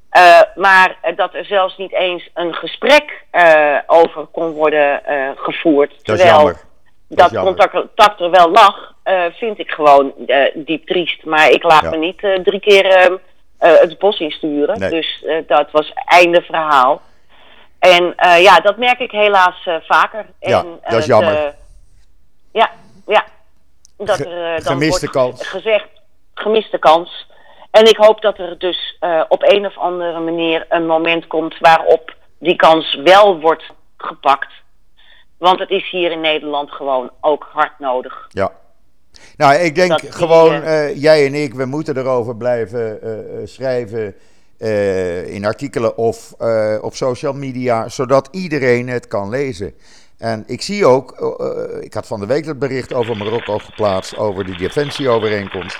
Eh, 0.09 0.41
maar 0.55 0.95
eh, 1.01 1.15
dat 1.15 1.33
er 1.33 1.45
zelfs 1.45 1.77
niet 1.77 1.93
eens 1.93 2.29
een 2.33 2.53
gesprek 2.53 3.23
eh, 3.31 3.77
over 3.87 4.25
kon 4.25 4.51
worden 4.51 5.05
eh, 5.05 5.29
gevoerd. 5.35 5.89
Dat 5.91 6.17
terwijl. 6.17 6.45
Dat 7.07 7.31
dat 7.31 7.69
contact, 7.71 8.19
er 8.19 8.29
wel 8.31 8.51
lag, 8.51 8.93
eh, 9.03 9.23
vind 9.33 9.59
ik 9.59 9.71
gewoon 9.71 10.13
eh, 10.27 10.45
diep 10.53 10.85
triest. 10.87 11.25
Maar 11.25 11.49
ik 11.49 11.63
laat 11.63 11.81
Ja. 11.81 11.89
me 11.89 11.97
niet 11.97 12.23
eh, 12.23 12.33
drie 12.39 12.59
keer 12.59 12.85
eh, 12.85 13.05
eh, 13.59 13.79
het 13.79 13.97
bos 13.99 14.19
insturen. 14.19 14.79
Nee. 14.79 14.89
Dus 14.89 15.23
eh, 15.27 15.37
dat 15.47 15.71
was 15.71 15.93
einde 16.05 16.41
verhaal. 16.41 17.01
En 17.81 18.15
eh, 18.15 18.41
ja, 18.41 18.59
dat 18.59 18.77
merk 18.77 18.99
ik 18.99 19.11
helaas 19.11 19.65
eh, 19.65 19.75
vaker. 19.81 20.25
Ja, 20.39 20.59
en, 20.59 20.79
dat 20.81 20.93
is 20.93 20.99
eh, 20.99 21.05
jammer. 21.05 21.33
de- 21.33 21.53
ja, 22.51 22.69
ja. 23.07 23.25
Dat 23.97 24.19
er 24.19 24.55
dan 24.55 24.61
gemiste 24.61 25.09
wordt 25.11 25.35
kans. 25.37 25.47
gezegd, 25.47 25.87
gemiste 26.33 26.77
kans. 26.77 27.29
En 27.71 27.85
ik 27.85 27.97
hoop 27.97 28.21
dat 28.21 28.37
er 28.37 28.57
dus 28.57 28.97
op 29.27 29.43
een 29.43 29.65
of 29.65 29.77
andere 29.77 30.19
manier 30.19 30.65
een 30.69 30.85
moment 30.85 31.27
komt 31.27 31.59
waarop 31.59 32.15
die 32.39 32.55
kans 32.55 32.95
wel 33.03 33.39
wordt 33.39 33.63
gepakt. 33.97 34.51
Want 35.37 35.59
het 35.59 35.69
is 35.69 35.89
hier 35.89 36.11
in 36.11 36.21
Nederland 36.21 36.71
gewoon 36.71 37.11
ook 37.21 37.49
hard 37.51 37.79
nodig. 37.79 38.25
Ja. 38.29 38.51
Nou, 39.37 39.53
ik 39.53 39.75
denk 39.75 39.89
Dat 39.89 40.15
gewoon, 40.15 40.61
jij 40.95 41.25
en 41.25 41.33
ik, 41.33 41.53
we 41.53 41.65
moeten 41.65 41.97
erover 41.97 42.35
blijven 42.35 42.99
schrijven 43.49 44.15
eh, 44.61 45.33
in 45.33 45.45
artikelen 45.45 45.97
of 45.97 46.33
eh, 46.39 46.77
op 46.81 46.95
social 46.95 47.33
media, 47.33 47.89
zodat 47.89 48.27
iedereen 48.31 48.89
het 48.89 49.07
kan 49.07 49.29
lezen. 49.29 49.73
En 50.17 50.43
ik 50.47 50.61
zie 50.61 50.85
ook, 50.85 51.11
eh, 51.11 51.83
ik 51.83 51.93
had 51.93 52.07
van 52.07 52.19
de 52.19 52.25
week 52.25 52.45
het 52.45 52.59
bericht 52.59 52.93
over 52.93 53.17
Marokko 53.17 53.57
geplaatst, 53.57 54.17
over 54.17 54.45
die 54.45 54.57
defensieovereenkomst. 54.57 55.79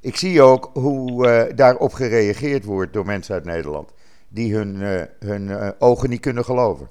Ik 0.00 0.16
zie 0.16 0.42
ook 0.42 0.70
hoe 0.72 1.52
daarop 1.54 1.92
gereageerd 1.92 2.64
wordt 2.64 2.92
door 2.92 3.06
mensen 3.06 3.34
uit 3.34 3.44
Nederland, 3.44 3.92
die 4.28 4.54
hun, 4.54 5.06
hun 5.20 5.74
ogen 5.78 6.10
niet 6.10 6.20
kunnen 6.20 6.44
geloven. 6.44 6.88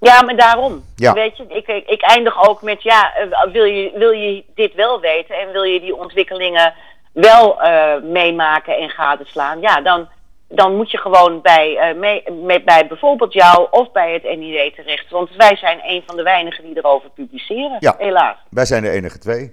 Ja, 0.00 0.22
maar 0.22 0.36
daarom. 0.36 0.84
Ja. 0.96 1.12
Weet 1.12 1.36
je, 1.36 1.44
ik, 1.48 1.66
ik, 1.66 1.86
ik 1.86 2.02
eindig 2.02 2.48
ook 2.48 2.62
met, 2.62 2.82
ja, 2.82 3.12
wil 3.52 3.64
je, 3.64 3.92
wil 3.94 4.10
je 4.10 4.44
dit 4.54 4.74
wel 4.74 5.00
weten 5.00 5.34
en 5.34 5.52
wil 5.52 5.62
je 5.62 5.80
die 5.80 5.96
ontwikkelingen 5.96 6.74
wel 7.12 7.62
eh, 7.62 8.02
meemaken 8.02 8.76
en 8.76 8.90
gadeslaan? 8.90 9.60
Ja, 9.60 9.80
dan, 9.80 10.08
dan 10.48 10.76
moet 10.76 10.90
je 10.90 10.98
gewoon 10.98 11.40
bij, 11.42 11.94
mee, 11.98 12.22
met, 12.42 12.64
bij 12.64 12.86
bijvoorbeeld 12.86 13.32
jou 13.32 13.66
of 13.70 13.92
bij 13.92 14.12
het 14.12 14.22
NID 14.38 14.74
terecht. 14.74 15.10
Want 15.10 15.30
wij 15.36 15.56
zijn 15.56 15.80
een 15.84 16.02
van 16.06 16.16
de 16.16 16.22
weinigen 16.22 16.64
die 16.64 16.76
erover 16.76 17.10
publiceren, 17.10 17.76
Ja. 17.80 17.94
helaas. 17.98 18.36
Wij 18.50 18.64
zijn 18.64 18.82
de 18.82 18.90
enige 18.90 19.18
twee. 19.18 19.52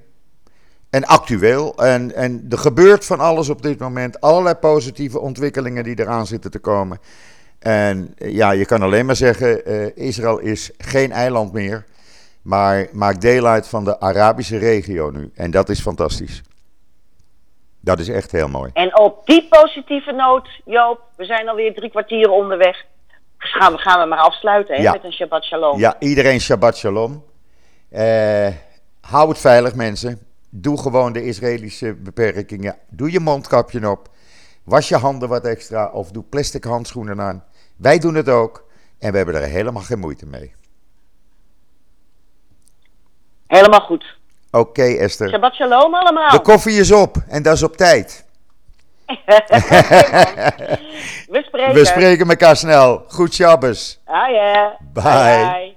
En 0.89 1.05
actueel. 1.05 1.76
En, 1.76 2.16
en 2.16 2.45
er 2.49 2.58
gebeurt 2.58 3.05
van 3.05 3.20
alles 3.20 3.49
op 3.49 3.62
dit 3.62 3.80
moment. 3.80 4.22
Allerlei 4.22 4.55
positieve 4.55 5.20
ontwikkelingen 5.20 5.84
die 5.84 5.99
eraan 5.99 6.26
zitten 6.26 6.51
te 6.51 6.60
komen. 6.60 6.99
En 7.60 8.14
eh, 8.18 8.34
ja, 8.34 8.51
je 8.51 8.66
kan 8.66 8.82
alleen 8.82 9.05
maar 9.05 9.16
zeggen: 9.16 9.66
Israël 9.95 10.39
is 10.39 10.72
geen 10.78 11.12
eiland 11.12 11.53
meer. 11.53 11.86
Maar 12.41 12.88
maakt 12.91 13.22
deel 13.22 13.45
uit 13.47 13.68
van 13.68 13.84
de 13.84 13.99
Arabische 13.99 14.58
regio 14.58 15.10
nu. 15.10 15.32
En 15.36 15.51
dat 15.51 15.70
is 15.70 15.82
fantastisch. 15.82 16.41
Dat 17.88 17.99
is 17.99 18.09
echt 18.09 18.31
heel 18.31 18.47
mooi. 18.47 18.71
En 18.73 18.99
op 18.99 19.25
die 19.25 19.47
positieve 19.49 20.11
noot, 20.11 20.49
Joop, 20.65 21.01
we 21.15 21.25
zijn 21.25 21.49
alweer 21.49 21.73
drie 21.73 21.89
kwartier 21.89 22.29
onderweg. 22.29 22.85
Dus 23.38 23.51
gaan 23.53 23.71
we, 23.73 23.77
gaan 23.77 23.99
we 24.01 24.05
maar 24.05 24.19
afsluiten 24.19 24.75
hè, 24.75 24.81
Ja. 24.81 24.91
met 24.91 25.03
een 25.03 25.13
Shabbat 25.13 25.43
Shalom. 25.43 25.79
Ja, 25.79 25.95
iedereen 25.99 26.39
Shabbat 26.39 26.77
Shalom. 26.77 27.23
Eh, 27.89 28.47
hou 29.01 29.29
het 29.29 29.38
veilig, 29.38 29.75
mensen. 29.75 30.19
Doe 30.49 30.81
gewoon 30.81 31.13
de 31.13 31.23
Israëlische 31.25 31.95
beperkingen. 31.95 32.77
Doe 32.89 33.11
je 33.11 33.19
mondkapje 33.19 33.89
op. 33.89 34.09
Was 34.63 34.89
je 34.89 34.95
handen 34.95 35.29
wat 35.29 35.45
extra 35.45 35.91
of 35.91 36.11
doe 36.11 36.23
plastic 36.23 36.63
handschoenen 36.63 37.21
aan. 37.21 37.43
Wij 37.77 37.99
doen 37.99 38.15
het 38.15 38.29
ook 38.29 38.63
en 38.99 39.11
we 39.11 39.17
hebben 39.17 39.35
er 39.35 39.47
helemaal 39.47 39.83
geen 39.83 39.99
moeite 39.99 40.25
mee. 40.25 40.53
Helemaal 43.47 43.81
goed. 43.81 44.16
Oké, 44.51 44.83
Esther. 44.83 45.29
Shabbat 45.29 45.53
Shalom 45.55 45.95
allemaal. 45.95 46.29
De 46.29 46.41
koffie 46.41 46.79
is 46.79 46.91
op 46.91 47.17
en 47.27 47.43
dat 47.43 47.53
is 47.53 47.63
op 47.63 47.77
tijd. 47.77 48.25
we 51.27 51.43
spreken. 51.45 51.73
We 51.73 51.85
spreken 51.85 52.29
elkaar 52.29 52.55
snel. 52.55 53.03
Goed 53.07 53.33
Shabbos. 53.33 53.99
Ah 54.05 54.31
ja. 54.31 54.77
Bye. 54.93 55.03
bye. 55.03 55.76